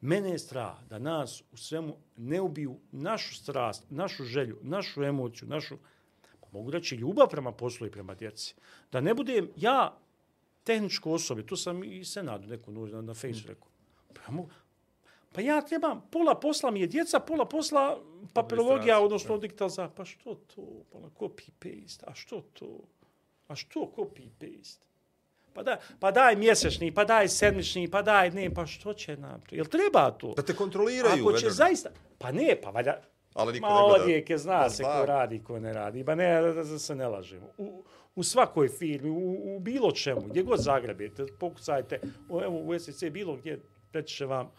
[0.00, 5.48] Mene je strah da nas u svemu ne ubiju našu strast, našu želju, našu emociju,
[5.48, 5.76] našu,
[6.40, 8.54] pa mogu reći, ljubav prema poslu i prema djeci.
[8.92, 9.96] Da ne budem ja
[10.64, 13.68] tehničko osobe, tu sam i Senadu neku na, na Facebooku rekao,
[14.14, 14.50] pa ja, mogu,
[15.32, 17.98] pa ja trebam, pola posla mi je djeca, pola posla
[18.34, 19.94] papirologija, odnosno digitalizacija.
[19.96, 20.62] Pa što to?
[20.92, 22.04] Pa copy paste.
[22.08, 22.80] A što to?
[23.48, 24.84] A što copy paste?
[25.52, 29.40] Pa, da, pa daj mjesečni, pa daj sedmični, pa daj ne, pa što će nam
[29.40, 29.54] to?
[29.54, 30.32] Jel treba to?
[30.36, 31.22] Da te kontroliraju.
[31.22, 31.50] Ako će vedrno.
[31.50, 33.00] zaista, pa ne, pa valjda,
[33.34, 34.04] Ali niko ma ne gleda.
[34.04, 36.04] odjeke, zna Da, se ko radi, ko ne radi.
[36.04, 37.46] Ba ne, da, da se ne lažemo.
[37.58, 37.82] U,
[38.14, 43.36] u svakoj firmi, u, u bilo čemu, gdje god zagrebete, pokucajte, evo u SEC, bilo
[43.36, 43.60] gdje,
[43.92, 44.50] reći će vam,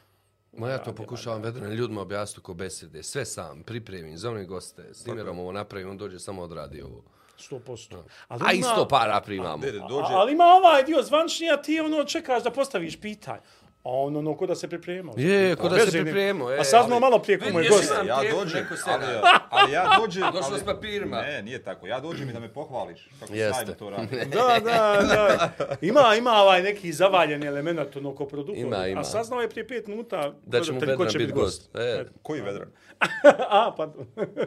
[0.57, 3.03] Ma ja to pokušavam vedreno ljudima objasniti ko besede.
[3.03, 7.03] Sve sam, pripremim, za one goste, s Timerom ovo napravim, on dođe samo odradi ovo.
[7.49, 8.03] 100%.
[8.27, 9.57] A isto para primamo.
[9.57, 13.39] Dede, A, dođe, ali ima ovaj dio zvančni, a ti ono čekaš da postaviš pitanje.
[13.83, 15.13] A ono, ono, ko da se pripremao.
[15.17, 17.65] Je, ko da se pripremao, e, A saznao ali- malo prije ko Vidi, mu je
[17.65, 17.87] jesi gost.
[17.87, 19.05] sam- ja dođem, ali,
[19.49, 20.23] ali ja dođem...
[20.33, 21.17] Došao ali- s papirima.
[21.17, 21.87] Ne, nije tako.
[21.87, 23.09] Ja dođem i da me pohvališ.
[23.19, 23.73] Kako Jeste.
[23.73, 24.07] to radi.
[24.27, 25.51] Da, da, da.
[25.81, 28.57] Ima, ima ovaj neki zavaljeni element ono ko produktor.
[28.57, 29.01] Ima, ima.
[29.01, 31.75] A saznao je prije pet minuta Da će mu Vedran biti gost.
[31.75, 32.67] E, Koji vedran?
[33.49, 33.83] A, pa...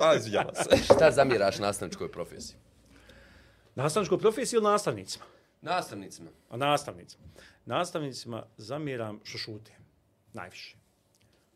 [0.00, 0.76] A, izvinjava se.
[0.84, 2.56] šta zamiraš nastavničkoj profesiji?
[3.74, 5.24] Nastavničkoj profesiji ili nastavnicima?
[5.62, 6.30] Nastavnicima.
[6.50, 7.24] A nastavnicima.
[7.66, 9.72] Nastavnicima zamjeram što šute.
[10.32, 10.76] Najviše.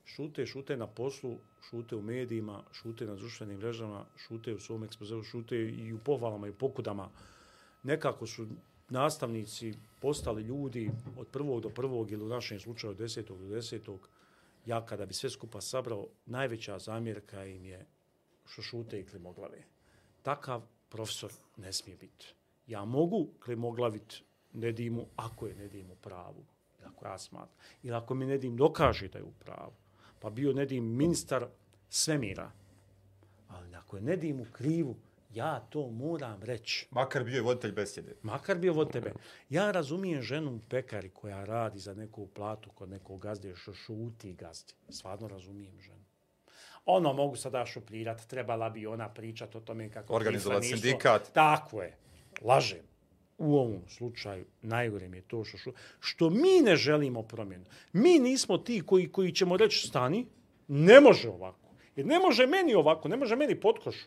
[0.05, 1.39] Šute, šute na poslu,
[1.71, 6.47] šute u medijima, šute na društvenim mrežama, šute u svom ekspozeu, šute i u pohvalama
[6.47, 7.11] i u pokudama.
[7.83, 8.47] Nekako su
[8.89, 14.09] nastavnici postali ljudi od prvog do prvog ili u našem slučaju od desetog do desetog.
[14.67, 17.87] Ja kada bi sve skupa sabrao, najveća zamjerka im je
[18.47, 19.63] što šute i klimoglave.
[20.23, 22.35] Takav profesor ne smije biti.
[22.67, 24.23] Ja mogu klimoglaviti
[24.59, 26.45] Nedimu ako je Nedim u pravu.
[26.79, 27.57] Ili ako ja smatram.
[27.83, 29.73] Ili ako mi Nedim dokaže da je u pravu.
[30.21, 31.47] Pa bio Nedim ministar
[31.91, 32.51] svemira.
[33.49, 34.97] Ali ako je Nedim u krivu,
[35.35, 36.87] ja to moram reći.
[36.91, 38.15] Makar bio je voditelj besjede.
[38.23, 39.13] Makar bio od tebe.
[39.49, 44.33] Ja razumijem ženu u pekari koja radi za neku platu kod nekog gazde, što šuti
[44.33, 44.73] gazdi.
[44.89, 46.05] Stvarno razumijem ženu.
[46.87, 50.15] Ono mogu sada šupljirati, trebala bi ona pričati o tome kako...
[50.15, 51.33] Organizovat cifre nisu- sindikat.
[51.33, 51.97] Tako je.
[52.43, 52.83] Lažem.
[53.39, 57.65] U ovom slučaju najgore mi je to što, što mi ne želimo promjenu.
[57.93, 60.27] Mi nismo ti koji, koji ćemo reći stani,
[60.69, 61.69] ne može ovako.
[61.97, 64.07] Jer ne može meni ovako, ne može meni potkošu.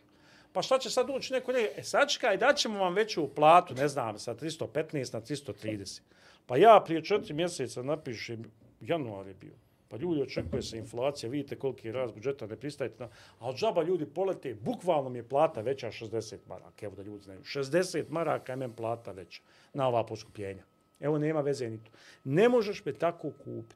[0.54, 3.88] Pa šta će sad doći neko reći, e sad čekaj, daćemo vam veću platu, ne
[3.88, 6.02] znam, sa 315 na 330.
[6.46, 8.44] Pa ja prije četiri mjeseca napišem,
[8.82, 9.54] januar je bio,
[9.92, 13.10] pa ljudi očekuje se inflacija, vidite koliki je rast budžeta, ne pristajete na...
[13.40, 17.24] A od džaba ljudi polete, bukvalno mi je plata veća 60 maraka, evo da ljudi
[17.24, 17.40] znaju.
[17.40, 19.42] 60 maraka je men plata veća
[19.74, 20.64] na ova poskupljenja.
[21.00, 21.92] Evo nema veze ni to.
[22.24, 23.76] Ne možeš me tako kupiti.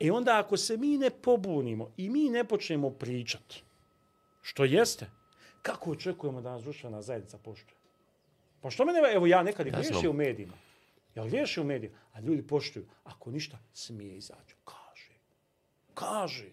[0.00, 3.62] E onda ako se mi ne pobunimo i mi ne počnemo pričati,
[4.42, 5.06] što jeste,
[5.62, 7.76] kako očekujemo da nas društvena zajednica poštuje?
[8.60, 10.54] Pa što mene, evo ja nekad i griješio u medijima.
[11.14, 11.22] Ja
[11.60, 12.86] u medijima, a ljudi poštuju.
[13.04, 14.55] Ako ništa, smije izađu.
[15.96, 16.46] Kaže.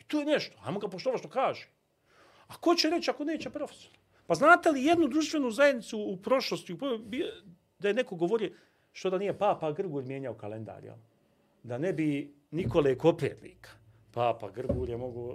[0.00, 0.56] I to je nešto.
[0.62, 1.66] Ajmo ga poštovati što kaže.
[2.46, 3.90] A ko će reći ako neće profesor?
[4.26, 7.30] Pa znate li jednu društvenu zajednicu u prošlosti u bi-
[7.78, 8.50] da je neko govorio
[8.92, 10.96] što da nije Papa Grgur mijenjao kalendar, jel?
[11.62, 12.10] Da ne bi
[12.50, 13.70] Nikole Kopernika,
[14.12, 15.34] Papa Grgur je mogu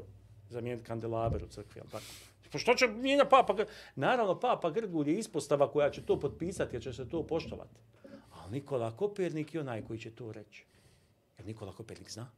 [0.50, 2.06] zamijeniti kandelaber u crkvi, jel tako?
[2.52, 3.74] Pa što će mijenja Papa Grgur?
[3.96, 7.80] Naravno, Papa Grgur je ispostava koja će to potpisati, jer će se to poštovati.
[8.34, 10.66] Ali Nikola Kopernik je onaj koji će to reći.
[11.38, 12.32] Jer Nikola Kopernik zna.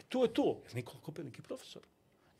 [0.00, 1.82] E to je to, jer Nikola Kopernik je profesor.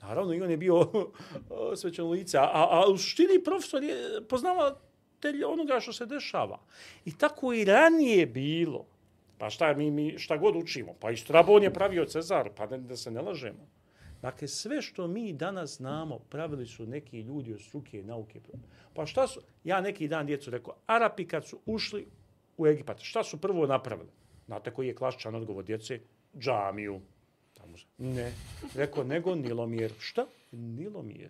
[0.03, 0.87] Naravno, i on je bio
[1.81, 3.97] svećan lice, a, a u suštini profesor je
[4.29, 6.59] poznavatelj onoga što se dešava.
[7.05, 8.87] I tako i ranije bilo.
[9.39, 12.79] Pa šta, mi, mi šta god učimo, pa i Strabon je pravio Cezar, pa ne,
[12.79, 13.69] da se ne lažemo.
[14.23, 18.41] Dakle, sve što mi danas znamo, pravili su neki ljudi od struke i nauke.
[18.95, 22.07] Pa šta su, ja neki dan djecu rekao, Arapi kad su ušli
[22.57, 24.09] u Egipat, šta su prvo napravili?
[24.47, 26.01] Znate koji je klasičan odgovor djece?
[26.39, 27.01] Džamiju.
[27.61, 28.33] Tamo se- Ne.
[28.75, 29.93] Rekao, nego Nilomir.
[29.99, 30.27] Šta?
[30.53, 31.29] Nilomir.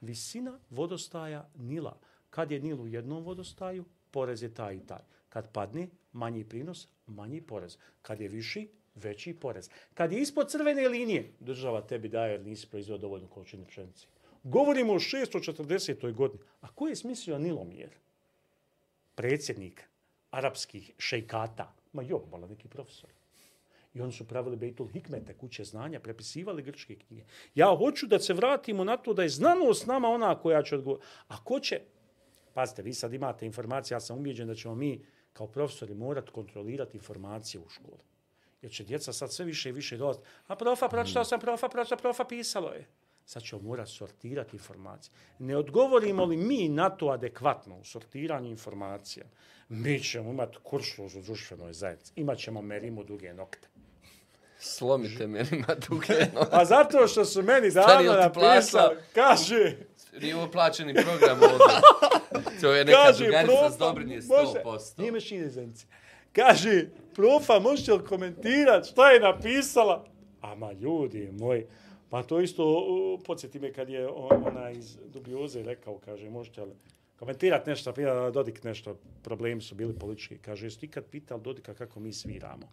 [0.00, 1.98] Visina vodostaja Nila.
[2.30, 5.02] Kad je Nil u jednom vodostaju, porez je taj i taj.
[5.28, 7.76] Kad padne, manji prinos, manji porez.
[8.02, 9.70] Kad je viši, veći porez.
[9.94, 14.06] Kad je ispod crvene linije, država tebi daje jer nisi proizveo dovoljnu količinu pšenice.
[14.44, 16.12] Govorimo o 640.
[16.12, 16.40] godini.
[16.60, 17.90] A ko je smislio Nilomir?
[19.14, 19.82] Predsjednik
[20.30, 21.72] arapskih šejkata.
[21.92, 23.10] Ma jo, malo neki profesor.
[23.94, 27.24] I oni su pravili Bejtul Hikmete, kuće znanja, prepisivali grčke knjige.
[27.54, 31.06] Ja hoću da se vratimo na to da je znanost nama ona koja će odgovoriti.
[31.28, 31.80] A ko će,
[32.54, 36.96] pazite, vi sad imate informacije, ja sam umjeđen da ćemo mi kao profesori morati kontrolirati
[36.96, 38.02] informacije u školi.
[38.62, 40.26] Jer će djeca sad sve više i više dolaziti.
[40.46, 42.86] A profa, pročitao sam, profa, pročitao, profa, pisalo je.
[43.24, 45.12] Sad ćemo morati sortirati informacije.
[45.38, 49.26] Ne odgovorimo li mi na to adekvatno u sortiranju informacija,
[49.68, 52.12] mi ćemo imati kuršlož u društvenoj zajednici.
[52.16, 53.68] Imaćemo merimu duge nokte.
[54.60, 56.26] Slomite meni na duge
[56.58, 59.76] A zato što su meni davno napisali, kaže,
[60.20, 61.76] Nije ovo plaćeni program ovdje.
[62.60, 64.98] To je neka kaže, drugarica profa, s Dobrinje može, 100%.
[64.98, 65.86] nije meš inezemci.
[66.32, 70.04] Kaže, profa, možete li komentirati šta je napisala?
[70.40, 71.66] Ama ljudi moji,
[72.10, 76.62] pa to isto uh, podsjeti me kad je on, ona iz dubioze rekao, kaže, možete
[76.62, 76.72] li
[77.20, 77.92] komentirati nešto,
[78.32, 80.38] Dodik nešto, problemi su bili politički.
[80.38, 82.70] Kaže, jesi ti ikad pitao Dodika kako mi sviramo?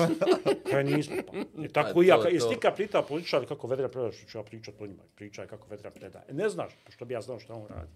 [0.70, 1.16] Kaže, nismo.
[1.26, 1.64] Pa.
[1.64, 4.38] I tako i ja, jesi to- ti ikad pitao političar kako vedra predaje, što ću
[4.38, 6.24] ja pričat o njima, pričaj kako vedra predaje.
[6.28, 7.92] E, ne znaš, što bi ja znao šta on radi.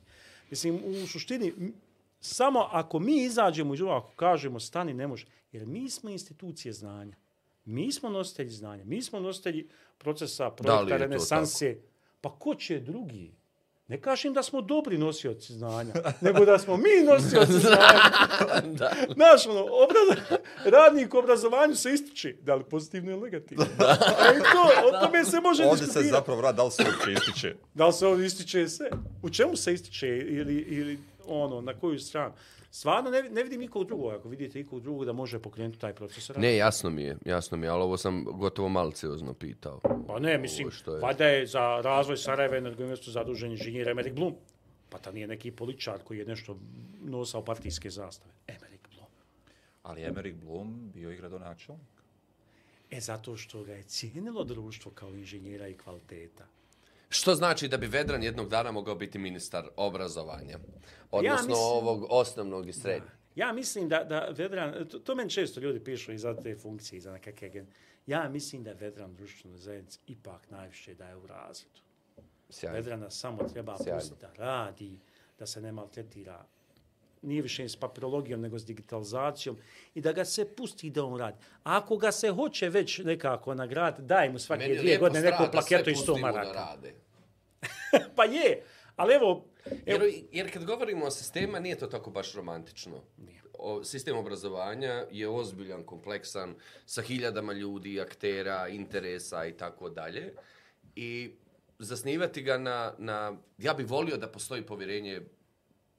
[0.51, 1.53] Mislim, u suštini,
[2.21, 5.27] samo ako mi izađemo iz ovoga, ako kažemo stani, ne može.
[5.53, 7.17] Jer mi smo institucije znanja.
[7.65, 8.85] Mi smo nositelji znanja.
[8.85, 9.69] Mi smo nositelji
[9.99, 11.79] procesa, projekta, renesanse.
[12.21, 13.33] Pa ko će drugi?
[13.89, 18.01] Ne kažem da smo dobri nosioci znanja, nego da smo mi nosioci znanja.
[18.65, 18.91] da.
[19.15, 20.39] Znaš, ono, obraz...
[20.67, 23.65] radnik u obrazovanju se ističe, da li pozitivno ili negativno.
[23.79, 26.11] A i to, o tome se može Ovdje se diskutirati.
[26.11, 27.55] zapravo radi, da li se uopće ističe.
[27.75, 28.91] Da li se ovdje ističe se?
[29.23, 32.35] U čemu se ističe ili, ili ono, na koju stranu?
[32.71, 36.31] Stvarno ne, ne vidim nikog drugog, ako vidite nikog drugog da može pokrenuti taj proces.
[36.37, 39.81] Ne, jasno mi je, jasno mi je, ali ovo sam gotovo maliciozno pitao.
[40.07, 44.35] Pa ne, mislim, što je- valjda je za razvoj Sarajeva energoinvestu zadužen inženjer Emerik Blum.
[44.91, 46.59] Pa ta nije neki političar koji je nešto
[47.03, 48.33] nosao partijske zastave.
[48.49, 49.07] Emerik Blum.
[49.83, 51.83] Ali Emerik Blum bio i gradonačelnik.
[52.91, 56.45] E, zato što ga je cijenilo društvo kao inženjera i kvaliteta.
[57.09, 60.59] Što znači da bi Vedran jednog dana mogao biti ministar obrazovanja?
[61.11, 63.11] Odnosno mislim- ovog osnovnog i srednjeg.
[63.35, 66.97] Ja mislim da, da Vedran, to, to meni često ljudi pišu i za te funkcije,
[66.97, 67.67] i za nekakve gen.
[68.07, 71.81] Ja mislim da Vedran društvenoj zajednici ipak najviše daje u razredu.
[72.51, 72.77] Sjajno.
[72.77, 74.01] Vedrana samo treba Sjajno.
[74.01, 74.99] pustiti da radi,
[75.39, 76.45] da se ne maltretira
[77.25, 79.57] nije više s papirologijom nego s digitalizacijom
[79.95, 81.37] i da ga se pusti da on radi.
[81.65, 85.31] A ako ga se hoće već nekako nagrad, daj mu svake Meni je dvije godine
[85.31, 86.77] neku plaketu i sto maraka.
[88.17, 88.63] pa je,
[88.97, 89.45] ali evo,
[89.87, 93.01] Jer, evo jer kad govorimo o sistema, nije to tako baš romantično.
[93.59, 96.55] O, sistem obrazovanja je ozbiljan, kompleksan,
[96.87, 100.35] sa hiljadama ljudi, aktera, interesa i tako dalje.
[100.97, 101.31] I
[101.79, 103.37] zasnivati ga na, na...
[103.59, 105.21] Ja bih volio da postoji povjerenje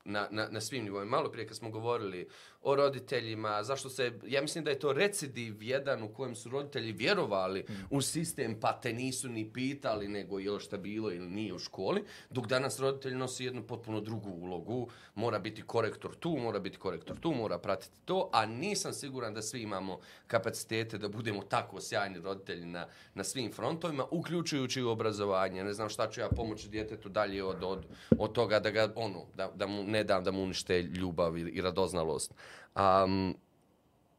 [0.05, 1.11] na, na, na svim nivoima.
[1.11, 2.27] Malo prije kad smo govorili
[2.66, 6.91] o roditeljima, zašto se, ja mislim da je to recidiv jedan u kojem su roditelji
[6.91, 11.53] vjerovali u sistem, pa te nisu ni pitali nego je li šta bilo ili nije
[11.53, 16.59] u školi, dok danas roditelj nosi jednu potpuno drugu ulogu, mora biti korektor tu, mora
[16.59, 21.41] biti korektor tu, mora pratiti to, a nisam siguran da svi imamo kapacitete da budemo
[21.41, 25.63] tako sjajni roditelji na, na svim frontovima, uključujući i obrazovanje.
[25.63, 27.86] Ne znam šta ću ja pomoći djetetu dalje od, od,
[28.20, 31.41] od toga da ga, ono, da, da mu ne dam da mu unište ljubav i,
[31.41, 32.34] i radoznalost.
[32.75, 33.35] Um,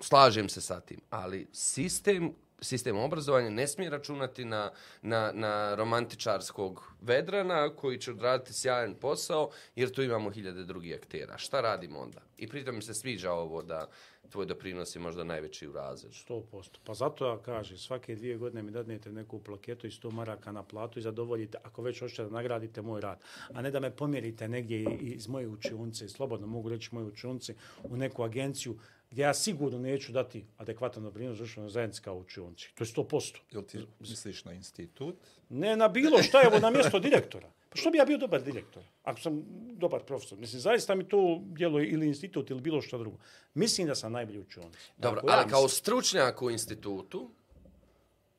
[0.01, 4.71] slažem se sa tim, ali sistem sistem obrazovanja ne smije računati na,
[5.03, 11.39] na, na romantičarskog vedrana koji će odraditi sjajan posao, jer tu imamo hiljade drugih aktera.
[11.39, 12.21] Šta radimo onda?
[12.37, 13.89] I pritom mi se sviđa ovo da
[14.31, 16.15] tvoj doprinos je možda najveći u razredu.
[16.29, 16.79] 100%.
[16.85, 20.63] Pa zato ja kažem, svake dvije godine mi dadnete neku plaketu i 100 maraka na
[20.63, 23.21] platu i zadovoljite, ako već hoćete da nagradite moj rad,
[23.55, 27.97] a ne da me pomjerite negdje iz moje učionice, slobodno mogu reći moje učionice, u
[27.97, 28.79] neku agenciju
[29.11, 32.71] gdje ja sigurno neću dati adekvatan doprinos društvenoj zajednici kao učionci.
[32.75, 33.37] To je 100%.
[33.51, 35.17] Jel ti misliš na institut?
[35.49, 37.51] Ne na bilo šta, evo na mjesto direktora.
[37.69, 40.39] Pa što bi ja bio dobar direktor, ako sam dobar profesor?
[40.39, 43.19] Mislim, zaista mi to djeluje ili institut ili bilo što drugo.
[43.55, 44.79] Mislim da sam najbolji učionica.
[44.97, 47.31] Dobro, Ako ja ali kao stručnjak u institutu,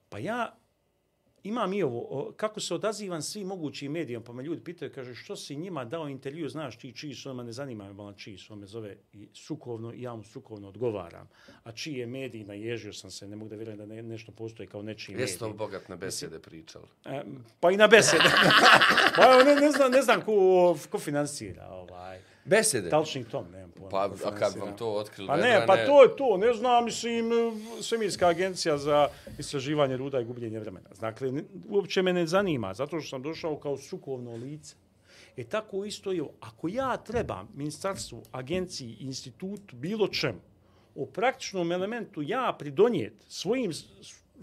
[0.09, 0.55] Pa ja
[1.43, 5.35] imam i ovo, kako se odazivam svim mogućim medijom, pa me ljudi pitaju, kaže, što
[5.35, 8.53] si njima dao intervju, znaš ti čiji su, ma ne zanima me bala čiji su,
[8.53, 11.29] on me zove i sukovno, i ja mu sukovno odgovaram.
[11.63, 14.69] A čiji je medij, naježio sam se, ne mogu da vjerujem da ne, nešto postoji
[14.69, 15.23] kao nečiji medij.
[15.23, 16.85] jeste to bogat na besede pričali.
[17.05, 17.23] E,
[17.59, 18.23] pa i na besede.
[19.17, 22.19] pa ne, ne znam, ne znam ko, ko finansira ovaj.
[22.47, 22.89] Besede?
[22.89, 23.89] Talčnik Tom, nemam pojma.
[23.89, 25.27] Pa, ko a kad vam to otkrili?
[25.27, 25.67] Pa ne, Vedrane?
[25.67, 27.29] pa to je to, ne znam, mislim,
[27.81, 29.07] Svemirska agencija za
[29.39, 30.89] istraživanje ruda i gubljenje vremena.
[30.99, 34.75] Dakle, ne- uopće me ne zanima, zato što sam došao kao sukovno lice.
[35.37, 40.39] E tako isto je, ako ja trebam ministarstvu, agenciji, institutu, bilo čemu,
[40.95, 43.71] u praktičnom elementu ja pridonijet svojim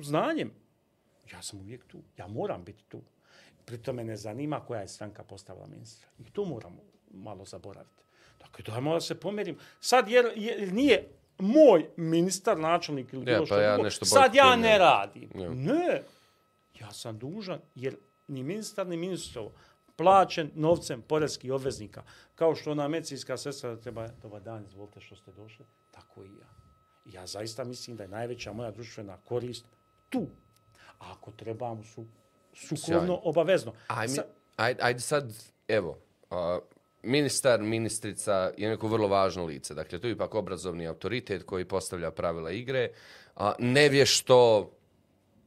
[0.01, 0.53] znanjem,
[1.33, 1.99] ja sam uvijek tu.
[2.17, 3.01] Ja moram biti tu.
[3.65, 6.09] Pritom me ne zanima koja je stranka postavila ministra.
[6.19, 6.79] I to moram
[7.15, 8.05] malo zaboraviti.
[8.39, 9.57] Dakle, dajmo da se pomerim.
[9.81, 11.09] Sad, jer, jer nije
[11.39, 14.79] moj ministar, načelnik ili Ja, bilo pa što ja drugo, nešto sad ja ne ja.
[14.79, 15.31] radim.
[15.35, 15.51] Ja.
[15.51, 16.03] Ne,
[16.81, 17.97] ja sam dužan, jer
[18.29, 19.53] ni ministar, ni ministrovo
[19.97, 22.03] plaćen novcem porezkih obveznika.
[22.35, 26.29] Kao što ona medicinska sestra da treba, dobar dan, izvolite što ste došli, tako i
[26.29, 26.47] ja.
[27.05, 29.65] Ja zaista mislim da je najveća moja društvena korist
[30.11, 30.27] tu.
[30.99, 32.05] A ako trebamo su,
[32.55, 33.21] sukladno Sjajno.
[33.25, 33.73] obavezno.
[33.89, 34.25] Ajme, Sa-
[34.57, 35.33] ajde, ajde sad,
[35.69, 35.99] evo,
[36.31, 36.59] a,
[37.05, 39.75] ministar, ministrica je neko vrlo važno lice.
[39.75, 42.91] Dakle, to je ipak obrazovni autoritet koji postavlja pravila igre.
[43.37, 44.71] A, nevješto,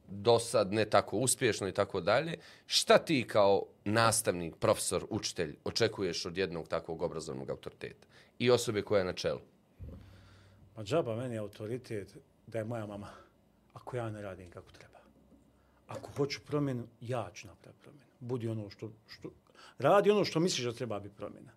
[0.08, 2.36] do sad ne tako uspješno i tako dalje.
[2.66, 8.06] Šta ti kao nastavnik, profesor, učitelj očekuješ od jednog takvog obrazovnog autoriteta
[8.38, 9.40] i osobe koja je na čelu?
[10.76, 13.08] Ma džaba meni je autoritet da je moja mama.
[13.72, 14.87] Ako ja ne radim kako treba.
[15.88, 18.04] Ako hoću promjenu, ja ću napraviti promjenu.
[18.20, 19.30] Budi ono što, što,
[19.78, 21.52] radi ono što misliš da treba biti promjena.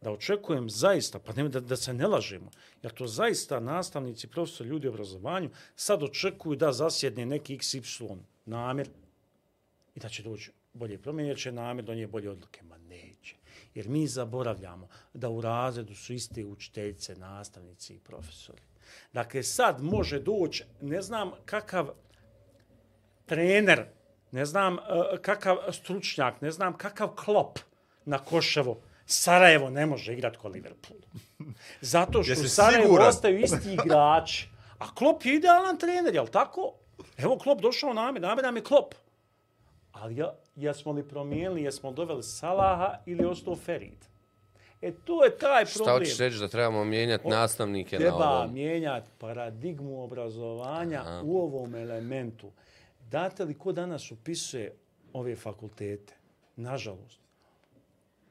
[0.00, 2.50] Da očekujem zaista, pa ne, da, da se ne lažemo,
[2.82, 8.16] jer to zaista nastavnici, profesor, ljudi u obrazovanju sad očekuju da zasjedne neki XY
[8.46, 8.88] namjer
[9.94, 12.62] i da će doći bolje promjene, jer će namjer donije bolje odluke.
[12.62, 13.36] Ma neće.
[13.74, 18.62] Jer mi zaboravljamo da u razredu su iste učiteljice, nastavnici i profesori.
[19.12, 21.90] Dakle, sad može doći, ne znam kakav
[23.26, 23.86] trener,
[24.32, 24.80] ne znam uh,
[25.22, 27.58] kakav stručnjak, ne znam kakav klop
[28.04, 30.98] na Koševo, Sarajevo ne može igrati ko Liverpool.
[31.80, 33.08] Zato što u Sarajevu siguran?
[33.08, 34.48] ostaju isti igrači.
[34.78, 36.72] A Klop je idealan trener, jel tako?
[37.18, 38.94] Evo Klop došao name, name nam je Klop.
[39.92, 44.04] Ali ja, jesmo li promijenili, jesmo li doveli Salaha ili ostao Ferid?
[44.82, 45.98] E, to je taj Šta problem.
[45.98, 48.52] hoćeš reći da trebamo mijenjati nastavnike na Treba ovom?
[48.54, 52.50] mijenjati paradigmu obrazovanja u ovom elementu.
[53.14, 54.72] Znate li ko danas upisuje
[55.12, 56.14] ove fakultete?
[56.56, 57.20] Nažalost,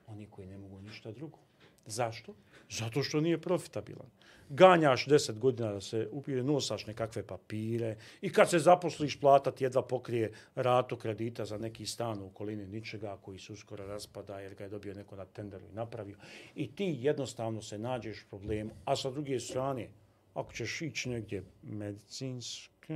[0.08, 1.38] oni koji ne mogu ništa drugo.
[1.86, 2.34] Zašto?
[2.70, 4.10] Zato što nije profitabilan.
[4.50, 9.64] Ganjaš 10 godina da se upire, nosaš nekakve papire i kad se zaposliš plata ti
[9.64, 14.56] jedva pokrije ratu kredita za neki stan u okolini ničega koji se uskoro raspada jer
[14.56, 16.18] ga je dobio neko na tenderu i napravio.
[16.56, 18.72] I ti jednostavno se nađeš u problemu.
[18.86, 19.88] A sa druge strane,
[20.34, 22.94] ako ćeš ići negdje medicinski,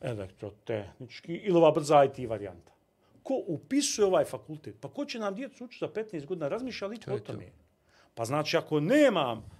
[0.00, 2.72] elektrotehnički ili ova brza IT varijanta.
[3.22, 4.76] Ko upisuje ovaj fakultet?
[4.80, 6.48] Pa ko će nam djecu učiti za 15 godina?
[6.48, 7.46] Razmišlja li o tome?
[8.14, 9.50] Pa znači, ako nemam,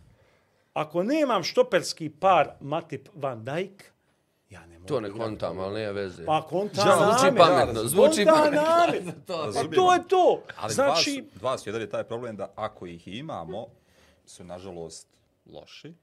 [0.72, 3.92] ako nemam štoperski par Matip Van Dijk,
[4.50, 6.24] ja ne mogu To ne kontam, ali nema veze.
[6.26, 8.60] Pa konta Ja, zvuči pametno, zvuči pametno.
[8.60, 9.14] namet.
[9.26, 10.42] Pa to je to.
[10.56, 13.66] Ali znači, dva, dva su jedan je taj problem da ako ih imamo,
[14.26, 15.08] su nažalost
[15.52, 15.94] loši.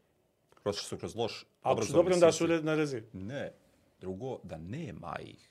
[0.64, 2.66] Prošli su kroz loš ako su obrazovni dobro, da su sistem.
[2.66, 3.04] na rezi.
[3.14, 3.52] Ne.
[4.02, 5.50] Drugo, da nema ih.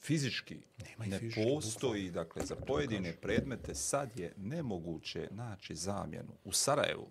[0.00, 0.54] Fizički
[0.88, 6.32] Nema ih ne fizički, postoji, dakle, za pojedine predmete sad je nemoguće naći zamjenu.
[6.44, 7.06] U Sarajevu,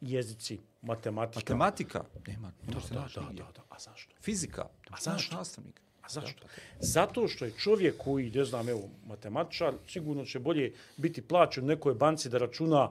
[0.00, 1.56] Jezici, matematika.
[1.56, 3.44] matematika, nema, Da, naći da, nigdje.
[3.44, 3.62] da, da.
[3.68, 4.14] A zašto?
[4.22, 5.36] Fizika, A zašto?
[5.36, 5.82] nastavnika.
[6.02, 6.40] A zašto?
[6.40, 6.50] Da,
[6.80, 11.94] Zato što je čovjek koji, ne znam, evo, matematičar, sigurno će bolje biti plaćen nekoj
[11.94, 12.90] banci da računa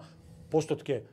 [0.52, 1.04] postotke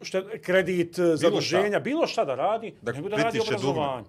[0.00, 4.02] šte, kredit, zaduženja, bilo šta da radi, Da nego da radi pritišće dugme.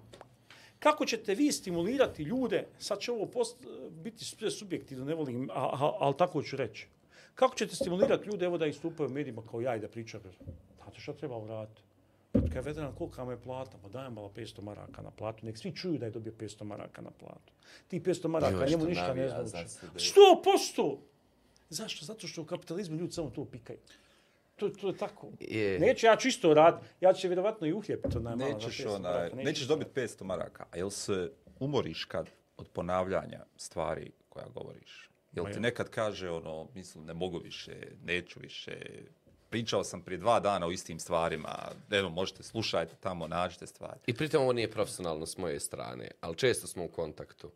[0.86, 3.56] Kako ćete vi stimulirati ljude, sad će ovo post,
[3.90, 6.86] biti sve subjektivno, ne volim, a, a, ali tako ću reći.
[7.34, 10.22] Kako ćete stimulirati ljude, evo da istupaju u medijima kao ja i da pričaju?
[10.76, 11.80] Znate šta treba uraditi?
[12.32, 13.76] Kad je veteran, kolika mu je plata?
[13.82, 15.46] Pa dajem malo 500 maraka na platu.
[15.46, 17.52] Nek svi čuju da je dobio 500 maraka na platu.
[17.88, 19.68] Ti 500 maraka njemu što ništa ne znači.
[19.68, 19.98] studente.
[20.76, 20.96] 100%!
[21.68, 22.04] Zašto?
[22.04, 23.78] Zato što u kapitalizmu ljudi samo to pikaju.
[24.56, 25.28] To, to je tako.
[25.40, 25.78] Je.
[25.78, 26.86] Neću ja čisto raditi.
[27.00, 28.16] Ja ću se vjerovatno i uhljepiti.
[28.18, 29.36] onaj malo za Nećeš, 500 onaj, maraka.
[29.36, 29.76] nećeš isto.
[29.76, 30.66] dobiti 500 maraka.
[30.70, 35.10] A jel se umoriš kad od ponavljanja stvari koja govoriš?
[35.32, 38.76] Jel ti nekad kaže ono, mislim, ne mogu više, neću više,
[39.50, 41.58] pričao sam prije dva dana o istim stvarima,
[41.90, 44.00] evo, možete, slušajte tamo, nađite stvari.
[44.06, 47.50] I pritom ovo nije profesionalno s moje strane, ali često smo u kontaktu.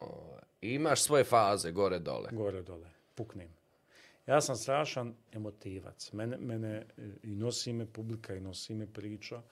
[0.00, 2.28] O, i imaš svoje faze, gore, dole.
[2.32, 3.48] gore dole, puknem.
[4.26, 6.12] Ja sam strašan emotivac.
[6.12, 6.86] Mene, mene e,
[7.22, 9.42] i nosi me publika i nosi me priča.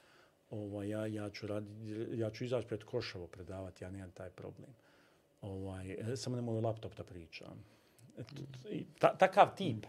[0.50, 4.70] Ovaj, ja, ja, ću radi, ja ću izaći pred Koševo predavati, ja nemam taj problem.
[5.40, 7.64] Ovaj, e, samo ne moj laptop da pričam.
[8.98, 9.86] Ta, takav tip.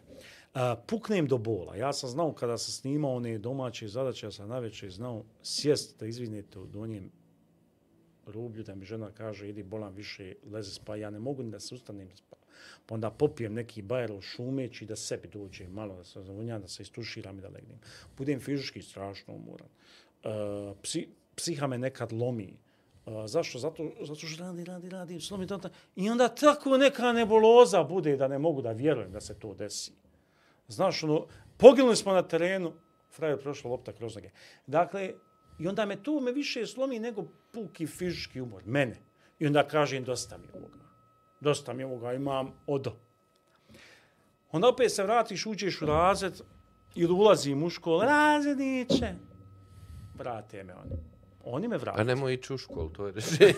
[0.53, 1.75] A, puknem do bola.
[1.75, 6.05] Ja sam znao kada sam snimao one domaće zadaće, ja sam navečer znao sjest da
[6.05, 7.11] izvinete u donjem
[8.25, 11.75] rublju da mi žena kaže idi bolam više leze spa, ja ne mogu da se
[11.75, 12.42] ustanem spavam.
[12.85, 16.83] Pa onda popijem neki bajer šumeći da sebi dođe malo da se zavunjam, da se
[16.83, 17.79] istuširam i da legnem.
[18.17, 19.67] Budem fizički strašno umoran.
[20.23, 22.57] Uh, psi, psiha me nekad lomi.
[23.05, 23.59] Uh, zašto?
[23.59, 25.69] Zato, zato što radi, radi, radi, slomi tata.
[25.95, 29.91] I onda tako neka neboloza bude da ne mogu da vjerujem da se to desi.
[30.67, 32.73] Znaš, ono, poginuli smo na terenu,
[33.11, 34.29] frajer prošla lopta kroz noge.
[34.67, 35.13] Dakle,
[35.59, 38.95] i onda me to me više slomi nego puki fizički umor, mene.
[39.39, 40.82] I onda kažem, dosta mi ovoga.
[41.43, 42.95] Dosta mi ovoga, imam odo.
[44.51, 46.41] Onda opet se vratiš, uđeš u razred
[46.95, 49.13] ili ulazim u školu, razredniče.
[50.15, 50.91] Vrate me oni.
[51.45, 52.01] Oni me vrate.
[52.01, 53.53] A nemoj ići u školu, to je rešenje.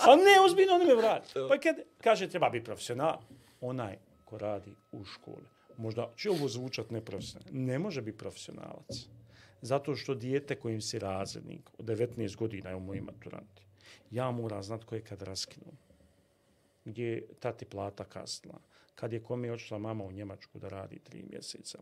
[0.00, 1.32] A ne, ozbiljno, oni me vrate.
[1.48, 3.18] Pa kad kaže, treba biti profesional,
[3.60, 5.46] onaj ko radi u školi.
[5.76, 7.60] Možda će ovo zvučat neprofesionalno.
[7.60, 9.06] Ne može biti profesionalac.
[9.60, 13.66] Zato što dijete kojim si razrednik od 19 godina je u moji maturanti.
[14.10, 15.72] Ja moram znat ko je kad raskinu.
[16.84, 18.58] Gdje je tati plata kasnila.
[18.94, 21.78] Kad je kome odšla mama u Njemačku da radi tri mjeseca.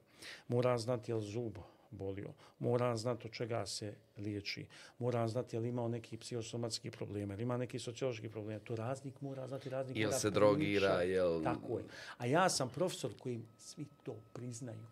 [0.48, 1.58] Moram znati je li zub
[1.92, 2.28] bolio.
[2.58, 4.66] Moram znati od čega se liječi.
[4.98, 8.60] Moram znati je li imao neki psihosomatski problem, ili ima neki sociološki problem.
[8.60, 11.84] To raznik mora znati, raznik Jel mora se drogira, jel- Tako je.
[12.18, 14.86] A ja sam profesor koji svi to priznaju.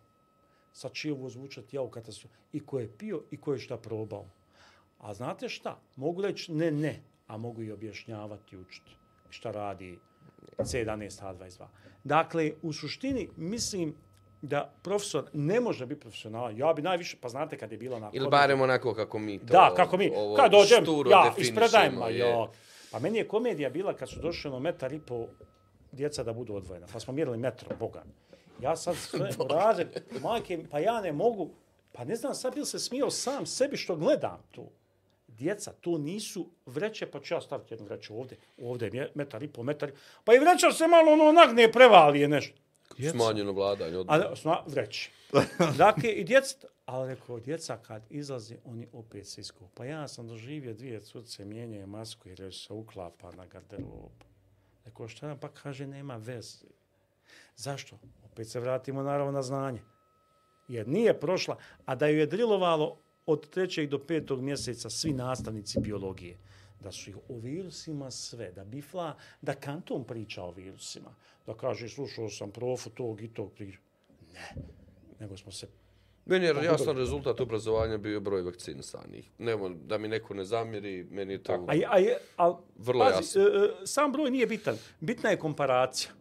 [0.73, 2.35] Sad će ovo zvučati ja u katastrofu.
[2.53, 4.25] I ko je pio i ko je šta probao.
[4.99, 5.79] A znate šta?
[5.95, 9.00] Mogu reći ne, ne, a mogu i objašnjavati učiti
[9.31, 9.99] šta radi
[10.57, 11.65] C11H22.
[12.03, 13.95] Dakle, u suštini mislim
[14.41, 16.57] da profesor ne može biti profesionalan.
[16.57, 18.09] Ja bi najviše, pa znate kad je bilo na...
[18.13, 22.09] Ili barem onako kako mi to Da, kako mi, ovo kad dođem, ja ispredajem, ma
[22.09, 22.51] jo.
[22.91, 25.27] Pa meni je komedija bila kad su došli ono metar i po
[25.91, 26.87] djeca da budu odvojena.
[26.93, 28.03] Pa smo mjerili metro, boga.
[28.61, 31.49] Ja sad sve razred, majke, pa ja ne mogu,
[31.91, 34.69] pa ne znam, sad bil se smio sam sebi što gledam tu.
[35.41, 39.47] Djeca, to nisu vreće, pa ću ja staviti jednu vreću ovdje, ovdje je metar i
[39.47, 39.91] po metar.
[40.23, 42.57] Pa i vreća se malo ono nagne, prevali je nešto.
[42.97, 43.97] Djeca, Smanjeno vladanje.
[43.97, 44.05] Od...
[44.09, 45.11] A, sna, vreći.
[45.77, 49.69] Dakle, i djeca, ali rekao, djeca kad izlaze, oni opet se iskupu.
[49.73, 54.11] Pa ja sam doživio dvije curce, mijenjaju masku jer se uklapa na garderobu.
[54.85, 56.67] Rekao, šta nam pa kaže, nema veze.
[57.55, 57.99] Zašto?
[58.25, 59.81] Opet se vratimo naravno na znanje.
[60.67, 65.79] Jer nije prošla, a da ju je drilovalo od trećeg do petog mjeseca svi nastavnici
[65.79, 66.37] biologije.
[66.79, 71.15] Da su ih o virusima sve, da bifla, da kanton priča o virusima.
[71.45, 73.79] Da kaže, slušao sam profu tog i tog priča.
[74.33, 74.61] Ne,
[75.19, 75.67] nego smo se
[76.25, 79.29] Meni je jasan rezultat obrazovanja bio broj vakcinisanih.
[79.37, 81.53] Nemo, da mi neko ne zamjeri, meni je to...
[81.53, 81.97] A, a,
[82.37, 83.41] a Vrlo pazi, jasno.
[83.41, 84.77] e, e, sam broj nije bitan.
[84.99, 86.11] Bitna je komparacija.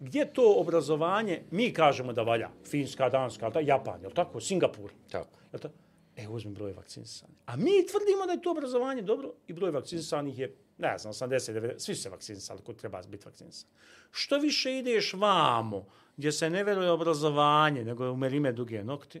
[0.00, 5.38] Gdje to obrazovanje, mi kažemo da valja, Finska, Danska, da, Japan, je tako, Singapur, Tako.
[5.52, 5.74] je tako?
[6.16, 7.36] E, uzmi broj vakcinisanih.
[7.46, 11.52] A mi tvrdimo da je to obrazovanje dobro i broj vakcinisanih je, ne znam, 80,
[11.52, 13.68] 90, svi su se vakcinisali ko treba biti vakcinisan.
[14.10, 15.86] Što više ideš vamo,
[16.16, 19.20] gdje se ne veruje obrazovanje, nego u merime duge nokti,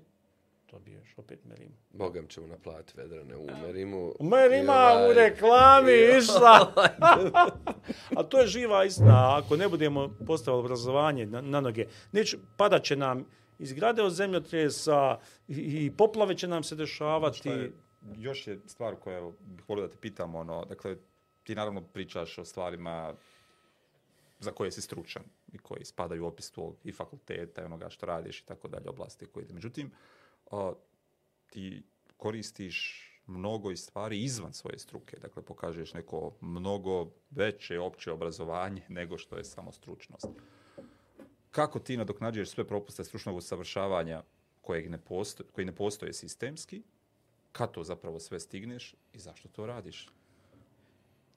[0.70, 1.74] dobiješ opet merimu.
[1.90, 4.12] Bogam ćemo naplatiti vedrane u Merimu.
[4.20, 6.72] Merima ovaj- u reklami išla.
[8.16, 9.38] A to je živa istina.
[9.38, 13.26] Ako ne budemo postavili obrazovanje na, na noge, neće, padat će nam
[13.58, 15.54] izgrade od zemljotresa i,
[15.84, 17.48] i poplave će nam se dešavati.
[17.48, 17.72] Je,
[18.16, 20.96] još je stvar koja evo, bih volio da te pitam, ono, dakle,
[21.44, 23.14] ti naravno pričaš o stvarima
[24.38, 28.06] za koje si stručan i koji spadaju u opis tvog i fakulteta i onoga što
[28.06, 29.54] radiš i tako dalje oblasti koje ide.
[29.54, 29.90] Međutim,
[30.50, 30.72] a,
[31.50, 31.82] ti
[32.16, 39.18] koristiš mnogo i stvari izvan svoje struke, dakle pokažeš neko mnogo veće opće obrazovanje nego
[39.18, 40.26] što je samo stručnost.
[41.56, 44.22] Kako ti nadoknađuješ sve propuste stručnog usavršavanja
[44.62, 46.82] kojeg ne postoje, koji ne postoje sistemski,
[47.52, 50.08] kad to zapravo sve stigneš i zašto to radiš?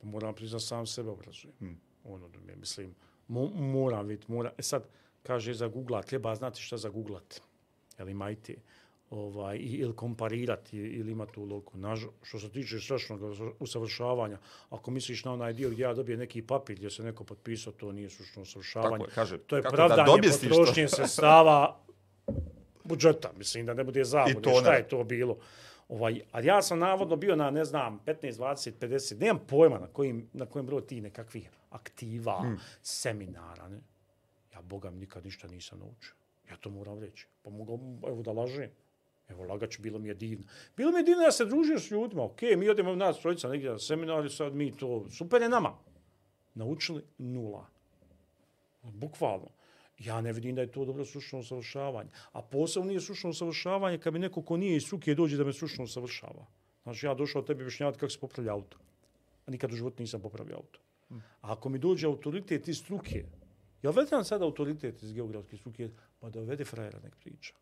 [0.01, 1.55] Moram priznat sam sebe obrazujem.
[1.59, 1.79] Hmm.
[2.03, 2.95] Ono, da mi- mislim,
[3.27, 4.51] mo, moram vidjeti, mora.
[4.57, 4.87] E sad,
[5.23, 7.41] kaže za googlat, treba znati šta za googlat.
[7.99, 8.55] Jel imajte
[9.09, 11.77] ovaj, ili komparirati ili ima tu loku.
[11.77, 13.21] Naž, što se tiče strašnog
[13.59, 14.37] usavršavanja,
[14.69, 17.91] ako misliš na onaj dio gdje ja dobijem neki papir gdje se neko potpisao, to
[17.91, 18.97] nije stručno usavršavanje.
[18.97, 20.49] Tako je, kaže, to je kako da pravdanje ništa?
[20.49, 21.79] potrošnje sredstava
[22.83, 25.37] budžeta, mislim da ne bude zabude, to šta je to bilo.
[25.89, 29.87] Ovaj, a ja sam navodno bio na, ne znam, 15, 20, 50, nemam pojma na
[29.87, 32.59] kojim, na kojem broju ti nekakvih aktiva, hmm.
[32.81, 33.69] seminara.
[33.69, 33.79] Ne?
[34.53, 36.13] Ja, Boga, nikad ništa nisam naučio.
[36.49, 37.27] Ja to moram reći.
[37.43, 38.69] Pa mogu, evo da lažem.
[39.29, 40.45] Evo, lagaću, bilo mi je divno.
[40.77, 42.23] Bilo mi je divno da se družio s ljudima.
[42.23, 45.77] Ok, mi odemo nas trojica negdje na seminar sad mi to, super je nama.
[46.53, 47.67] Naučili nula.
[48.83, 49.47] Bukvalno.
[49.99, 52.09] Ja ne vidim da je to dobro stručno usavršavanje.
[52.31, 55.53] A posebno nije stručno usavršavanje kad mi neko ko nije iz struke dođe da me
[55.53, 56.45] stručno usavršava.
[56.83, 58.77] Znači ja došao tebi objašnjavati kako se popravlja auto.
[59.45, 60.79] A nikad u životu nisam popravio auto.
[61.41, 63.25] A ako mi dođe autoritet iz struke,
[63.81, 67.53] ja vedem sada autoritet iz geografske struke, pa da uvede frajera nek priča.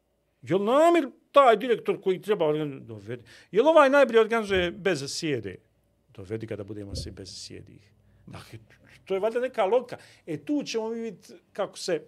[0.42, 2.88] Jel namir taj direktor koji treba organizovati?
[2.88, 3.24] Dovedi.
[3.52, 5.56] li ovaj najbolje organizuje bez sjede?
[6.14, 7.94] Dovedi ga da budemo svi bez sjedih.
[8.26, 8.60] Dakle,
[9.06, 9.98] to je valjda neka logika.
[10.26, 12.02] E tu ćemo mi vidjeti kako se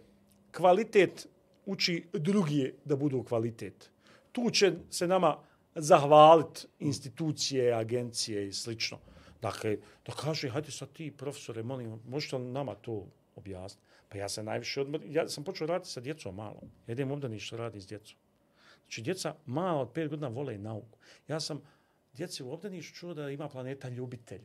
[0.52, 1.28] kvalitet
[1.66, 3.90] uči drugije da budu kvalitet.
[4.32, 5.38] Tu će se nama
[5.76, 9.00] zahvaliti institucije, agencije i slično.
[9.42, 13.89] Dakle, da kaže, hajde sad ti, profesore, molim, možete li nama to objasniti?
[14.10, 16.62] Pa ja sam najviše odmah, ja sam počeo raditi sa djecom malo.
[16.88, 18.18] Ja idem ovdje ništa radi s djecom.
[18.82, 20.98] Znači, djeca malo od pet godina vole nauku.
[21.28, 21.62] Ja sam
[22.14, 24.42] djeci u obdaništu čuo da ima planeta ljubitelj.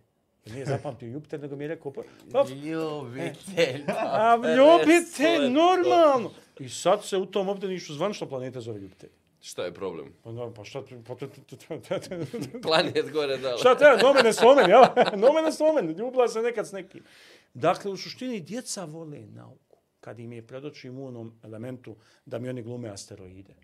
[0.47, 1.93] I nije zapamtio ljubitelj, nego mi je rekao...
[2.33, 3.85] Pa, Ljubitelj.
[3.89, 6.31] a ljubitelj, normalno!
[6.61, 9.11] I sad se u tom obdaništu zvanično planeta zove ljubitelj.
[9.45, 10.13] Šta je problem?
[10.23, 10.83] Pa, no, pa šta...
[11.07, 13.59] Pa, to- to- to- to- to- Planet gore dole.
[13.59, 14.03] Šta treba?
[14.03, 14.85] Nomen es omen, jel?
[15.17, 15.91] Nomen es omen.
[15.91, 17.05] Ljubila se nekad s nekim.
[17.55, 19.79] Dakle, u suštini, djeca vole nauku.
[20.01, 23.55] Kad im je predočim u onom elementu da mi oni glume asteroide.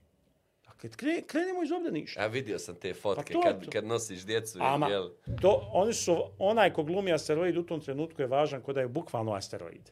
[0.65, 2.21] Dakle, kre, krenemo iz obdaništa.
[2.21, 3.71] Ja vidio sam te fotke Pa to kad, to.
[3.71, 4.59] kad nosiš djecu.
[4.63, 5.11] Ama, jel?
[5.41, 8.89] to, oni su, onaj ko glumi asteroid u tom trenutku je važan kod da je
[8.89, 9.91] bukvalno asteroid.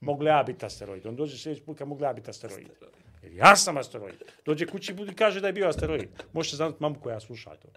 [0.00, 1.06] Mogu li ja biti asteroid?
[1.06, 2.68] On dođe sljedeći put kad mogu li ja biti asteroid.
[3.28, 4.14] Jer ja sam asteroid.
[4.44, 6.08] Dođe kući i budi kaže da je bio asteroid.
[6.32, 7.68] Možete znati mamu koja sluša to.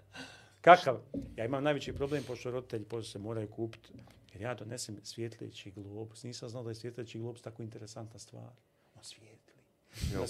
[0.60, 0.98] Kakav?
[1.36, 3.92] Ja imam najveći problem pošto roditelji pošto se moraju kupiti.
[4.32, 6.22] Jer ja donesem svjetleći globus.
[6.22, 8.50] Nisam znao da je svjetleći globus tako interesantna stvar.
[8.94, 9.31] On svijetli.
[10.14, 10.24] Jo,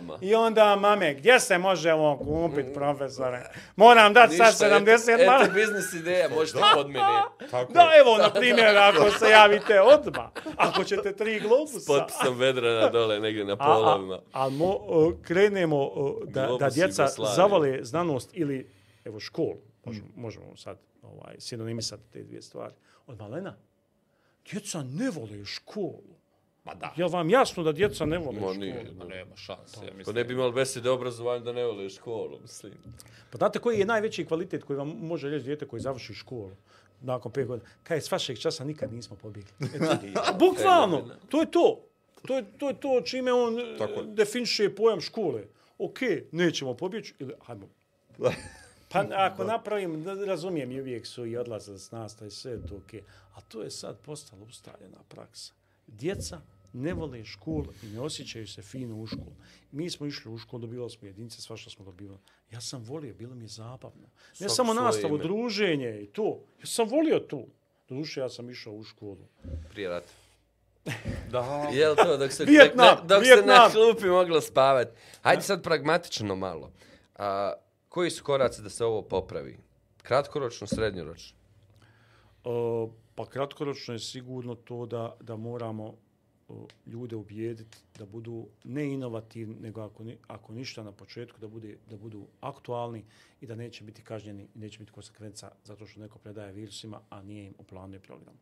[0.00, 0.18] Da.
[0.20, 3.42] I onda, mame, gdje se može ovo kupiti, profesore?
[3.76, 5.44] Moram dati sad Ništa, 70 eto, maraka.
[5.44, 7.22] eto biznis ideja, možete kod mene.
[7.50, 11.80] Tako Da, evo, na primjer, ako se javite odmah, ako ćete tri globusa.
[11.80, 14.14] S potpisom Vedrana dole negdje na A, polovima.
[14.32, 17.34] a, a mo, o, krenemo o, da, da Globus djeca Jugoslavije.
[17.36, 18.70] zavole znanost ili,
[19.04, 22.74] evo, školu, možemo, možemo sad ovaj, sinonimisati te dvije stvari.
[23.06, 23.56] Od malena,
[24.44, 26.02] djeca ne vole školu.
[26.64, 26.92] Ma da.
[26.96, 28.54] Je li vam jasno da djeca ne vole Ma školu?
[28.54, 28.90] nije.
[28.98, 30.16] Ma nema šanse, ja Pa mislim.
[30.16, 32.72] ne bi imali besede obrazovanja da ne vole školu, mislim.
[33.30, 36.50] Pa znate koji je najveći kvalitet koji vam može reći dijete koji završi školu
[37.00, 37.68] nakon pet godina?
[37.82, 39.52] Kaj s vašeg časa nikad nismo pobjegli.
[39.74, 39.96] Eto,
[40.38, 41.80] Bukvalno, to je to.
[42.26, 44.02] To je to, je to čime on Tako Tako.
[44.06, 45.44] definiše pojam škole.
[45.78, 45.98] Ok,
[46.32, 47.68] nećemo pobjeći ili hajmo.
[48.92, 52.94] Pa ako napravim, razumijem, i uvijek su i odlazili s nastave, sve je to ok.
[53.34, 55.52] A to je sad postala ustaljena praksa.
[55.92, 56.40] Djeca
[56.72, 59.32] ne vole školu i ne osjećaju se fino u školu.
[59.72, 62.18] Mi smo išli u školu, dobivali smo jedinice, svašta smo dobivali.
[62.50, 64.02] Ja sam volio, bilo mi je zabavno.
[64.02, 65.22] Ne Svako samo nastavu, ime.
[65.24, 66.40] druženje i to.
[66.60, 67.44] Ja sam volio to.
[67.88, 69.26] Doduše, ja sam išao u školu.
[69.70, 70.12] Prije rata.
[71.30, 71.40] Da.
[71.72, 74.90] Jel to, dok se, Vijetnam, dok, dok se na klupi moglo spavati.
[75.22, 76.72] Hajde sad pragmatično malo.
[77.16, 77.52] A,
[77.88, 79.58] koji su koraci da se ovo popravi?
[80.02, 81.38] Kratkoročno, srednjoročno?
[82.44, 85.94] Uh, pa kratkoročno je sigurno to da, da moramo
[86.86, 91.76] ljude ubijediti da budu ne inovativni, nego ako, ni, ako ništa na početku, da, bude,
[91.90, 93.04] da budu aktualni
[93.40, 97.22] i da neće biti kažnjeni i neće biti konsekvenca zato što neko predaje virusima, a
[97.22, 98.38] nije im u planu i programu.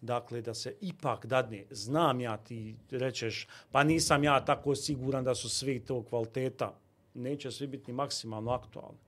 [0.00, 5.34] Dakle, da se ipak dadne, znam ja ti rečeš, pa nisam ja tako siguran da
[5.34, 6.74] su svi to kvaliteta,
[7.14, 8.98] neće svi biti maksimalno aktualni.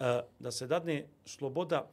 [0.00, 1.90] E, da se dadne sloboda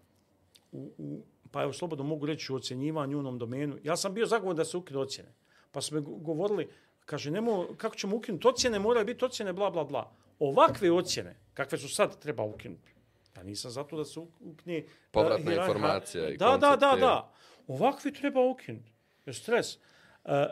[0.72, 1.22] u, u,
[1.56, 3.78] pa evo slobodno mogu reći u ocjenjivanju u onom domenu.
[3.84, 5.30] Ja sam bio zagovoran da se ukinu ocjene.
[5.72, 6.68] Pa smo go- govorili,
[7.06, 10.12] kaže, nemo, kako ćemo ukinuti ocjene, moraju biti ocjene, bla, bla, bla.
[10.40, 12.92] Ovakve ocjene, kakve su sad, treba ukinuti.
[13.38, 14.78] Ja nisam zato da se uk- ukne...
[14.78, 17.32] e, Povratna hijerarhija- informacija i Da, da, da, da.
[17.68, 18.92] Ovakve treba ukinuti.
[19.26, 19.76] Je stres.
[19.76, 19.78] E,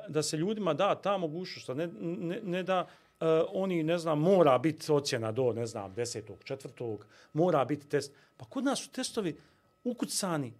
[0.07, 2.87] da se ljudima da ta mogućnost, ne, ne, ne da
[3.19, 8.13] e, oni, ne znam, mora biti ocjena do, ne znam, desetog, četvrtog, mora biti test.
[8.37, 9.37] Pa kod nas su testovi
[9.83, 10.53] ukucani,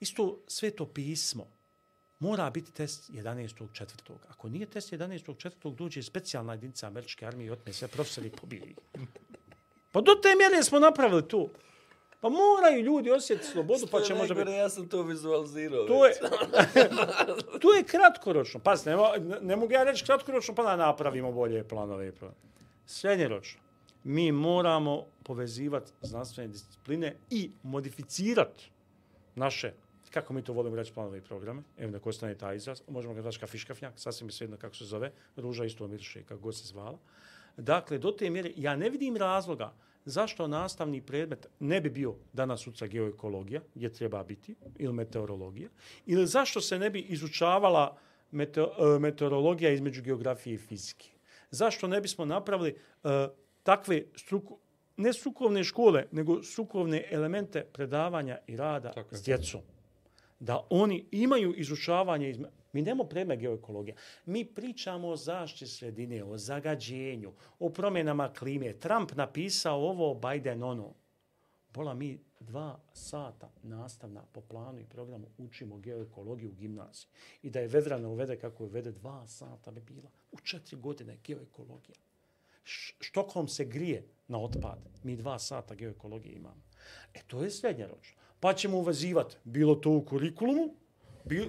[0.00, 1.46] isto sveto pismo.
[2.18, 3.66] Mora biti test 11.
[3.72, 4.16] četvrtog.
[4.28, 5.36] Ako nije test 11.
[5.38, 8.76] četvrtog, dođe specijalna jedinica američke armije i otme sve profesori i pobije ih.
[9.92, 11.48] Pa do te mjere smo napravili to.
[12.20, 14.50] Pa moraju ljudi osjetiti slobodu, pa će možda biti...
[14.50, 15.86] Ja sam to vizualizirao.
[15.86, 16.14] To je,
[17.62, 18.60] to je kratkoročno.
[18.60, 18.96] Pas, ne,
[19.40, 22.12] ne mogu ja reći kratkoročno, pa da napravimo bolje planove.
[22.86, 23.60] Srednjeročno.
[24.04, 28.70] Mi moramo povezivati znanstvene discipline i modificirati
[29.34, 29.72] naše,
[30.10, 31.62] kako mi to volimo reći, planove i programe.
[31.78, 32.82] Evo da ostane taj izraz.
[32.88, 35.12] Možemo ga reći kafiškafnjak, sasvim je svejedno kako se zove.
[35.36, 36.98] Ruža isto miriše, kako god se zvala.
[37.56, 39.72] Dakle, do te mjere, ja ne vidim razloga
[40.04, 45.68] zašto nastavni predmet ne bi bio danas uca geoekologija, gdje treba biti, ili meteorologija,
[46.06, 47.96] ili zašto se ne bi izučavala
[48.30, 51.10] meteo, e, meteorologija između geografije i fizike.
[51.50, 52.70] Zašto ne bismo napravili
[53.04, 53.28] e,
[53.62, 54.58] takve struku,
[54.96, 59.18] ne strukovne škole, nego strukovne elemente predavanja i rada Tako je.
[59.18, 59.60] s djecom
[60.40, 62.48] da oni imaju izučavanje izme...
[62.72, 63.96] Mi nemamo preme geoekologija.
[64.26, 68.72] Mi pričamo o zaštiti sredine, o zagađenju, o promjenama klime.
[68.72, 70.94] Trump napisao ovo, Biden ono.
[71.74, 77.08] Bola mi dva sata nastavna po planu i programu učimo geoekologiju u gimnaziji.
[77.42, 80.10] I da je Vedrana uvede kako je uvede, dva sata bi bila.
[80.32, 81.96] U četiri godine geoekologija.
[83.00, 84.78] Štokom se grije na otpad.
[85.02, 86.62] Mi dva sata geoekologije imamo.
[87.14, 88.19] E to je srednjeročno.
[88.40, 90.74] Pa ćemo uvezivati bilo to u kurikulumu,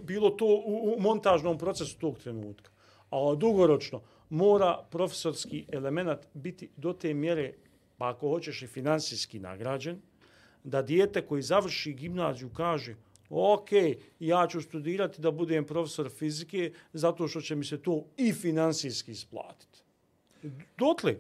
[0.04, 2.72] bilo to u, u montažnom procesu tog trenutka.
[3.10, 7.54] A dugoročno mora profesorski element biti do te mjere,
[7.98, 10.02] pa ako hoćeš i finansijski nagrađen,
[10.64, 12.96] da dijete koji završi gimnaziju kaže
[13.30, 13.70] ok,
[14.20, 19.12] ja ću studirati da budem profesor fizike zato što će mi se to i finansijski
[19.12, 19.80] isplatiti.
[20.78, 21.20] Dotli?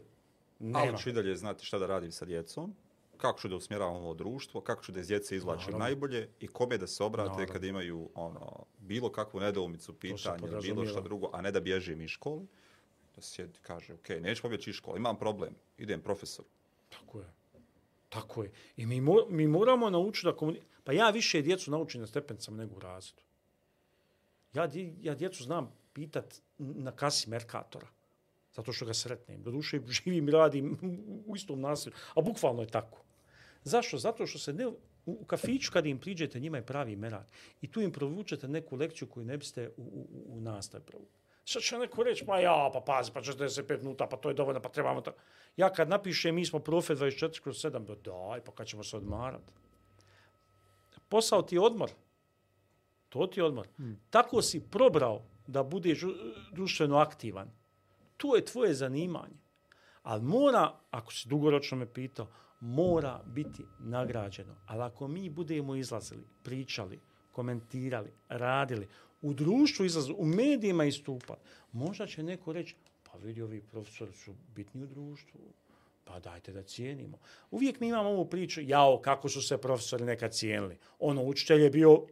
[0.59, 0.80] Nema.
[0.80, 2.76] Ali ću i dalje znati šta da radim sa djecom,
[3.22, 6.78] kako ću da usmjeravam ovo društvo, kako ću da iz djece izlačim najbolje i kome
[6.78, 7.53] da se obrate Naravno.
[7.53, 12.09] kad imaju ono bilo kakvu nedoumicu, pitanje bilo šta drugo, a ne da bježim iz
[12.09, 12.41] škole.
[13.15, 16.45] Da se kaže, ok, neću pobjeći iz škole, imam problem, idem profesor.
[16.89, 17.34] Tako je.
[18.09, 18.51] Tako je.
[18.78, 20.72] I mi, mi moramo naučiti da komuniciramo.
[20.84, 23.22] Pa ja više djecu naučim na stepencama nego u razredu.
[24.53, 24.69] Ja,
[25.01, 27.88] ja djecu znam pitat na kasi Merkatora.
[28.53, 29.43] Zato što ga sretnem.
[29.43, 30.78] Do duše živim i radim
[31.28, 31.95] u istom naselju.
[32.15, 33.03] A bukvalno je tako.
[33.64, 33.97] Zašto?
[33.97, 34.68] Zato što se ne,
[35.05, 37.28] u kafiću kad im priđete, njima je pravi merak.
[37.62, 41.22] I tu im provučete neku lekciju koju ne biste u, u, u nastav provučiti.
[41.45, 44.62] Sad će neko reći, ma ja, pa pazi, pa 45 minuta, pa to je dovoljno,
[44.62, 45.12] pa trebamo to.
[45.57, 48.97] Ja kad napišem, mi smo profe 24 kroz 7, ba daj, pa kad ćemo se
[48.97, 49.51] odmarati.
[51.09, 51.91] Posao ti je odmor.
[53.09, 53.68] To ti je odmor.
[53.78, 53.99] Hmm.
[54.09, 55.99] Tako si probrao da budeš
[56.51, 57.51] društveno aktivan.
[58.18, 59.41] To je tvoje zanimanje.
[60.03, 62.28] Ali mora, ako si dugoročno me pitao,
[62.62, 64.55] mora biti nagrađeno.
[64.66, 66.99] Ali ako mi budemo izlazili, pričali,
[67.32, 68.88] komentirali, radili,
[69.22, 71.38] u društvu izlazu, u medijima istupa,
[71.72, 75.39] možda će neko reći, pa vidi, ovi profesori su bitni u društvu,
[76.03, 77.18] pa dajte da cijenimo.
[77.51, 80.78] Uvijek mi imamo ovu priču, jao, kako su se profesori nekad cijenili.
[80.99, 82.05] Ono, učitelj je bio,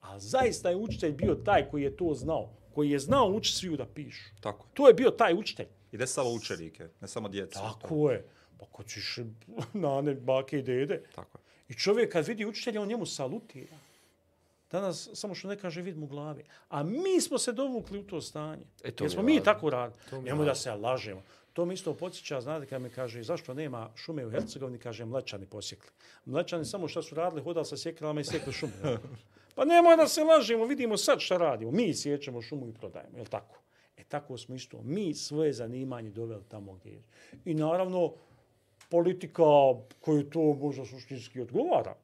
[0.00, 3.76] a zaista je učitelj bio taj koji je to znao, koji je znao učiti sviju
[3.76, 4.30] da pišu.
[4.40, 4.66] Tako.
[4.74, 5.66] To je bio taj učitelj.
[5.92, 7.58] I ne samo učenike, ne samo djecu.
[7.58, 8.24] Tako je.
[8.62, 9.18] Pa ko ćeš
[9.82, 11.02] na ne bake i dede.
[11.14, 11.42] Tako je.
[11.68, 13.76] I čovjek kad vidi učitelja, on njemu salutira.
[14.70, 16.44] Danas samo što ne kaže vid mu glavi.
[16.68, 18.62] A mi smo se dovukli u to stanje.
[18.84, 20.22] E, to Jer smo mi tako radili.
[20.22, 21.22] Nemo da se lažemo.
[21.52, 25.46] To mi isto podsjeća, znate kad mi kaže, zašto nema šume u Hercegovini, kaže, mlečani
[25.46, 25.90] posjekli.
[26.24, 28.72] Mlečani samo što su radili, hodali sa sjekrama i sjekli šumu.
[29.54, 31.70] pa nemoj da se lažemo, vidimo sad šta radimo.
[31.70, 33.58] Mi sjećemo šumu i prodajemo, je tako?
[33.96, 37.02] E tako smo isto, mi svoje zanimanje doveli tamo gdje je.
[37.44, 38.12] I naravno,
[38.92, 39.42] politika
[40.00, 41.94] koju to možda suštinski odgovara.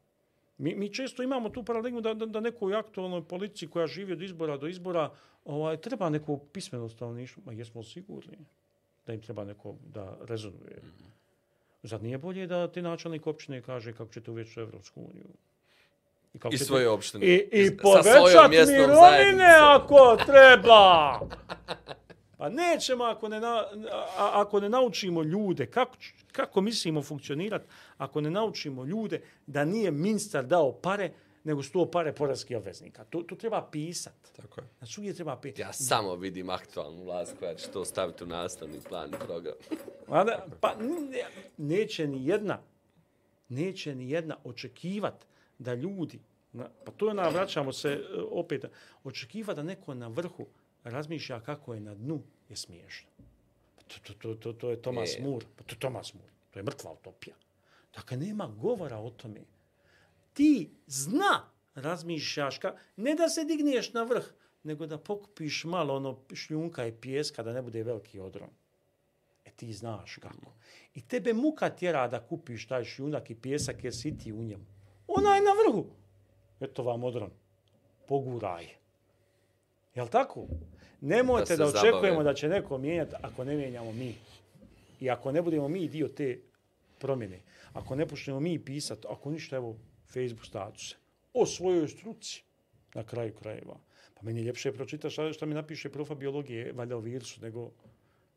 [0.58, 4.22] Mi, mi često imamo tu paradigmu da, da, da nekoj aktualnoj politici koja živi od
[4.22, 5.10] izbora do izbora
[5.44, 7.42] ovaj, treba neko pismeno stanovništvo.
[7.46, 8.38] Ma jesmo sigurni
[9.06, 10.80] da im treba neko da rezonuje.
[11.82, 15.28] Zad nije bolje da ti načelnik općine kaže kako ćete uvjeći u Evropsku uniju?
[16.34, 17.26] I, kako I svoje opštine.
[17.26, 21.20] I, i povećati mirovine ako treba.
[22.38, 23.64] Pa nećemo ako ne, na,
[24.16, 25.96] ako ne naučimo ljude, kako,
[26.32, 27.64] kako mislimo funkcionirati,
[27.96, 31.12] ako ne naučimo ljude da nije ministar dao pare,
[31.44, 33.04] nego sto pare porazki obveznika.
[33.04, 34.14] To, to treba pisat.
[34.36, 34.66] Tako je.
[34.78, 35.58] Znači, uvijek treba pisat.
[35.58, 39.54] Ja samo vidim aktualnu vlast koja će to staviti u nastavni plan program.
[40.08, 41.24] Da, pa ne,
[41.56, 42.58] neće ni jedna,
[43.48, 45.24] neće ni jedna očekivat
[45.58, 46.20] da ljudi,
[46.52, 48.64] na, pa to je na, vraćamo se e, opet,
[49.04, 50.46] očekivat da neko na vrhu
[50.90, 53.08] razmišlja kako je na dnu, je smiješno.
[53.76, 55.22] Pa to, to, to, to, to je Thomas e.
[55.22, 55.46] Moore.
[55.56, 56.32] Pa to je Thomas Moore.
[56.50, 57.36] To je mrtva utopija.
[57.94, 59.40] Dakle, nema govora o tome.
[60.32, 64.24] Ti zna razmišljaš, ka, ne da se digneš na vrh,
[64.62, 68.50] nego da pokupiš malo ono šljunka i pjeska da ne bude veliki odron.
[69.44, 70.52] E ti znaš kako.
[70.94, 74.64] I tebe muka tjera da kupiš taj šljunak i pjesak jer si ti u njemu.
[75.06, 75.86] Ona je na vrhu.
[76.60, 77.30] Eto vam odron.
[78.08, 78.68] Poguraj.
[79.94, 80.46] Jel tako?
[81.00, 82.24] Nemojte da, da očekujemo zabave.
[82.24, 84.14] da će neko mijenjati ako ne mijenjamo mi.
[85.00, 86.40] I ako ne budemo mi dio te
[86.98, 87.40] promjene.
[87.72, 89.76] Ako ne počnemo mi pisati, ako ništa, evo,
[90.12, 90.96] Facebook statuse.
[91.34, 92.42] O svojoj struci.
[92.94, 93.76] Na kraju krajeva.
[94.14, 97.70] Pa meni je ljepše pročitati šta, šta mi napiše profa biologije, valjda o virusu, nego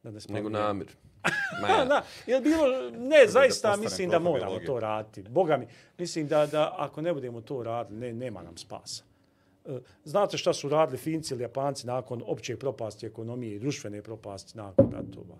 [0.04, 0.88] da ne Nego namir.
[1.62, 4.66] Ma da, je bilo, ne, zaista da mislim da moramo biologije.
[4.66, 5.30] to raditi.
[5.30, 5.68] Boga mi,
[5.98, 9.04] mislim da, da ako ne budemo to radili, ne, nema nam spasa.
[9.66, 14.58] E, znate šta su radili Finci ili Japanci nakon opće propasti ekonomije i društvene propasti
[14.58, 15.36] nakon ratova?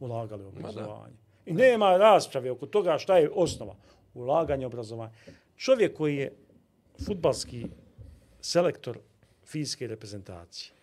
[0.00, 1.14] Ulagali u obrazovanje.
[1.46, 3.74] I nema rasprave oko toga šta je osnova.
[4.14, 5.12] Ulaganje u obrazovanje.
[5.56, 6.32] Čovjek koji je
[7.06, 7.66] futbalski
[8.40, 8.98] selektor
[9.44, 10.80] fizike reprezentacije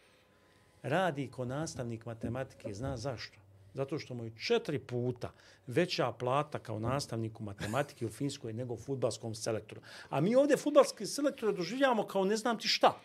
[0.83, 3.37] radi ko nastavnik matematike, zna zašto?
[3.77, 5.31] Zato što mu je četiri puta
[5.67, 9.81] veća plata kao nastavniku matematike u Finskoj nego futbalskom selektoru.
[10.09, 12.95] A mi ovdje futbalski selektor doživljavamo kao ne znam ti šta.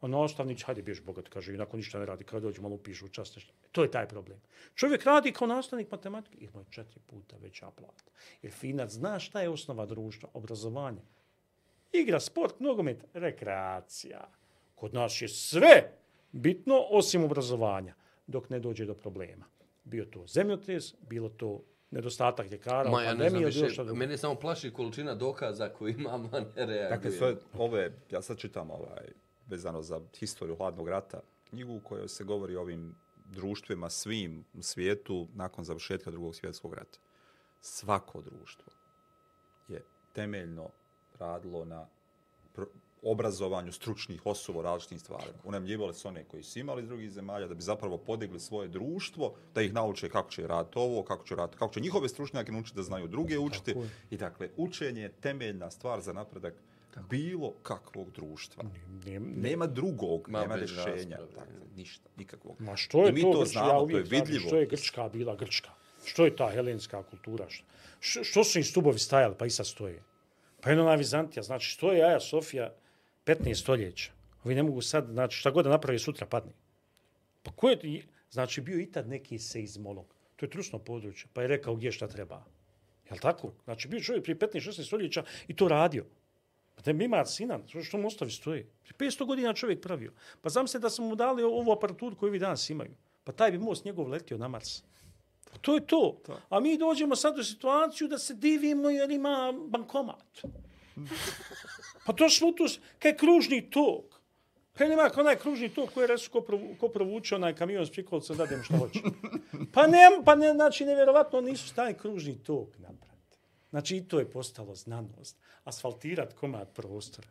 [0.00, 3.08] On nastavnić, hajde biješ bogat, kaže, inako ništa ne radi, kada dođe malo pišu, u
[3.08, 3.36] čast.
[3.36, 3.52] nešto.
[3.72, 4.40] To je taj problem.
[4.74, 8.04] Čovjek radi kao nastavnik matematike, ima je četiri puta veća plata.
[8.42, 11.02] Jer Finac zna šta je osnova društva, obrazovanje.
[11.92, 14.26] Igra, sport, nogomet, rekreacija.
[14.74, 15.92] Kod nas je sve
[16.32, 17.94] bitno osim obrazovanja,
[18.26, 19.46] dok ne dođe do problema.
[19.90, 23.94] Bio to zemljotres, bilo to nedostatak ljekara, Ma, ja ne znam bilo više, drugo.
[23.94, 26.90] mene samo plaši količina dokaza koju imam, a ne reagujem.
[26.90, 29.08] Dakle, sve ove, ja sad čitam ovaj,
[29.46, 31.20] vezano za historiju hladnog rata,
[31.50, 32.94] knjigu u kojoj se govori o ovim
[33.24, 36.98] društvima svim u svijetu nakon završetka drugog svjetskog rata.
[37.60, 38.72] Svako društvo
[39.68, 40.68] je temeljno
[41.18, 41.86] radilo na
[43.02, 45.38] obrazovanju stručnih osoba o različitim stvarima.
[45.44, 49.34] Unemljivali su one koji su imali iz drugih zemalja da bi zapravo podigli svoje društvo,
[49.54, 52.76] da ih nauče kako će raditi ovo, kako će, raditi, kako će njihove stručnjake naučiti
[52.76, 53.72] da znaju druge učiti.
[53.72, 53.90] Tako je.
[54.10, 56.54] I dakle, učenje je temeljna stvar za napredak
[57.10, 58.64] bilo kakvog društva.
[59.06, 61.16] Ne, ne, Nema drugog, Ma, nema rješenja.
[61.16, 61.42] Dakle,
[61.76, 62.60] ništa, nikakvog.
[62.60, 63.52] Ma što je I mi to, to Grčka?
[63.52, 64.46] znamo, ja to je uvijek vidljivo.
[64.46, 65.70] Što je Grčka bila Grčka?
[66.04, 67.46] Što je ta helenska kultura?
[68.00, 70.02] Što, što su im stubovi stajali, pa i sad stoje?
[70.60, 72.74] Pa jedno na Vizantija, znači što je Aja Sofija
[73.28, 74.10] 15 stoljeća?
[74.44, 76.52] Ovi ne mogu sad, znači šta god da napravi sutra padne.
[77.42, 81.48] Pa ko je, znači bio i tad neki seizmolog, to je trusno područje, pa je
[81.48, 82.44] rekao gdje šta treba.
[83.10, 83.52] Jel tako?
[83.64, 86.04] Znači bio čovjek prije 15-16 stoljeća i to radio.
[86.74, 88.66] Pa da ima sinan, što, što mostovi stoje?
[88.82, 90.12] Prije 500 godina čovjek pravio.
[90.42, 92.94] Pa znam se da smo mu dali ovu aparaturu koju vi danas imaju.
[93.24, 94.82] Pa taj bi most njegov letio na Mars.
[95.52, 96.20] Pa to je to.
[96.48, 100.42] A mi dođemo sad u situaciju da se divimo jer ima bankomat.
[102.06, 102.66] Pa to smo tu,
[102.98, 104.18] kaj kružni tok.
[104.78, 107.86] Kaj nema kao onaj kružni tok koji je resu ko, provu, ko provuče onaj kamion
[107.86, 109.00] s prikolca da dem što hoće.
[109.74, 113.38] Pa ne, pa ne, znači nevjerovatno nisu taj kružni tok napraviti.
[113.70, 115.36] Znači i to je postalo znanost.
[115.64, 117.28] Asfaltirat komad prostora.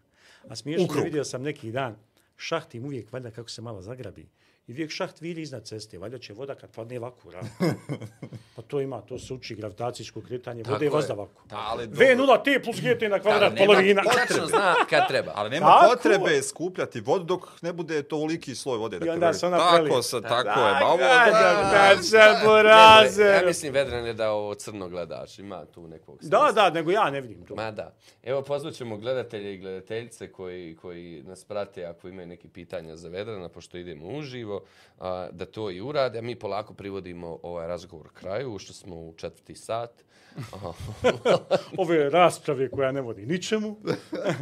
[0.48, 1.96] A smiješno vidio sam neki dan,
[2.38, 4.28] šaht im uvijek valjda kako se malo zagrabi.
[4.68, 7.32] I uvijek šaht viri iznad ceste, valjda će voda kad padne vaku.
[8.56, 10.92] pa to ima, to se uči gravitacijsko kretanje Tako vode i je.
[10.92, 11.42] vazda vaku.
[11.52, 14.02] Ali, V0 T plus GT na Da, kvadrat nema- polovina.
[14.20, 15.32] Tačno zna kad treba.
[15.36, 15.94] ali nema Tako.
[15.94, 19.00] potrebe skupljati vodu dok ne bude toliki sloj vode.
[19.00, 20.04] Dakle, onda se ona tako prelije.
[20.04, 20.74] se, tako je.
[20.74, 23.36] Ma ovo, Da, da, da, se Ne, burazer.
[23.36, 25.40] Ja mislim Vedran je da ovo crno gledač.
[25.40, 26.52] Ima tu nekog Da, smisla.
[26.54, 27.56] da, nego ja ne vidim to.
[27.56, 27.94] Ma da.
[28.24, 33.50] Evo pozvaćemo gledatelje i gledateljice koji, koji nas prate ako imaju neki pitanja za Vedrana,
[33.50, 34.57] pošto idemo uživo,
[35.00, 36.20] a, da to i urade.
[36.20, 40.04] A mi polako privodimo ovaj razgovor kraju, što smo u četvrti sat.
[41.78, 43.78] Ove rasprave koja ne vodi ničemu.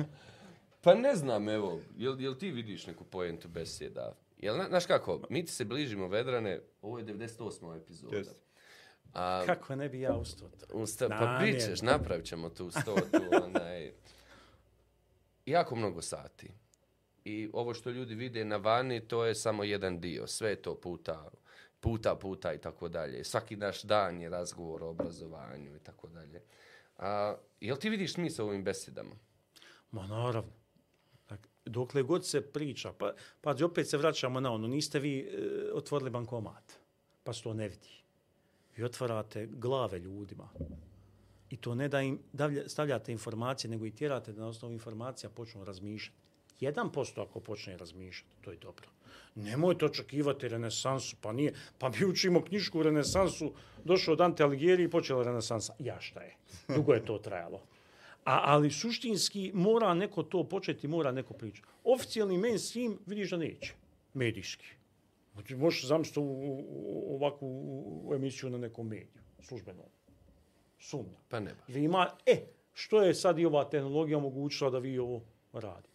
[0.81, 4.13] Pa ne znam, evo, jel, jel ti vidiš neku pojentu besjeda?
[4.37, 7.77] Jel, na- znaš kako, mi ti se bližimo Vedrane, ovo je 98.
[7.77, 8.17] epizoda.
[8.17, 8.35] Jeste.
[9.13, 10.49] A, Kako ne bi ja ustao?
[10.73, 11.45] Usta, pa Namjerno.
[11.47, 13.91] bit ćeš, napravit ćemo tu stotu, onaj,
[15.45, 16.51] jako mnogo sati.
[17.25, 20.27] I ovo što ljudi vide na vani, to je samo jedan dio.
[20.27, 21.29] Sve je to puta,
[21.79, 23.23] puta, puta i tako dalje.
[23.23, 26.41] Svaki naš dan je razgovor o obrazovanju i tako dalje.
[26.97, 29.15] A, jel ti vidiš smisao u ovim besedama?
[29.91, 30.53] Ma naravno.
[31.29, 35.71] Dakle, dokle god se priča, pa, pa opet se vraćamo na ono, niste vi e,
[35.73, 36.73] otvorili bankomat,
[37.23, 37.89] pa se to ne vidi.
[38.77, 40.49] Vi otvarate glave ljudima.
[41.49, 45.29] I to ne da im davlja, stavljate informacije, nego i tjerate da na osnovu informacija
[45.29, 46.24] počnu razmišljati.
[46.61, 48.87] 1% ako počne razmišljati, to je dobro.
[49.35, 51.53] Nemojte očekivati renesansu, pa nije.
[51.77, 53.53] Pa mi učimo knjišku renesansu,
[53.83, 55.73] došao Dante Alighieri i počela renesansa.
[55.79, 56.35] Ja šta je?
[56.75, 57.61] Dugo je to trajalo.
[58.25, 61.67] A, ali suštinski mora neko to početi, mora neko pričati.
[61.83, 63.73] Oficijalni mainstream vidiš da neće.
[64.13, 64.65] Medijski.
[65.33, 66.19] Znači, možeš zamisliti
[67.09, 69.85] ovakvu emisiju na nekom mediju, službenom.
[70.79, 71.17] Sumnja.
[71.29, 71.75] Pa ne baš.
[71.75, 72.41] Ima, e,
[72.73, 75.21] što je sad i ova tehnologija omogućila da vi ovo
[75.53, 75.94] radite?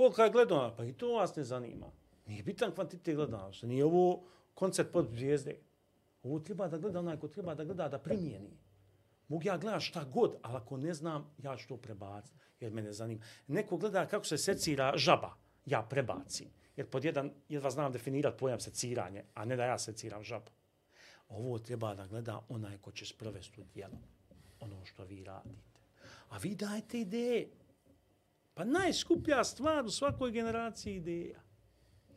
[0.00, 0.76] Koliko je gledana?
[0.76, 1.86] Pa i to vas ne zanima.
[2.26, 3.66] Nije bitan kvantitet gledanosti.
[3.66, 4.22] Nije ovo
[4.54, 5.56] koncert pod zvijezde.
[6.22, 8.50] Ovo treba da gleda onaj ko treba da gleda, da primijeni.
[9.28, 12.92] Mogu ja gledati šta god, ali ako ne znam, ja ću to prebaciti, jer mene
[12.92, 13.22] zanima.
[13.46, 15.34] Neko gleda kako se secira žaba,
[15.66, 16.48] ja prebacim.
[16.76, 20.50] Jer pod jedan, jedva znam definirati pojam seciranje, a ne da ja seciram žabu.
[21.28, 23.98] Ovo treba da gleda onaj ko će sprovesti u djelo.
[24.60, 25.70] Ono što vi radite.
[26.28, 27.48] A vi dajte ideje.
[28.60, 31.20] Pa najskuplja stvar u svakoj generaciji ideja.
[31.20, 31.40] ideja.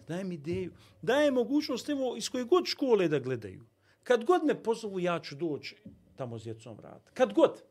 [0.07, 0.71] Dajem ideju.
[1.01, 3.63] Dajem mogućnost evo, iz koje god škole da gledaju.
[4.03, 5.75] Kad god me pozovu, ja ću doći
[6.15, 7.09] tamo s djecom rad.
[7.13, 7.63] Kad god.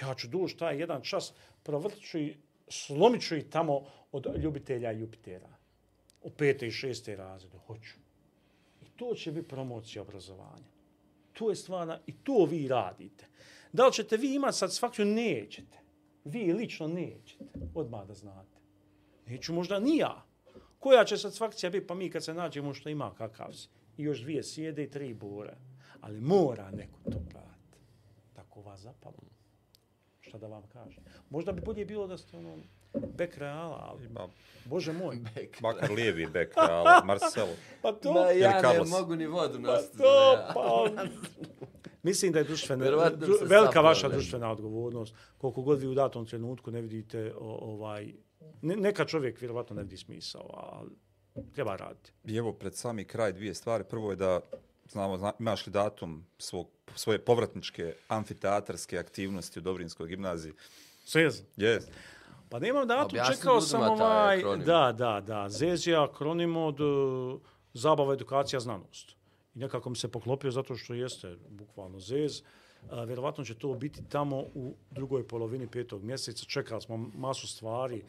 [0.00, 2.36] Ja ću doći taj jedan čas, provrću i
[2.68, 5.48] slomit ću i tamo od ljubitelja Jupitera.
[6.22, 7.94] U pete i šeste razrede, hoću.
[8.82, 10.70] I to će biti promocija obrazovanja.
[11.32, 13.26] To je stvarna, i to vi radite.
[13.72, 15.04] Da li ćete vi imati satisfakciju?
[15.04, 15.85] Nećete.
[16.26, 17.44] Vi lično nećete.
[17.74, 18.58] Odmah da znate.
[19.26, 20.24] Neću možda ni ja.
[20.78, 21.86] Koja će satisfakcija biti?
[21.86, 23.68] Pa mi kad se nađemo što ima kakav si.
[23.96, 25.56] I još dvije sjede i tri bure.
[26.00, 27.78] Ali mora neko to pratiti.
[28.32, 29.14] Tako vas zapalo.
[30.20, 31.04] Šta da vam kažem?
[31.30, 32.58] Možda bi bolje bilo da ste ono
[33.16, 34.28] bek reala, ali Ima
[34.64, 35.18] Bože moj.
[35.62, 37.56] makar lijevi bek, ali Marcelo.
[37.82, 39.98] Pa to, Ma, ja ne mogu ni vodu pa nositi.
[39.98, 40.90] to, pa...
[42.06, 44.14] Mislim da je društvena, dru, velika sapao, vaša ne.
[44.14, 45.14] društvena odgovornost.
[45.38, 48.12] Koliko god vi u datom trenutku ne vidite o, ovaj...
[48.62, 50.90] Ne, neka čovjek vjerovatno ne vidi smisao, ali
[51.52, 52.12] treba raditi.
[52.24, 53.84] I evo, pred sami kraj dvije stvari.
[53.84, 54.40] Prvo je da,
[54.88, 60.52] znamo, zna, imaš li datum svog, svoje povratničke amfiteatarske aktivnosti u Dobrinskoj gimnaziji?
[61.04, 61.42] Sez.
[61.56, 61.82] Yes.
[62.48, 64.42] Pa nemam datum, Objasni čekao sam ovaj...
[64.66, 65.48] Da, da, da.
[65.48, 67.40] ZEZ je akronim od uh,
[67.74, 69.15] zabava, edukacija, znanost.
[69.56, 72.42] I nekako mi se poklopio zato što jeste bukvalno ZEZ.
[72.90, 76.44] A, vjerovatno će to biti tamo u drugoj polovini petog mjeseca.
[76.44, 78.02] Čekali smo masu stvari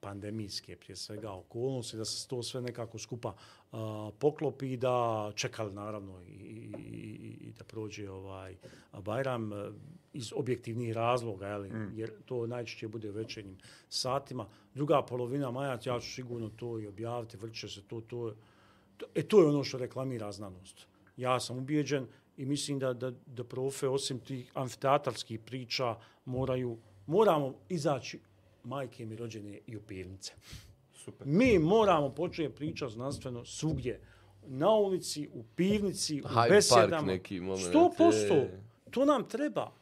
[0.00, 3.34] pandemijske, prije svega okolnosti, da se to sve nekako skupa
[3.72, 8.56] a, poklopi i da čekali naravno i, i, i, i da prođe ovaj
[8.92, 9.70] Bajram e,
[10.12, 11.92] iz objektivnih razloga, jeli, mm.
[11.96, 13.58] jer to najčešće bude u večernjim
[13.88, 14.46] satima.
[14.74, 18.34] Druga polovina maja, ja ću sigurno to i objaviti, vrće se to, to, to,
[19.14, 20.86] e, to je ono što reklamira znanost.
[21.16, 22.06] Ja sam ubijeđen
[22.36, 28.20] i mislim da, da, da profe, osim tih amfiteatarskih priča, moraju, moramo izaći
[28.64, 30.32] majke mi rođene i u.
[30.94, 31.26] Super.
[31.26, 34.00] Mi moramo početi pričati znanstveno svugdje.
[34.46, 37.02] Na ulici, u pivnici, u Hyde Park besedama.
[37.06, 38.34] neki moment, Sto posto.
[38.34, 38.60] e.
[38.90, 39.72] To nam treba.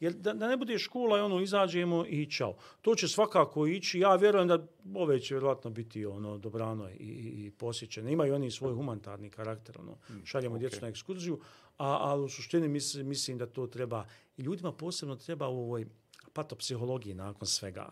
[0.00, 2.56] Jer da, da ne bude škola i ono izađemo i čao.
[2.82, 3.98] To će svakako ići.
[3.98, 8.12] Ja vjerujem da ove će vjerojatno biti ono dobrano i, i, i posjećene.
[8.12, 9.78] Imaju oni svoj humanitarni karakter.
[9.78, 9.98] Ono.
[10.24, 10.58] Šaljemo okay.
[10.58, 11.40] djecu na ekskurziju.
[11.78, 14.06] A, ali u suštini mislim, mislim da to treba.
[14.36, 15.86] I ljudima posebno treba u ovoj
[16.32, 17.88] patopsihologiji nakon svega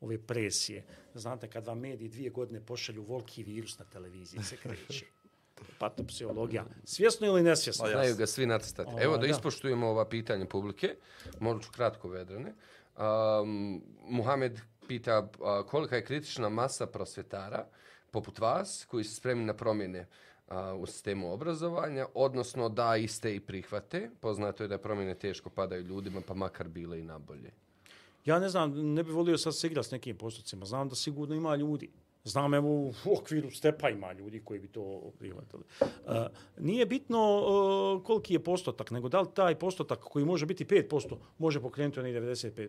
[0.00, 0.84] ove presije.
[1.14, 5.06] Znate, kad vam mediji dvije godine pošalju volki virus na televiziji, se kreće.
[5.78, 6.64] Patopsihologija.
[6.84, 7.88] Svjesno ili nesvjesno?
[7.88, 8.90] Znaju ga svi nacrtati.
[8.90, 9.26] Ova, Evo da da.
[9.26, 10.94] ispoštujemo ova pitanja publike.
[11.40, 12.52] Možda ću kratko vedrane.
[12.96, 17.66] Um, Muhamed pita a, kolika je kritična masa prosvjetara
[18.10, 20.06] poput vas koji su spremni na promjene
[20.48, 24.10] a, u sistemu obrazovanja, odnosno da iste i prihvate.
[24.20, 27.50] Poznato je da promjene teško padaju ljudima, pa makar bile i nabolje.
[28.24, 30.64] Ja ne znam, ne bih volio sad se igrati s nekim postupcima.
[30.64, 31.90] Znam da sigurno ima ljudi.
[32.24, 35.62] Znam, evo, u okviru stepa ima ljudi koji bi to prihvatili.
[35.80, 35.86] Uh,
[36.58, 41.16] nije bitno uh, koliki je postotak, nego da li taj postotak koji može biti 5%,
[41.38, 42.68] može pokrenuti onih 95%.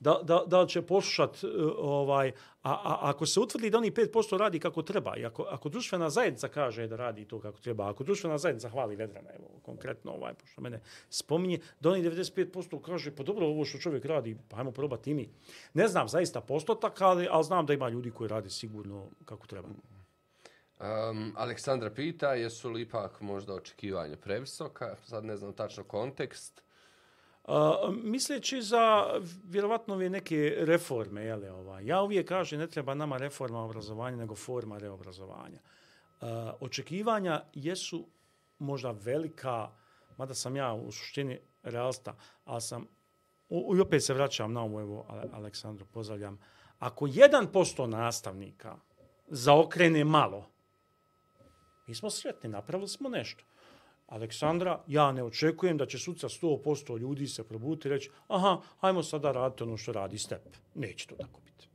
[0.00, 2.32] Da, da, da li će poslušat, uh, ovaj,
[2.62, 6.10] a, a ako se utvrdi da oni 5% radi kako treba, i ako, ako društvena
[6.10, 10.34] zajednica kaže da radi to kako treba, ako društvena zajednica hvali Vedrana, evo, konkretno, ovaj,
[10.34, 10.80] pošto mene
[11.10, 15.14] spominje, da oni 95% kaže, pa dobro, ovo što čovjek radi, pa ajmo probati i
[15.14, 15.28] mi.
[15.74, 19.68] Ne znam zaista postotak, ali, ali znam da ima ljudi koji radi sigurno kako treba.
[19.68, 24.96] Um, Aleksandra pita, jesu li ipak možda očekivanja previsoka?
[25.04, 26.62] Sad ne znam tačno kontekst.
[27.48, 29.06] Uh, misleći za
[29.44, 34.34] vjerovatno ove neke reforme, jele, ova, ja uvijek kažem ne treba nama reforma obrazovanja, nego
[34.34, 35.60] forma reobrazovanja.
[36.20, 36.28] Uh,
[36.60, 38.06] očekivanja jesu
[38.58, 39.70] možda velika,
[40.16, 42.86] mada sam ja u suštini realista, ali sam,
[43.48, 46.38] u, i opet se vraćam na ovo, evo, Ale- Aleksandru, pozdravljam,
[46.78, 48.76] ako 1% nastavnika
[49.26, 50.50] zaokrene malo,
[51.86, 53.44] mi smo sretni, napravili smo nešto.
[54.08, 59.02] Aleksandra, ja ne očekujem da će suca 100% ljudi se probuditi i reći aha, hajmo
[59.02, 60.42] sada raditi ono što radi step.
[60.74, 61.68] Neće to tako biti.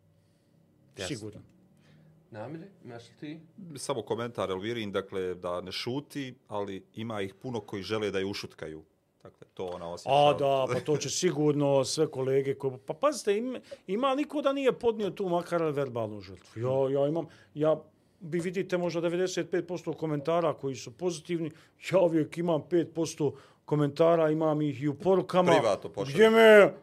[0.97, 1.15] Jasno.
[1.15, 1.41] Sigurno.
[2.31, 3.39] Namire, imaš li ti?
[3.75, 8.25] Samo komentar Elvirin, dakle, da ne šuti, ali ima ih puno koji žele da je
[8.25, 8.83] ušutkaju.
[9.23, 10.09] Dakle, to ona osjeća.
[10.13, 12.73] A da, pa to će sigurno sve kolege koji...
[12.85, 16.61] Pa pazite, ima, ima niko da nije podnio tu makar verbalnu žrtvu.
[16.61, 17.83] Ja, ja imam, ja
[18.23, 21.51] vi vidite možda 95% komentara koji su pozitivni,
[21.91, 23.31] ja uvijek imam 5%
[23.65, 25.51] komentara, imam ih i u porukama.
[25.51, 26.13] Privatno pošalju.
[26.13, 26.73] Gdje me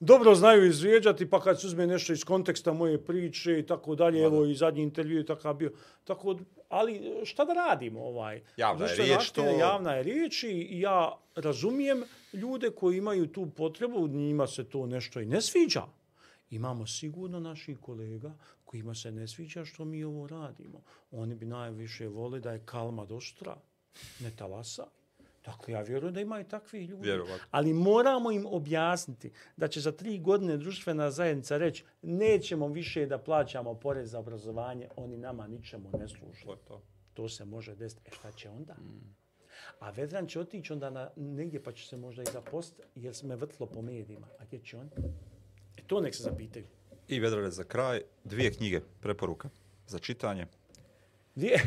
[0.00, 4.22] dobro znaju izvrijeđati, pa kad se uzme nešto iz konteksta moje priče i tako dalje,
[4.22, 5.72] evo i zadnji intervju je takav bio.
[6.04, 6.38] Tako,
[6.68, 8.00] ali šta da radimo?
[8.00, 8.42] Ovaj?
[8.56, 12.02] Javna je riječ, to- Javna je riječ i ja razumijem
[12.32, 15.82] ljude koji imaju tu potrebu, njima se to nešto i ne sviđa.
[16.50, 18.34] Imamo sigurno naših kolega
[18.64, 20.82] kojima se ne sviđa što mi ovo radimo.
[21.10, 23.56] Oni bi najviše voli da je kalma doštra,
[24.20, 24.86] ne talasa.
[25.44, 27.02] Dakle, ja vjerujem da ima i takvi ljudi.
[27.02, 27.46] Vjerovatno.
[27.50, 33.18] Ali moramo im objasniti da će za tri godine društvena zajednica reći nećemo više da
[33.18, 36.44] plaćamo porez za obrazovanje, oni nama ničemu ne služe.
[36.44, 36.82] To to.
[37.14, 38.02] To se može desiti.
[38.04, 38.76] E šta će onda?
[39.80, 43.26] A Vedran će otići onda na negdje pa će se možda i zaposliti jer se
[43.26, 44.26] me vrtlo po medijima.
[44.38, 44.90] A gdje će on?
[45.88, 46.64] To nek se zapitaju.
[47.08, 49.48] I Vedrane za kraj, dvije knjige, preporuka
[49.86, 50.46] za čitanje.
[51.34, 51.60] Dvije,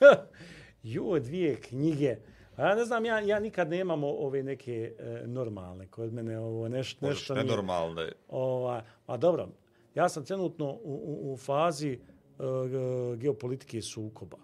[0.84, 2.16] jo, dvije knjige.
[2.56, 5.86] A ja ne znam, ja, ja nikad nemam ove neke e, normalne.
[5.86, 8.12] Kod mene ovo neš, nešto nije- nenormalne.
[8.28, 9.48] Ova, a dobro,
[9.94, 10.78] ja sam trenutno u,
[11.22, 11.98] u, u fazi e,
[12.38, 14.36] ge- geopolitike sukoba.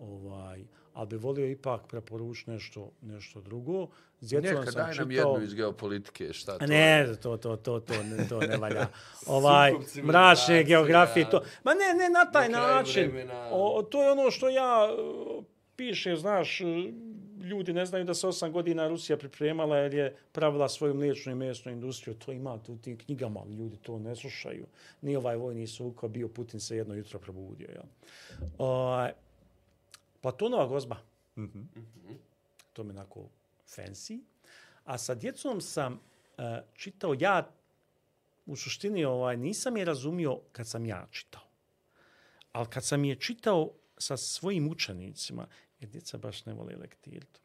[0.00, 0.64] ovaj,
[0.94, 3.86] ali bi volio ipak preporučiti nešto, nešto drugo.
[4.20, 6.66] Djecom Neka, sam daj nam čitao- jednu iz geopolitike, šta to?
[6.66, 8.86] Ne, to, to, to, to, ne, to ne valja.
[9.26, 9.72] Ovaj,
[10.04, 11.42] mračne geografije, to.
[11.64, 13.02] Ma ne, ne na taj Na način.
[13.04, 13.48] vremena.
[13.52, 15.42] O, to je ono što ja e,
[15.76, 16.64] piše, znaš, e,
[17.40, 21.36] ljudi ne znaju da se osam godina Rusija pripremala jer je pravila svoju mliječnu i
[21.36, 22.14] mesnu industriju.
[22.16, 24.66] To ima tu u tim knjigama, ali ljudi to ne slušaju.
[25.02, 27.68] Nije ovaj vojni sukob bio, Putin se jedno jutro probudio.
[27.74, 27.82] Ja.
[28.58, 29.12] Ovaj,
[30.20, 30.96] Platonova gozba.
[32.72, 33.28] To mi je onako
[33.76, 34.20] fancy.
[34.84, 36.00] A sa djecom sam
[36.38, 37.50] e, čitao, ja
[38.46, 41.42] u suštini ovaj, nisam je razumio kad sam ja čitao.
[42.52, 45.46] Ali kad sam je čitao sa svojim učenicima,
[45.80, 47.40] jer djeca baš ne vole lektirati.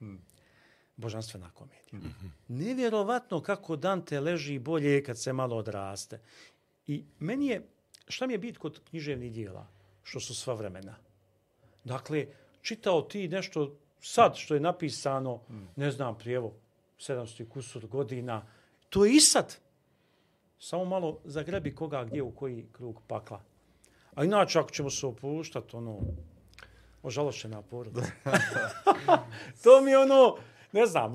[0.97, 2.11] Božanstvena komedija.
[2.47, 6.19] Nevjerovatno kako Dante leži bolje kad se malo odraste.
[6.87, 7.67] I meni je,
[8.07, 9.67] šta mi je bit kod književnih dijela?
[10.03, 10.95] Što su sva vremena.
[11.83, 12.27] Dakle,
[12.65, 15.39] čitao ti nešto sad što je napisano,
[15.75, 16.53] ne znam, prijevo
[16.99, 18.45] 700 i kusur godina,
[18.89, 19.55] to je i sad.
[20.59, 23.41] Samo malo zagrebi koga gdje u koji krug pakla.
[24.15, 25.99] A inače, ako ćemo se opuštati, ono,
[27.03, 28.11] ožalošena porodica.
[29.63, 30.37] to mi ono,
[30.71, 31.13] ne znam,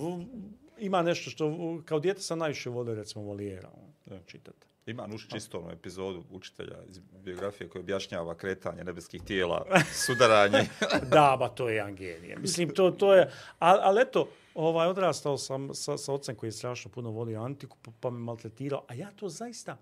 [0.79, 1.53] ima nešto što,
[1.85, 3.71] kao dijete sam najviše volio, recimo, Volijera,
[4.07, 4.70] ono, čitati.
[4.87, 9.67] Ima Nuš čisto onu epizodu učitelja iz biografije koji objašnjava kretanje nebeskih tijela,
[10.07, 10.59] sudaranje.
[11.13, 12.37] da, ba, to je jedan genije.
[12.39, 13.31] Mislim, to, to je...
[13.59, 17.77] Ali al eto, ovaj, odrastao sam sa, sa ocem koji je strašno puno volio antiku,
[17.83, 18.85] pa, pa me maltretirao.
[18.89, 19.77] A ja to zaista,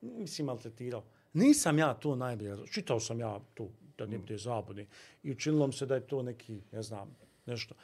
[0.00, 1.02] mislim, maltretirao.
[1.32, 2.66] Nisam ja to najbolje...
[2.66, 3.68] Čitao sam ja to,
[3.98, 4.86] da ne bude zabune.
[5.22, 7.16] I učinilo mi se da je to neki, ne znam,
[7.46, 7.74] nešto.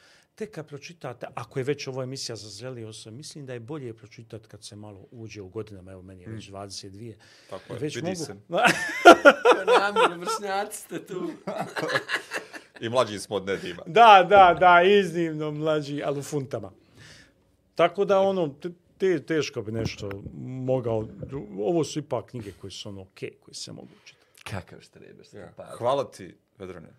[0.41, 3.93] Tek kad pročitate, ako je već ovo emisija za zreli osobe, mislim da je bolje
[3.93, 7.13] pročitati kad se malo uđe u godinama, evo meni je već 22.
[7.49, 8.35] Tako je, već vidi se.
[9.79, 11.31] Namjerno, vršnjaci ste tu.
[12.79, 13.83] I mlađi smo od Nedima.
[13.85, 16.71] Da, da, da, iznimno mlađi, ali u funtama.
[17.75, 20.09] Tako da ono, te, te, teško bi nešto
[20.41, 21.07] mogao,
[21.59, 24.43] ovo su ipak knjige koje su ono okej, koje se mogu čitati.
[24.43, 25.65] Kakav štreber ste, pa.
[25.65, 26.89] Hvala ti, Vedrane.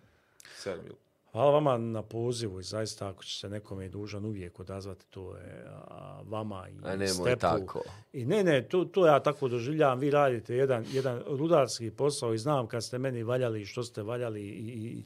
[0.55, 0.97] Sjajno bilo.
[1.33, 5.65] Hvala vama na pozivu i zaista ako će se nekome dužan uvijek odazvati, to je
[5.67, 7.39] a, vama i A nemoj Stepu.
[7.39, 7.81] tako.
[8.13, 9.99] I ne, ne, to, to ja tako doživljavam.
[9.99, 14.03] Vi radite jedan, jedan rudarski posao i znam kad ste meni valjali i što ste
[14.03, 15.03] valjali i, i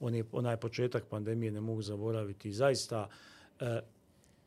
[0.00, 2.48] on je, onaj početak pandemije ne mogu zaboraviti.
[2.48, 3.08] I zaista,
[3.60, 3.80] e,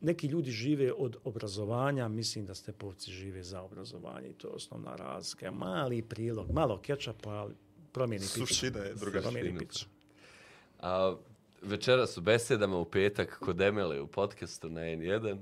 [0.01, 4.95] neki ljudi žive od obrazovanja, mislim da stepovci žive za obrazovanje i to je osnovna
[4.95, 5.51] razlika.
[5.51, 7.53] Mali prilog, malo kečapa, ali
[7.91, 8.45] promijeni piću.
[8.45, 9.92] Suština je druga Promijeni suština.
[10.83, 11.15] A
[11.61, 15.37] večeras u besedama u petak kod Emele u podcastu na N1.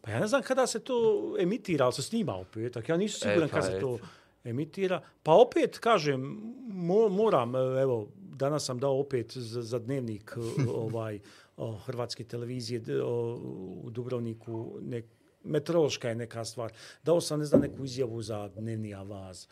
[0.00, 2.88] Pa ja ne znam kada se to emitira, ali se snima u petak.
[2.88, 3.98] Ja nisam siguran E, pa kada se to
[4.44, 5.02] emitira.
[5.22, 6.20] Pa opet, kažem,
[6.68, 10.36] mo, moram, evo, danas sam dao opet za, za dnevnik
[10.84, 11.20] ovaj,
[11.56, 13.34] o, Hrvatske televizije o,
[13.82, 15.04] u Dubrovniku, nek,
[15.44, 16.72] meteorološka je neka stvar.
[17.02, 19.46] Dao sam, ne znam, neku izjavu za dnevni avaz.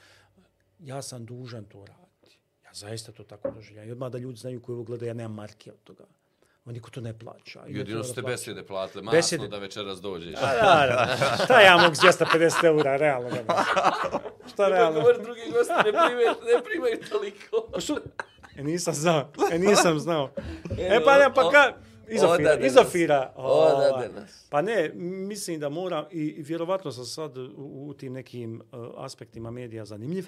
[0.80, 2.05] Ja sam dužan to raditi.
[2.77, 3.89] Zaista to tako doživljam.
[3.89, 6.05] I odmah da ljudi znaju koji ovo gledaju, ja nemam marke od toga.
[6.65, 7.61] Ma niko to ne plaća.
[7.69, 8.32] I Jedino da ste plaća.
[8.32, 9.48] besede platili, masno Besede.
[9.48, 10.35] da večeras dođeš.
[10.36, 10.86] A, da,
[11.20, 11.44] da.
[11.44, 13.65] Šta ja mogu s 250 eura, realno da
[14.53, 15.01] Šta realno?
[15.01, 17.69] Govor drugi gosti ne primaju, ne primaju toliko.
[17.73, 17.98] Pa što?
[18.57, 19.32] E, nisam znao.
[19.53, 20.31] E, nisam znao.
[20.78, 21.73] E, pa ne, pa ka...
[22.09, 23.32] Izofira, Odade izofira.
[23.36, 24.47] Odade nas.
[24.51, 27.53] Pa ne, mislim da moram, i, i vjerovatno sam sad u,
[27.89, 30.27] u tim nekim uh, aspektima medija zanimljiv,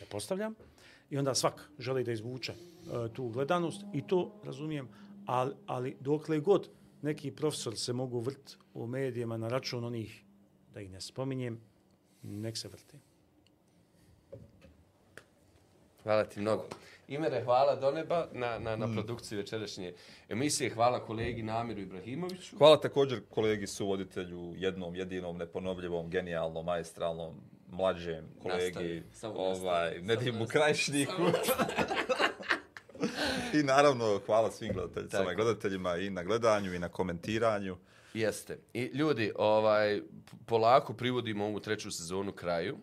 [0.00, 0.54] ja postavljam,
[1.14, 4.88] i onda svak želi da izvuče uh, tu gledanost, i to razumijem,
[5.26, 6.68] ali, ali dokle god
[7.02, 10.22] neki profesor se mogu vrt u medijima na račun onih,
[10.74, 11.60] da ih ne spominjem,
[12.22, 12.96] nek se vrti.
[16.02, 16.64] Hvala ti mnogo.
[17.08, 19.92] Imere, hvala do neba na, na, na produkciji večerašnje
[20.28, 20.70] emisije.
[20.70, 22.56] Hvala kolegi Namiru Ibrahimoviću.
[22.58, 27.34] Hvala također kolegi suvoditelju, jednom, jedinom, neponovljivom, genijalnom, maestralnom,
[27.70, 31.22] mlađem kolegi, Nastavi, ovaj, nastavi, Nedimu samo Krajišniku.
[33.60, 35.32] I naravno, hvala svim gledateljicama Tako.
[35.32, 37.76] i gledateljima i na gledanju i na komentiranju.
[38.14, 38.58] Jeste.
[38.72, 40.00] I ljudi, ovaj,
[40.46, 42.78] polako privodimo ovu treću sezonu kraju.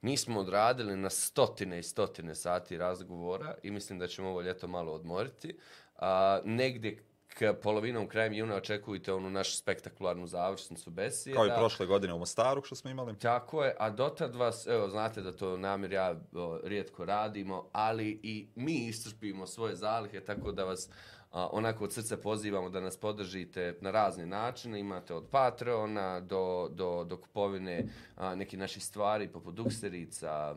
[0.00, 4.68] Mi smo odradili na stotine i stotine sati razgovora i mislim da ćemo ovo ljeto
[4.68, 5.58] malo odmoriti.
[5.96, 7.02] A, negdje
[7.38, 11.34] k polovinom krajem juna očekujte onu našu spektakularnu završnicu Besije.
[11.34, 13.18] Kao i prošle godine u Mostaru što smo imali.
[13.18, 18.20] Tako je, a dotad vas, evo, znate da to namjer ja o, rijetko radimo, ali
[18.22, 20.90] i mi iscrpimo svoje zalihe, tako da vas
[21.32, 24.80] a, onako od srca pozivamo da nas podržite na razne načine.
[24.80, 27.84] Imate od Patreona do, do, do kupovine
[28.16, 30.56] a, nekih naših stvari, poput dukserica, a,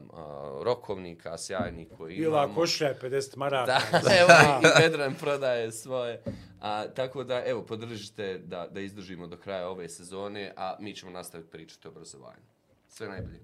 [0.63, 2.55] rokovnika, sjajnih koji I ova imamo.
[2.59, 3.79] košlja je 50 maraka.
[4.03, 4.29] Da, evo
[4.63, 6.23] i Vedran prodaje svoje.
[6.61, 11.11] A, tako da, evo, podržite da, da izdržimo do kraja ove sezone, a mi ćemo
[11.11, 12.43] nastaviti pričati o obrazovanju.
[12.87, 13.39] Sve najbolje.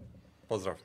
[0.47, 0.75] Pozdrav.